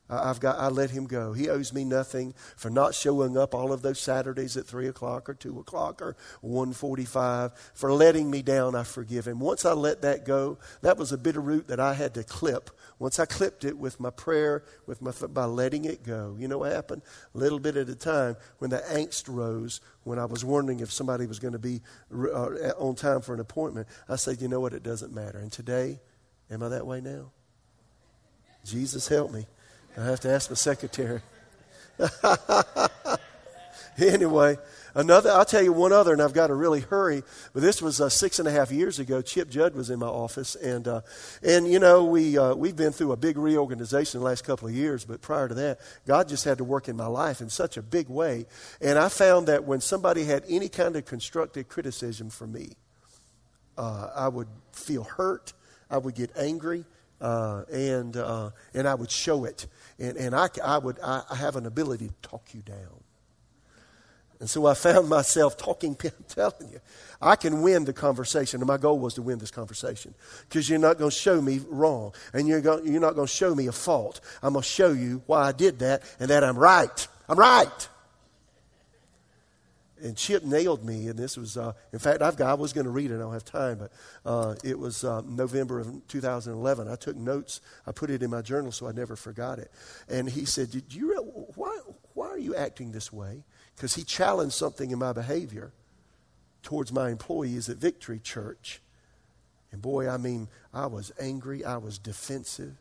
I've 0.07 0.39
got, 0.39 0.59
I 0.59 0.67
let 0.67 0.91
him 0.91 1.05
go. 1.05 1.33
He 1.33 1.49
owes 1.49 1.73
me 1.73 1.83
nothing 1.83 2.35
for 2.55 2.69
not 2.69 2.93
showing 2.93 3.37
up 3.37 3.55
all 3.55 3.73
of 3.73 3.81
those 3.81 3.99
Saturdays 3.99 4.55
at 4.55 4.67
3 4.67 4.87
o'clock 4.87 5.27
or 5.27 5.33
2 5.33 5.57
o'clock 5.59 5.99
or 5.99 6.15
1.45. 6.43 7.51
For 7.73 7.91
letting 7.91 8.29
me 8.29 8.43
down, 8.43 8.75
I 8.75 8.83
forgive 8.83 9.27
him. 9.27 9.39
Once 9.39 9.65
I 9.65 9.73
let 9.73 10.03
that 10.03 10.23
go, 10.23 10.59
that 10.81 10.97
was 10.97 11.11
a 11.11 11.17
bitter 11.17 11.39
root 11.39 11.67
that 11.69 11.79
I 11.79 11.95
had 11.95 12.13
to 12.15 12.23
clip. 12.23 12.69
Once 12.99 13.19
I 13.19 13.25
clipped 13.25 13.65
it 13.65 13.79
with 13.79 13.99
my 13.99 14.11
prayer, 14.11 14.63
with 14.85 15.01
my, 15.01 15.11
by 15.27 15.45
letting 15.45 15.85
it 15.85 16.03
go, 16.03 16.35
you 16.39 16.47
know 16.47 16.59
what 16.59 16.71
happened? 16.71 17.01
A 17.33 17.37
little 17.39 17.59
bit 17.59 17.75
at 17.75 17.89
a 17.89 17.95
time, 17.95 18.37
when 18.59 18.69
the 18.69 18.83
angst 18.91 19.23
rose, 19.27 19.81
when 20.03 20.19
I 20.19 20.25
was 20.25 20.45
wondering 20.45 20.81
if 20.81 20.91
somebody 20.91 21.25
was 21.25 21.39
going 21.39 21.53
to 21.53 21.59
be 21.59 21.81
uh, 22.13 22.73
on 22.77 22.93
time 22.93 23.21
for 23.21 23.33
an 23.33 23.39
appointment, 23.39 23.87
I 24.07 24.17
said, 24.17 24.39
you 24.39 24.49
know 24.49 24.59
what? 24.59 24.73
It 24.73 24.83
doesn't 24.83 25.13
matter. 25.15 25.39
And 25.39 25.51
today, 25.51 25.99
am 26.51 26.61
I 26.61 26.69
that 26.69 26.85
way 26.85 27.01
now? 27.01 27.31
Jesus 28.63 29.07
help 29.07 29.31
me. 29.31 29.47
I 29.97 30.05
have 30.05 30.19
to 30.21 30.31
ask 30.31 30.49
the 30.49 30.57
secretary. 30.57 31.21
anyway, 33.97 34.57
another, 34.93 35.31
I'll 35.31 35.45
tell 35.45 35.61
you 35.61 35.71
one 35.71 35.93
other, 35.93 36.11
and 36.11 36.21
I've 36.21 36.33
got 36.33 36.47
to 36.47 36.53
really 36.53 36.81
hurry. 36.81 37.23
But 37.53 37.61
this 37.61 37.81
was 37.81 38.01
uh, 38.01 38.09
six 38.09 38.39
and 38.39 38.47
a 38.47 38.51
half 38.51 38.71
years 38.71 38.99
ago. 38.99 39.21
Chip 39.21 39.49
Judd 39.49 39.73
was 39.73 39.89
in 39.89 39.99
my 39.99 40.07
office, 40.07 40.55
and 40.55 40.85
uh, 40.85 41.01
and 41.41 41.71
you 41.71 41.79
know 41.79 42.03
we 42.03 42.37
uh, 42.37 42.55
we've 42.55 42.75
been 42.75 42.91
through 42.91 43.13
a 43.13 43.17
big 43.17 43.37
reorganization 43.37 44.19
the 44.19 44.25
last 44.25 44.43
couple 44.43 44.67
of 44.67 44.73
years. 44.73 45.05
But 45.05 45.21
prior 45.21 45.47
to 45.47 45.55
that, 45.55 45.79
God 46.05 46.27
just 46.27 46.43
had 46.43 46.57
to 46.57 46.65
work 46.65 46.89
in 46.89 46.97
my 46.97 47.07
life 47.07 47.39
in 47.39 47.49
such 47.49 47.77
a 47.77 47.81
big 47.81 48.09
way, 48.09 48.47
and 48.81 48.99
I 48.99 49.07
found 49.07 49.47
that 49.47 49.63
when 49.63 49.79
somebody 49.79 50.25
had 50.25 50.43
any 50.49 50.67
kind 50.67 50.97
of 50.97 51.05
constructive 51.05 51.69
criticism 51.69 52.29
for 52.29 52.47
me, 52.47 52.73
uh, 53.77 54.09
I 54.13 54.27
would 54.27 54.49
feel 54.73 55.03
hurt. 55.03 55.53
I 55.89 55.99
would 55.99 56.15
get 56.15 56.35
angry. 56.35 56.83
Uh, 57.21 57.63
and 57.71 58.17
uh, 58.17 58.49
and 58.73 58.87
I 58.87 58.95
would 58.95 59.09
show 59.09 59.45
it 59.45 59.67
and, 59.99 60.17
and 60.17 60.35
I, 60.35 60.49
I 60.63 60.77
would 60.77 60.99
I, 61.01 61.23
I 61.29 61.35
have 61.35 61.55
an 61.55 61.65
ability 61.65 62.07
to 62.09 62.29
talk 62.29 62.53
you 62.53 62.61
down. 62.61 63.01
And 64.39 64.49
so 64.49 64.65
I 64.65 64.73
found 64.73 65.07
myself 65.07 65.55
talking, 65.55 65.97
I'm 66.03 66.11
telling 66.27 66.69
you, 66.69 66.79
I 67.21 67.37
can 67.37 67.61
win 67.61 67.85
the 67.85 67.93
conversation. 67.93 68.59
And 68.59 68.67
my 68.67 68.77
goal 68.77 68.99
was 68.99 69.13
to 69.13 69.21
win 69.21 69.39
this 69.39 69.49
conversation 69.49 70.13
because 70.49 70.69
you're 70.69 70.77
not 70.77 70.97
going 70.97 71.09
to 71.09 71.15
show 71.15 71.41
me 71.41 71.61
wrong 71.69 72.13
and 72.33 72.47
you're, 72.47 72.59
you're 72.59 72.99
not 72.99 73.15
going 73.15 73.27
to 73.27 73.33
show 73.33 73.55
me 73.55 73.67
a 73.67 73.71
fault. 73.71 74.19
I'm 74.43 74.53
going 74.53 74.63
to 74.63 74.69
show 74.69 74.91
you 74.91 75.23
why 75.25 75.47
I 75.47 75.51
did 75.53 75.79
that 75.79 76.03
and 76.19 76.29
that 76.29 76.43
I'm 76.43 76.59
right. 76.59 77.07
I'm 77.29 77.39
right 77.39 77.87
and 80.01 80.15
Chip 80.17 80.43
nailed 80.43 80.83
me. 80.83 81.07
And 81.07 81.17
this 81.17 81.37
was, 81.37 81.57
uh, 81.57 81.73
in 81.93 81.99
fact, 81.99 82.21
I've 82.21 82.37
got, 82.37 82.49
I 82.49 82.53
was 82.55 82.73
going 82.73 82.85
to 82.85 82.91
read 82.91 83.11
it. 83.11 83.15
I 83.15 83.19
don't 83.19 83.33
have 83.33 83.45
time, 83.45 83.77
but 83.77 83.91
uh, 84.25 84.55
it 84.63 84.77
was 84.77 85.03
uh, 85.03 85.21
November 85.25 85.79
of 85.79 86.07
2011. 86.07 86.87
I 86.87 86.95
took 86.95 87.15
notes. 87.15 87.61
I 87.87 87.91
put 87.91 88.09
it 88.09 88.21
in 88.21 88.29
my 88.29 88.41
journal 88.41 88.71
so 88.71 88.87
I 88.87 88.91
never 88.91 89.15
forgot 89.15 89.59
it. 89.59 89.71
And 90.09 90.29
he 90.29 90.45
said, 90.45 90.71
"Did 90.71 90.93
you? 90.93 91.15
Why? 91.55 91.77
Why 92.13 92.27
are 92.27 92.37
you 92.37 92.55
acting 92.55 92.91
this 92.91 93.11
way?" 93.11 93.43
Because 93.75 93.95
he 93.95 94.03
challenged 94.03 94.55
something 94.55 94.91
in 94.91 94.99
my 94.99 95.13
behavior 95.13 95.73
towards 96.63 96.91
my 96.91 97.09
employees 97.09 97.69
at 97.69 97.77
Victory 97.77 98.19
Church. 98.19 98.81
And 99.71 99.81
boy, 99.81 100.09
I 100.09 100.17
mean, 100.17 100.47
I 100.73 100.87
was 100.87 101.11
angry. 101.19 101.63
I 101.65 101.77
was 101.77 101.97
defensive. 101.97 102.75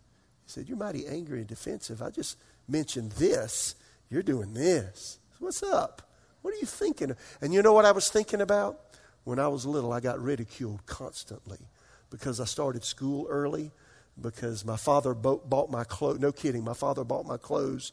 He 0.45 0.51
said, 0.51 0.69
"You're 0.69 0.79
mighty 0.79 1.07
angry 1.07 1.39
and 1.39 1.49
defensive." 1.49 2.03
I 2.03 2.11
just 2.11 2.39
mentioned 2.67 3.13
this 3.13 3.77
You're 4.11 4.23
doing 4.23 4.55
this. 4.55 5.19
What's 5.39 5.63
up? 5.63 6.03
What 6.45 6.53
are 6.53 6.59
you 6.59 6.67
thinking? 6.67 7.17
And 7.41 7.55
you 7.55 7.63
know 7.63 7.73
what 7.73 7.87
I 7.87 7.93
was 7.93 8.11
thinking 8.11 8.43
about? 8.43 8.79
When 9.25 9.39
I 9.39 9.49
was 9.49 9.65
little, 9.65 9.95
I 9.95 10.01
got 10.01 10.21
ridiculed 10.21 10.85
constantly 10.85 11.71
because 12.11 12.39
I 12.39 12.45
started 12.45 12.85
school 12.85 13.27
early, 13.31 13.71
because 14.21 14.63
my 14.63 14.77
father 14.77 15.15
bought 15.15 15.71
my 15.71 15.85
clothes. 15.85 16.21
No 16.21 16.33
kidding, 16.33 16.63
my 16.63 16.75
father 16.75 17.03
bought 17.03 17.25
my 17.25 17.39
clothes 17.39 17.93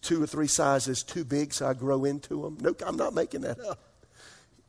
two 0.00 0.22
or 0.22 0.26
three 0.26 0.46
sizes 0.46 1.02
too 1.02 1.26
big 1.26 1.52
so 1.52 1.66
I 1.66 1.74
grow 1.74 2.06
into 2.06 2.40
them. 2.40 2.56
No, 2.58 2.74
I'm 2.86 2.96
not 2.96 3.12
making 3.12 3.42
that 3.42 3.60
up. 3.60 3.78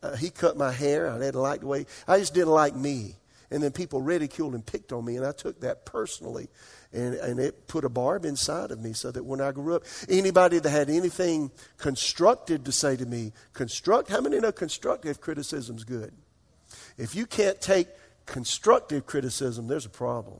Uh, 0.03 0.17
he 0.17 0.29
cut 0.29 0.57
my 0.57 0.73
hair. 0.73 1.09
I 1.09 1.19
didn't 1.19 1.41
like 1.41 1.61
the 1.61 1.67
way, 1.67 1.85
I 2.05 2.19
just 2.19 2.33
didn't 2.33 2.51
like 2.51 2.75
me. 2.75 3.15
And 3.51 3.63
then 3.63 3.71
people 3.71 4.01
ridiculed 4.01 4.53
and 4.53 4.65
picked 4.65 4.93
on 4.93 5.05
me, 5.05 5.15
and 5.15 5.25
I 5.25 5.31
took 5.31 5.61
that 5.61 5.85
personally. 5.85 6.49
And, 6.93 7.15
and 7.15 7.39
it 7.39 7.67
put 7.67 7.83
a 7.83 7.89
barb 7.89 8.25
inside 8.25 8.71
of 8.71 8.79
me 8.79 8.93
so 8.93 9.11
that 9.11 9.23
when 9.23 9.41
I 9.41 9.51
grew 9.51 9.75
up, 9.75 9.83
anybody 10.07 10.59
that 10.59 10.69
had 10.69 10.89
anything 10.89 11.51
constructive 11.77 12.63
to 12.65 12.71
say 12.71 12.95
to 12.95 13.05
me, 13.05 13.33
construct, 13.53 14.09
how 14.09 14.21
many 14.21 14.39
know 14.39 14.51
constructive 14.51 15.19
criticism's 15.19 15.83
good? 15.83 16.13
If 16.97 17.15
you 17.15 17.25
can't 17.25 17.59
take 17.59 17.87
constructive 18.25 19.05
criticism, 19.05 19.67
there's 19.67 19.85
a 19.85 19.89
problem. 19.89 20.39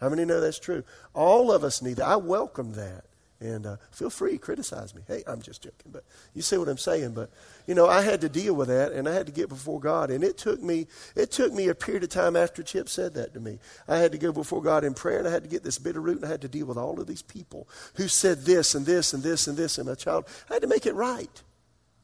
How 0.00 0.10
many 0.10 0.24
know 0.24 0.40
that's 0.40 0.58
true? 0.58 0.84
All 1.14 1.50
of 1.50 1.64
us 1.64 1.80
need 1.80 1.96
that. 1.96 2.06
I 2.06 2.16
welcome 2.16 2.72
that. 2.74 3.04
And 3.40 3.66
uh, 3.66 3.76
feel 3.90 4.10
free 4.10 4.38
criticize 4.38 4.94
me. 4.94 5.02
Hey, 5.06 5.22
I'm 5.26 5.42
just 5.42 5.62
joking, 5.62 5.90
but 5.92 6.04
you 6.34 6.40
see 6.40 6.56
what 6.56 6.68
I'm 6.68 6.78
saying. 6.78 7.12
But 7.12 7.30
you 7.66 7.74
know, 7.74 7.86
I 7.86 8.00
had 8.02 8.20
to 8.20 8.28
deal 8.28 8.54
with 8.54 8.68
that, 8.68 8.92
and 8.92 9.08
I 9.08 9.12
had 9.12 9.26
to 9.26 9.32
get 9.32 9.48
before 9.48 9.80
God. 9.80 10.10
And 10.10 10.22
it 10.22 10.38
took 10.38 10.62
me, 10.62 10.86
it 11.16 11.30
took 11.32 11.52
me 11.52 11.68
a 11.68 11.74
period 11.74 12.04
of 12.04 12.10
time 12.10 12.36
after 12.36 12.62
Chip 12.62 12.88
said 12.88 13.14
that 13.14 13.34
to 13.34 13.40
me. 13.40 13.58
I 13.88 13.98
had 13.98 14.12
to 14.12 14.18
go 14.18 14.32
before 14.32 14.62
God 14.62 14.84
in 14.84 14.94
prayer, 14.94 15.18
and 15.18 15.28
I 15.28 15.32
had 15.32 15.42
to 15.42 15.48
get 15.48 15.64
this 15.64 15.78
bitter 15.78 16.00
root, 16.00 16.16
and 16.16 16.26
I 16.26 16.28
had 16.28 16.42
to 16.42 16.48
deal 16.48 16.66
with 16.66 16.78
all 16.78 17.00
of 17.00 17.06
these 17.06 17.22
people 17.22 17.68
who 17.96 18.08
said 18.08 18.44
this 18.44 18.74
and 18.74 18.86
this 18.86 19.12
and 19.12 19.22
this 19.22 19.46
and 19.46 19.56
this, 19.56 19.78
and 19.78 19.88
my 19.88 19.94
child. 19.94 20.26
I 20.48 20.54
had 20.54 20.62
to 20.62 20.68
make 20.68 20.86
it 20.86 20.94
right, 20.94 21.42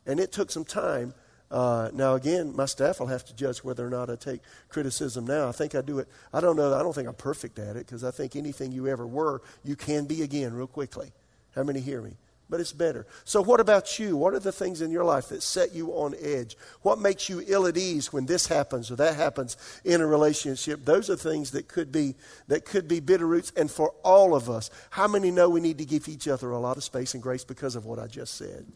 and 0.06 0.18
it 0.18 0.32
took 0.32 0.50
some 0.50 0.64
time. 0.64 1.14
Uh, 1.50 1.90
now 1.92 2.14
again, 2.14 2.54
my 2.54 2.66
staff 2.66 3.00
will 3.00 3.08
have 3.08 3.24
to 3.24 3.34
judge 3.34 3.58
whether 3.58 3.84
or 3.84 3.90
not 3.90 4.08
I 4.08 4.16
take 4.16 4.40
criticism 4.68 5.26
now. 5.26 5.48
I 5.48 5.52
think 5.52 5.74
I 5.74 5.80
do 5.80 5.98
it. 5.98 6.08
I 6.32 6.40
don't 6.40 6.56
know. 6.56 6.74
I 6.74 6.82
don't 6.82 6.94
think 6.94 7.08
I'm 7.08 7.14
perfect 7.14 7.58
at 7.58 7.76
it 7.76 7.86
because 7.86 8.04
I 8.04 8.12
think 8.12 8.36
anything 8.36 8.70
you 8.72 8.86
ever 8.86 9.06
were, 9.06 9.42
you 9.64 9.74
can 9.74 10.04
be 10.04 10.22
again 10.22 10.54
real 10.54 10.68
quickly. 10.68 11.12
How 11.54 11.62
many 11.62 11.80
hear 11.80 12.00
me? 12.02 12.16
But 12.50 12.58
it's 12.58 12.72
better. 12.72 13.06
So, 13.24 13.40
what 13.40 13.60
about 13.60 14.00
you? 14.00 14.16
What 14.16 14.34
are 14.34 14.40
the 14.40 14.50
things 14.50 14.80
in 14.80 14.90
your 14.90 15.04
life 15.04 15.28
that 15.28 15.40
set 15.40 15.72
you 15.72 15.90
on 15.92 16.16
edge? 16.20 16.56
What 16.82 16.98
makes 16.98 17.28
you 17.28 17.44
ill 17.46 17.64
at 17.64 17.76
ease 17.76 18.12
when 18.12 18.26
this 18.26 18.48
happens 18.48 18.90
or 18.90 18.96
that 18.96 19.14
happens 19.14 19.56
in 19.84 20.00
a 20.00 20.06
relationship? 20.06 20.84
Those 20.84 21.08
are 21.10 21.16
things 21.16 21.52
that 21.52 21.68
could 21.68 21.92
be 21.92 22.16
that 22.48 22.64
could 22.64 22.88
be 22.88 22.98
bitter 22.98 23.26
roots. 23.26 23.52
And 23.56 23.70
for 23.70 23.94
all 24.02 24.34
of 24.34 24.50
us, 24.50 24.68
how 24.90 25.06
many 25.06 25.30
know 25.30 25.48
we 25.48 25.60
need 25.60 25.78
to 25.78 25.84
give 25.84 26.08
each 26.08 26.26
other 26.26 26.50
a 26.50 26.58
lot 26.58 26.76
of 26.76 26.82
space 26.82 27.14
and 27.14 27.22
grace 27.22 27.44
because 27.44 27.76
of 27.76 27.86
what 27.86 28.00
I 28.00 28.08
just 28.08 28.34
said? 28.34 28.66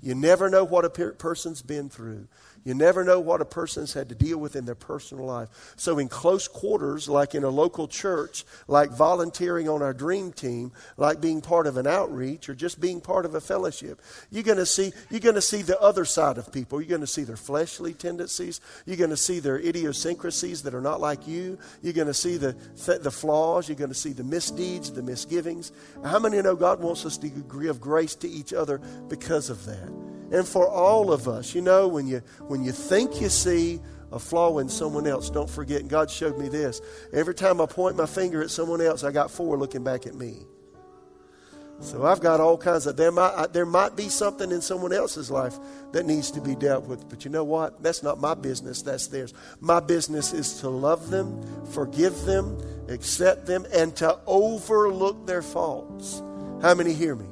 You 0.00 0.14
never 0.14 0.48
know 0.48 0.62
what 0.62 0.84
a 0.84 0.90
per- 0.90 1.12
person's 1.12 1.60
been 1.60 1.88
through. 1.88 2.28
You 2.64 2.72
never 2.72 3.04
know 3.04 3.20
what 3.20 3.42
a 3.42 3.44
person's 3.44 3.92
had 3.92 4.08
to 4.08 4.14
deal 4.14 4.38
with 4.38 4.56
in 4.56 4.64
their 4.64 4.74
personal 4.74 5.26
life. 5.26 5.74
So, 5.76 5.98
in 5.98 6.08
close 6.08 6.48
quarters, 6.48 7.08
like 7.08 7.34
in 7.34 7.44
a 7.44 7.50
local 7.50 7.86
church, 7.86 8.44
like 8.66 8.90
volunteering 8.90 9.68
on 9.68 9.82
our 9.82 9.92
dream 9.92 10.32
team, 10.32 10.72
like 10.96 11.20
being 11.20 11.42
part 11.42 11.66
of 11.66 11.76
an 11.76 11.86
outreach, 11.86 12.48
or 12.48 12.54
just 12.54 12.80
being 12.80 13.02
part 13.02 13.26
of 13.26 13.34
a 13.34 13.40
fellowship, 13.40 14.00
you're 14.30 14.42
going 14.42 14.58
to 14.58 14.66
see 14.66 14.92
you're 15.10 15.20
going 15.20 15.34
to 15.34 15.42
see 15.42 15.60
the 15.60 15.78
other 15.78 16.06
side 16.06 16.38
of 16.38 16.50
people. 16.52 16.80
You're 16.80 16.88
going 16.88 17.02
to 17.02 17.06
see 17.06 17.24
their 17.24 17.36
fleshly 17.36 17.92
tendencies. 17.92 18.62
You're 18.86 18.96
going 18.96 19.10
to 19.10 19.16
see 19.16 19.40
their 19.40 19.58
idiosyncrasies 19.58 20.62
that 20.62 20.74
are 20.74 20.80
not 20.80 21.00
like 21.00 21.28
you. 21.28 21.58
You're 21.82 21.92
going 21.92 22.06
to 22.06 22.14
see 22.14 22.38
the 22.38 22.56
the 23.02 23.10
flaws. 23.10 23.68
You're 23.68 23.76
going 23.76 23.90
to 23.90 23.94
see 23.94 24.14
the 24.14 24.24
misdeeds, 24.24 24.90
the 24.90 25.02
misgivings. 25.02 25.70
How 26.02 26.18
many 26.18 26.40
know 26.40 26.56
God 26.56 26.80
wants 26.80 27.04
us 27.04 27.18
to 27.18 27.28
give 27.28 27.80
grace 27.80 28.14
to 28.16 28.28
each 28.28 28.54
other 28.54 28.78
because 29.08 29.50
of 29.50 29.66
that? 29.66 30.14
and 30.34 30.46
for 30.46 30.68
all 30.68 31.12
of 31.12 31.28
us. 31.28 31.54
You 31.54 31.60
know, 31.60 31.86
when 31.86 32.06
you 32.06 32.22
when 32.46 32.53
you 32.62 32.72
think 32.72 33.20
you 33.20 33.28
see 33.28 33.80
a 34.12 34.18
flaw 34.18 34.58
in 34.58 34.68
someone 34.68 35.06
else, 35.06 35.30
don't 35.30 35.50
forget. 35.50 35.80
And 35.80 35.90
God 35.90 36.10
showed 36.10 36.38
me 36.38 36.48
this. 36.48 36.80
Every 37.12 37.34
time 37.34 37.60
I 37.60 37.66
point 37.66 37.96
my 37.96 38.06
finger 38.06 38.42
at 38.42 38.50
someone 38.50 38.80
else, 38.80 39.02
I 39.02 39.10
got 39.10 39.30
four 39.30 39.56
looking 39.56 39.82
back 39.82 40.06
at 40.06 40.14
me. 40.14 40.44
So 41.80 42.04
I've 42.04 42.20
got 42.20 42.40
all 42.40 42.56
kinds 42.56 42.86
of 42.86 42.96
there 42.96 43.10
might 43.10 43.52
there 43.52 43.66
might 43.66 43.96
be 43.96 44.08
something 44.08 44.52
in 44.52 44.62
someone 44.62 44.92
else's 44.92 45.30
life 45.30 45.58
that 45.92 46.06
needs 46.06 46.30
to 46.30 46.40
be 46.40 46.54
dealt 46.54 46.86
with. 46.86 47.08
But 47.08 47.24
you 47.24 47.30
know 47.30 47.42
what? 47.42 47.82
That's 47.82 48.02
not 48.02 48.20
my 48.20 48.34
business, 48.34 48.82
that's 48.82 49.08
theirs. 49.08 49.34
My 49.60 49.80
business 49.80 50.32
is 50.32 50.60
to 50.60 50.68
love 50.68 51.10
them, 51.10 51.42
forgive 51.72 52.24
them, 52.24 52.58
accept 52.88 53.46
them, 53.46 53.66
and 53.72 53.94
to 53.96 54.18
overlook 54.26 55.26
their 55.26 55.42
faults. 55.42 56.22
How 56.62 56.74
many 56.74 56.92
hear 56.92 57.16
me? 57.16 57.26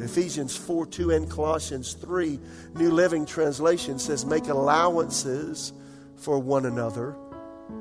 Ephesians 0.00 0.56
4 0.56 0.86
2 0.86 1.10
and 1.10 1.30
Colossians 1.30 1.94
3, 1.94 2.38
New 2.74 2.90
Living 2.90 3.24
Translation 3.26 3.98
says, 3.98 4.24
Make 4.24 4.48
allowances 4.48 5.72
for 6.16 6.38
one 6.38 6.66
another 6.66 7.16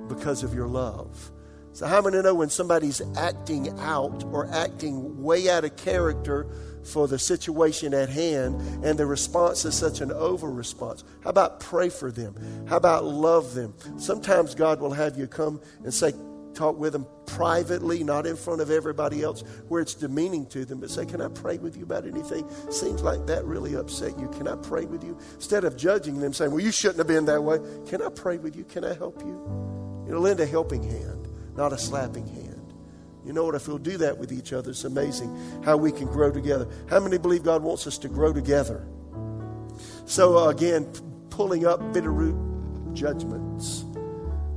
because 0.07 0.43
of 0.43 0.53
your 0.53 0.67
love. 0.67 1.31
So, 1.73 1.87
how 1.87 2.01
many 2.01 2.21
know 2.21 2.33
when 2.33 2.49
somebody's 2.49 3.01
acting 3.17 3.77
out 3.81 4.23
or 4.31 4.49
acting 4.53 5.21
way 5.21 5.49
out 5.49 5.65
of 5.65 5.75
character 5.75 6.47
for 6.85 7.05
the 7.05 7.19
situation 7.19 7.93
at 7.93 8.07
hand 8.07 8.61
and 8.85 8.97
the 8.97 9.05
response 9.05 9.65
is 9.65 9.75
such 9.75 9.99
an 9.99 10.09
over 10.13 10.49
response? 10.49 11.03
How 11.21 11.31
about 11.31 11.59
pray 11.59 11.89
for 11.89 12.11
them? 12.11 12.33
How 12.65 12.77
about 12.77 13.03
love 13.03 13.55
them? 13.55 13.73
Sometimes 13.97 14.55
God 14.55 14.79
will 14.79 14.93
have 14.93 15.17
you 15.17 15.27
come 15.27 15.59
and 15.83 15.93
say, 15.93 16.13
talk 16.55 16.77
with 16.77 16.93
them 16.93 17.05
privately, 17.25 18.03
not 18.03 18.25
in 18.25 18.35
front 18.35 18.61
of 18.61 18.71
everybody 18.71 19.21
else, 19.21 19.41
where 19.67 19.81
it's 19.81 19.93
demeaning 19.93 20.45
to 20.47 20.65
them, 20.65 20.79
but 20.79 20.89
say, 20.89 21.05
Can 21.05 21.21
I 21.21 21.27
pray 21.27 21.57
with 21.57 21.77
you 21.77 21.83
about 21.83 22.05
anything? 22.05 22.49
Seems 22.69 23.03
like 23.03 23.25
that 23.27 23.45
really 23.45 23.75
upset 23.75 24.17
you. 24.19 24.27
Can 24.29 24.47
I 24.47 24.55
pray 24.55 24.85
with 24.85 25.03
you? 25.03 25.17
Instead 25.35 25.63
of 25.63 25.77
judging 25.77 26.19
them, 26.19 26.33
saying, 26.33 26.51
Well, 26.51 26.61
you 26.61 26.71
shouldn't 26.71 26.97
have 26.97 27.07
been 27.07 27.25
that 27.25 27.43
way, 27.43 27.59
can 27.87 28.01
I 28.01 28.09
pray 28.09 28.37
with 28.37 28.55
you? 28.55 28.63
Can 28.63 28.83
I 28.83 28.93
help 28.93 29.21
you? 29.21 30.03
You 30.07 30.13
know, 30.13 30.19
lend 30.19 30.39
a 30.39 30.45
helping 30.45 30.83
hand, 30.83 31.27
not 31.55 31.73
a 31.73 31.77
slapping 31.77 32.27
hand. 32.27 32.73
You 33.25 33.33
know 33.33 33.43
what? 33.43 33.55
If 33.55 33.67
we'll 33.67 33.79
do 33.79 33.97
that 33.97 34.17
with 34.17 34.31
each 34.31 34.53
other, 34.53 34.69
it's 34.69 34.83
amazing 34.83 35.63
how 35.63 35.77
we 35.77 35.91
can 35.91 36.05
grow 36.05 36.31
together. 36.31 36.67
How 36.89 36.99
many 36.99 37.17
believe 37.17 37.43
God 37.43 37.63
wants 37.63 37.87
us 37.87 37.97
to 37.99 38.07
grow 38.07 38.31
together? 38.31 38.85
So, 40.05 40.37
uh, 40.37 40.49
again, 40.49 40.85
pulling 41.31 41.65
up 41.65 41.91
bitter 41.91 42.11
root 42.11 42.37
judgments. 42.93 43.83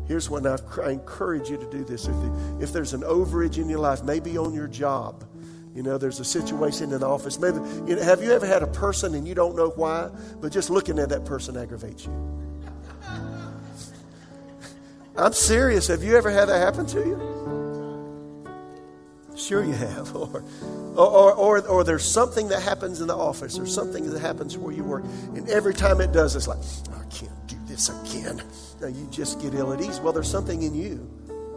Here's 0.09 0.29
what 0.31 0.47
I 0.47 0.57
encourage 0.91 1.51
you 1.51 1.59
to 1.59 1.71
do 1.71 1.85
this. 1.85 2.09
If, 2.09 2.17
if 2.63 2.73
there's 2.73 2.95
an 2.95 3.03
overage 3.03 3.59
in 3.59 3.69
your 3.69 3.79
life, 3.79 4.03
maybe 4.03 4.39
on 4.39 4.55
your 4.55 4.67
job, 4.67 5.23
you 5.75 5.83
know, 5.83 5.99
there's 5.99 6.19
a 6.19 6.25
situation 6.25 6.95
in 6.95 7.01
the 7.01 7.07
office. 7.07 7.39
Maybe, 7.39 7.59
you 7.87 7.95
know, 7.95 8.03
have 8.03 8.23
you 8.23 8.33
ever 8.33 8.47
had 8.47 8.63
a 8.63 8.67
person 8.67 9.15
and 9.15 9.29
you 9.29 9.35
don't 9.35 9.55
know 9.55 9.69
why, 9.69 10.09
but 10.41 10.51
just 10.51 10.71
looking 10.71 10.99
at 10.99 11.11
that 11.11 11.27
person 11.27 11.59
aggravates 11.59 12.07
you? 12.07 12.41
I'm 15.17 15.35
serious. 15.35 15.89
Have 15.89 16.03
you 16.03 16.17
ever 16.17 16.31
had 16.31 16.49
that 16.49 16.59
happen 16.59 16.87
to 16.87 17.01
you? 17.01 17.37
Sure, 19.37 19.63
you 19.63 19.75
have. 19.75 20.17
Or, 20.99 21.07
or, 21.07 21.35
or, 21.35 21.69
or, 21.69 21.85
there's 21.85 22.05
something 22.05 22.49
that 22.49 22.61
happens 22.61 23.01
in 23.01 23.07
the 23.07 23.15
office 23.15 23.57
or 23.57 23.67
something 23.67 24.11
that 24.11 24.19
happens 24.19 24.59
where 24.59 24.75
you 24.75 24.83
work, 24.83 25.05
and 25.37 25.49
every 25.49 25.73
time 25.73 26.01
it 26.01 26.11
does, 26.11 26.35
it's 26.35 26.49
like, 26.49 26.59
oh, 26.91 27.01
I 27.01 27.05
can't 27.05 27.47
this 27.79 27.89
again 27.89 28.43
Now 28.81 28.89
you 28.89 29.07
just 29.11 29.41
get 29.41 29.55
ill 29.55 29.73
at 29.73 29.81
ease. 29.81 30.01
Well, 30.01 30.13
there's 30.13 30.31
something 30.31 30.63
in 30.63 30.75
you 30.75 31.09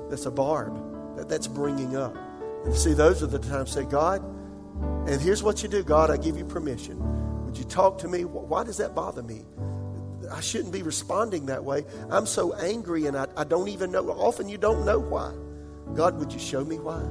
that's 0.10 0.26
a 0.26 0.32
barb 0.32 1.18
that, 1.18 1.28
that's 1.28 1.48
bringing 1.48 1.96
up. 1.96 2.16
And 2.66 2.76
see, 2.76 2.94
those 2.94 3.24
are 3.24 3.28
the 3.28 3.40
times 3.40 3.72
say, 3.72 3.86
God, 3.86 4.24
and 5.08 5.20
here's 5.20 5.42
what 5.42 5.64
you 5.64 5.70
do 5.70 5.84
God, 5.84 6.12
I 6.12 6.18
give 6.18 6.38
you 6.38 6.46
permission. 6.46 7.00
Would 7.46 7.58
you 7.58 7.64
talk 7.64 7.98
to 8.00 8.08
me? 8.08 8.24
Why 8.24 8.64
does 8.64 8.78
that 8.78 8.94
bother 8.94 9.24
me? 9.24 9.46
I 10.32 10.40
shouldn't 10.40 10.72
be 10.72 10.84
responding 10.84 11.48
that 11.48 11.64
way. 11.64 11.86
I'm 12.10 12.26
so 12.26 12.54
angry 12.54 13.08
and 13.08 13.18
I, 13.18 13.28
I 13.36 13.44
don't 13.44 13.68
even 13.68 13.92
know. 13.92 14.08
Often 14.12 14.50
you 14.50 14.58
don't 14.58 14.86
know 14.86 15.00
why. 15.00 15.34
God, 15.96 16.18
would 16.20 16.32
you 16.32 16.40
show 16.40 16.64
me 16.64 16.78
why? 16.80 17.02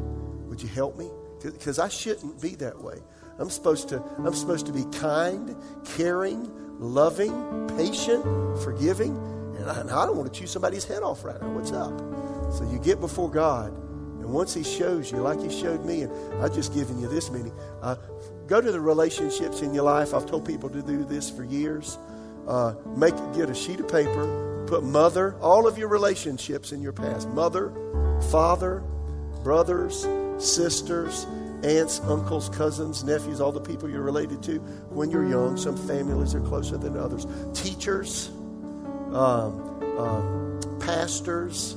Would 0.49 0.63
you 0.63 0.69
help 0.69 0.97
me? 0.97 1.11
Because 1.43 1.79
I 1.79 1.89
shouldn't 1.89 2.41
be 2.41 2.55
that 2.57 2.81
way. 2.81 2.99
I'm 3.39 3.51
supposed 3.51 3.89
to, 3.91 4.03
I'm 4.19 4.35
supposed 4.35 4.67
to 4.67 4.73
be 4.73 4.85
kind, 4.99 5.57
caring, 5.85 6.51
loving, 6.79 7.69
patient, 7.77 8.25
forgiving. 8.63 9.17
And 9.59 9.91
I, 9.91 10.07
don't 10.07 10.17
want 10.17 10.33
to 10.33 10.41
chew 10.41 10.47
somebody's 10.47 10.85
head 10.85 11.03
off 11.03 11.25
right 11.25 11.41
now. 11.41 11.49
What's 11.51 11.73
up? 11.73 11.99
So 12.53 12.69
you 12.71 12.79
get 12.79 13.01
before 13.01 13.31
God, 13.31 13.73
and 13.73 14.33
once 14.33 14.55
He 14.55 14.65
shows 14.65 15.13
you, 15.13 15.19
like 15.19 15.41
He 15.41 15.51
showed 15.51 15.85
me, 15.85 16.03
and 16.03 16.43
I've 16.43 16.55
just 16.55 16.75
given 16.75 16.99
you 16.99 17.09
this 17.09 17.31
many, 17.31 17.53
uh, 17.83 17.97
go 18.47 18.61
to 18.61 18.73
the 18.73 18.81
relationships 18.81 19.63
in 19.63 19.73
your 19.75 19.85
life. 19.85 20.15
I've 20.15 20.27
told 20.27 20.47
people 20.47 20.69
to 20.71 20.83
do 20.83 21.05
this 21.05 21.31
for 21.31 21.45
years. 21.45 21.99
Uh, 22.49 22.75
make 22.97 23.15
get 23.35 23.51
a 23.51 23.55
sheet 23.55 23.81
of 23.81 23.89
paper, 23.89 24.65
put 24.67 24.83
mother, 24.83 25.37
all 25.41 25.67
of 25.67 25.77
your 25.79 25.89
relationships 25.89 26.73
in 26.73 26.81
your 26.81 26.93
past, 26.93 27.29
mother, 27.29 27.73
father, 28.31 28.83
brothers, 29.45 30.07
sisters, 30.39 31.27
aunts, 31.65 32.01
uncles, 32.01 32.49
cousins, 32.51 33.05
nephews, 33.05 33.41
all 33.41 33.53
the 33.53 33.61
people 33.61 33.89
you're 33.89 34.03
related 34.03 34.43
to 34.45 34.59
when 34.91 35.11
you're 35.11 35.29
young. 35.29 35.57
Some 35.57 35.77
families 35.77 36.35
are 36.35 36.41
closer 36.41 36.77
than 36.77 36.97
others. 36.97 37.27
Teachers 37.55 38.31
um, 39.13 39.99
um, 39.99 40.79
pastors, 40.81 41.77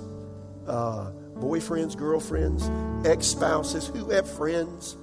uh, 0.68 1.12
boyfriends, 1.36 1.98
girlfriends, 1.98 2.70
ex 3.08 3.28
spouses, 3.28 3.88
who 3.88 4.10
have 4.10 4.30
friends. 4.30 4.96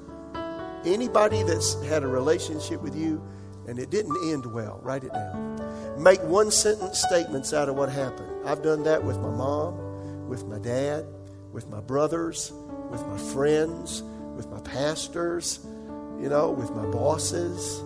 Anybody 0.85 1.43
that's 1.43 1.75
had 1.85 2.03
a 2.03 2.07
relationship 2.07 2.81
with 2.81 2.97
you 2.97 3.23
and 3.67 3.79
it 3.79 3.91
didn't 3.91 4.17
end 4.33 4.47
well, 4.53 4.81
write 4.83 5.05
it 5.05 5.13
down. 5.13 6.03
Make 6.03 6.21
one 6.23 6.51
sentence 6.51 7.01
statements 7.01 7.53
out 7.53 7.69
of 7.69 7.77
what 7.77 7.89
happened. 7.91 8.29
I've 8.45 8.63
done 8.63 8.83
that 8.85 9.05
with 9.05 9.19
my 9.19 9.29
mom, 9.29 10.29
with 10.29 10.45
my 10.47 10.59
dad, 10.59 11.05
with 11.53 11.69
my 11.69 11.81
brothers, 11.81 12.53
with 12.91 13.07
my 13.07 13.19
friends, 13.19 14.03
with 14.41 14.51
my 14.51 14.61
pastors, 14.61 15.61
you 16.19 16.31
know, 16.31 16.51
with 16.51 16.71
my 16.71 16.87
bosses, 16.87 17.83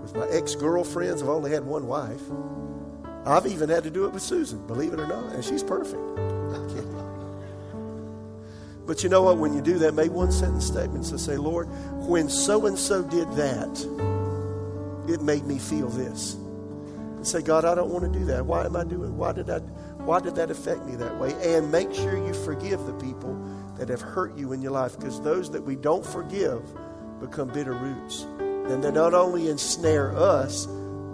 with 0.00 0.16
my 0.16 0.26
ex 0.30 0.56
girlfriends. 0.56 1.22
I've 1.22 1.28
only 1.28 1.52
had 1.52 1.64
one 1.64 1.86
wife. 1.86 2.22
I've 3.24 3.46
even 3.46 3.68
had 3.68 3.84
to 3.84 3.90
do 3.90 4.04
it 4.06 4.12
with 4.12 4.22
Susan, 4.22 4.66
believe 4.66 4.92
it 4.92 4.98
or 4.98 5.06
not, 5.06 5.32
and 5.32 5.44
she's 5.44 5.62
perfect. 5.62 6.02
But 8.84 9.04
you 9.04 9.08
know 9.08 9.22
what? 9.22 9.38
When 9.38 9.54
you 9.54 9.62
do 9.62 9.78
that, 9.78 9.94
make 9.94 10.10
one 10.10 10.32
sentence 10.32 10.66
statement 10.66 11.04
to 11.06 11.18
say, 11.18 11.36
Lord, 11.36 11.68
when 12.08 12.28
so 12.28 12.66
and 12.66 12.76
so 12.76 13.04
did 13.04 13.30
that, 13.34 15.08
it 15.08 15.22
made 15.22 15.44
me 15.44 15.60
feel 15.60 15.88
this. 15.88 16.34
And 16.34 17.24
say, 17.24 17.42
God, 17.42 17.64
I 17.64 17.76
don't 17.76 17.90
want 17.90 18.12
to 18.12 18.18
do 18.18 18.24
that. 18.24 18.44
Why 18.44 18.64
am 18.64 18.74
I 18.74 18.82
doing? 18.82 19.16
Why 19.16 19.30
did 19.30 19.48
I? 19.48 19.60
Why 19.60 20.18
did 20.18 20.34
that 20.34 20.50
affect 20.50 20.84
me 20.84 20.96
that 20.96 21.16
way? 21.20 21.32
And 21.56 21.70
make 21.70 21.94
sure 21.94 22.16
you 22.16 22.34
forgive 22.34 22.84
the 22.84 22.94
people 22.94 23.38
that 23.76 23.88
have 23.88 24.00
hurt 24.00 24.36
you 24.36 24.52
in 24.52 24.62
your 24.62 24.72
life, 24.72 24.96
because 24.96 25.20
those 25.20 25.50
that 25.50 25.62
we 25.62 25.76
don't 25.76 26.04
forgive 26.04 26.62
become 27.20 27.48
bitter 27.48 27.72
roots, 27.72 28.22
and 28.38 28.82
they 28.82 28.90
not 28.90 29.14
only 29.14 29.48
ensnare 29.48 30.16
us, 30.16 30.66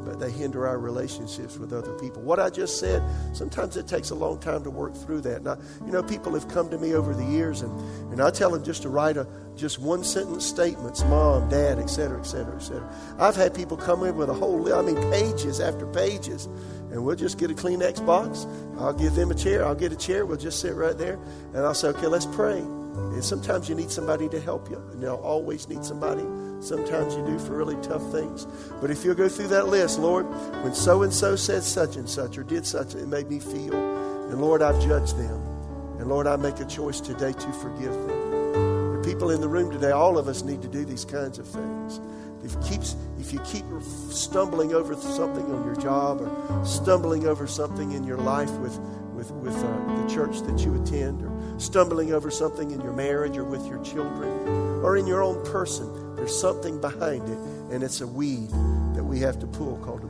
but 0.04 0.18
they 0.20 0.30
hinder 0.30 0.66
our 0.66 0.78
relationships 0.78 1.56
with 1.58 1.72
other 1.72 1.92
people. 1.94 2.22
What 2.22 2.38
I 2.38 2.50
just 2.50 2.78
said, 2.78 3.02
sometimes 3.32 3.76
it 3.76 3.86
takes 3.86 4.10
a 4.10 4.14
long 4.14 4.38
time 4.38 4.64
to 4.64 4.70
work 4.70 4.94
through 4.94 5.20
that. 5.22 5.42
Now, 5.42 5.58
you 5.84 5.92
know, 5.92 6.02
people 6.02 6.32
have 6.34 6.48
come 6.48 6.70
to 6.70 6.78
me 6.78 6.94
over 6.94 7.14
the 7.14 7.24
years, 7.24 7.62
and, 7.62 7.72
and 8.12 8.20
I 8.20 8.30
tell 8.30 8.50
them 8.50 8.64
just 8.64 8.82
to 8.82 8.88
write 8.88 9.16
a 9.16 9.26
just 9.56 9.78
one 9.78 10.04
sentence 10.04 10.46
statements, 10.46 11.02
mom, 11.04 11.48
dad, 11.48 11.78
et 11.78 11.88
cetera, 11.88 12.20
et 12.20 12.24
cetera, 12.26 12.54
et 12.54 12.62
cetera. 12.62 12.88
I've 13.18 13.36
had 13.36 13.54
people 13.54 13.76
come 13.76 14.04
in 14.04 14.16
with 14.16 14.30
a 14.30 14.34
whole, 14.34 14.72
I 14.72 14.82
mean, 14.82 14.96
pages 15.10 15.60
after 15.60 15.86
pages, 15.86 16.46
and 16.90 17.04
we'll 17.04 17.16
just 17.16 17.38
get 17.38 17.50
a 17.50 17.54
Kleenex 17.54 18.04
box. 18.06 18.46
I'll 18.78 18.92
give 18.92 19.14
them 19.14 19.30
a 19.30 19.34
chair. 19.34 19.64
I'll 19.64 19.74
get 19.74 19.92
a 19.92 19.96
chair. 19.96 20.24
We'll 20.24 20.36
just 20.36 20.60
sit 20.60 20.74
right 20.74 20.96
there, 20.96 21.18
and 21.54 21.58
I'll 21.58 21.74
say, 21.74 21.88
okay, 21.88 22.06
let's 22.06 22.26
pray. 22.26 22.64
And 23.12 23.24
sometimes 23.24 23.68
you 23.68 23.74
need 23.74 23.90
somebody 23.90 24.28
to 24.28 24.40
help 24.40 24.70
you, 24.70 24.76
and 24.92 25.02
you'll 25.02 25.16
always 25.16 25.68
need 25.68 25.84
somebody 25.84 26.24
Sometimes 26.60 27.14
you 27.14 27.24
do 27.24 27.38
for 27.38 27.56
really 27.56 27.76
tough 27.82 28.02
things. 28.10 28.46
But 28.80 28.90
if 28.90 29.04
you'll 29.04 29.14
go 29.14 29.28
through 29.28 29.48
that 29.48 29.68
list, 29.68 29.98
Lord, 30.00 30.26
when 30.64 30.74
so 30.74 31.02
and 31.02 31.12
so 31.12 31.36
said 31.36 31.62
such 31.62 31.96
and 31.96 32.08
such 32.10 32.36
or 32.36 32.42
did 32.42 32.66
such, 32.66 32.94
it 32.94 33.06
made 33.06 33.30
me 33.30 33.38
feel. 33.38 33.74
And 33.74 34.40
Lord, 34.40 34.60
I've 34.60 34.80
judged 34.82 35.16
them. 35.16 35.40
And 35.98 36.08
Lord, 36.08 36.26
I 36.26 36.36
make 36.36 36.58
a 36.58 36.64
choice 36.64 37.00
today 37.00 37.32
to 37.32 37.52
forgive 37.52 37.92
them. 37.92 39.00
The 39.00 39.08
people 39.08 39.30
in 39.30 39.40
the 39.40 39.48
room 39.48 39.70
today, 39.70 39.92
all 39.92 40.18
of 40.18 40.26
us 40.26 40.42
need 40.42 40.60
to 40.62 40.68
do 40.68 40.84
these 40.84 41.04
kinds 41.04 41.38
of 41.38 41.46
things. 41.46 42.00
If 42.44 42.52
you 42.52 42.60
keep, 42.68 42.80
if 43.20 43.32
you 43.32 43.40
keep 43.40 43.64
stumbling 44.10 44.74
over 44.74 44.94
something 44.96 45.44
on 45.44 45.64
your 45.64 45.76
job 45.76 46.20
or 46.20 46.64
stumbling 46.64 47.26
over 47.26 47.46
something 47.46 47.92
in 47.92 48.02
your 48.02 48.18
life 48.18 48.50
with, 48.58 48.78
with, 49.18 49.32
with 49.32 49.56
uh, 49.56 50.00
the 50.00 50.08
church 50.08 50.40
that 50.42 50.64
you 50.64 50.80
attend 50.80 51.22
or 51.22 51.58
stumbling 51.58 52.12
over 52.12 52.30
something 52.30 52.70
in 52.70 52.80
your 52.80 52.92
marriage 52.92 53.36
or 53.36 53.42
with 53.42 53.66
your 53.66 53.82
children 53.82 54.30
or 54.84 54.96
in 54.96 55.08
your 55.08 55.24
own 55.24 55.44
person, 55.44 56.14
there's 56.14 56.38
something 56.38 56.80
behind 56.80 57.28
it, 57.28 57.38
and 57.74 57.82
it's 57.82 58.00
a 58.00 58.06
weed 58.06 58.48
that 58.94 59.02
we 59.02 59.18
have 59.18 59.40
to 59.40 59.46
pull 59.48 59.76
called 59.78 60.07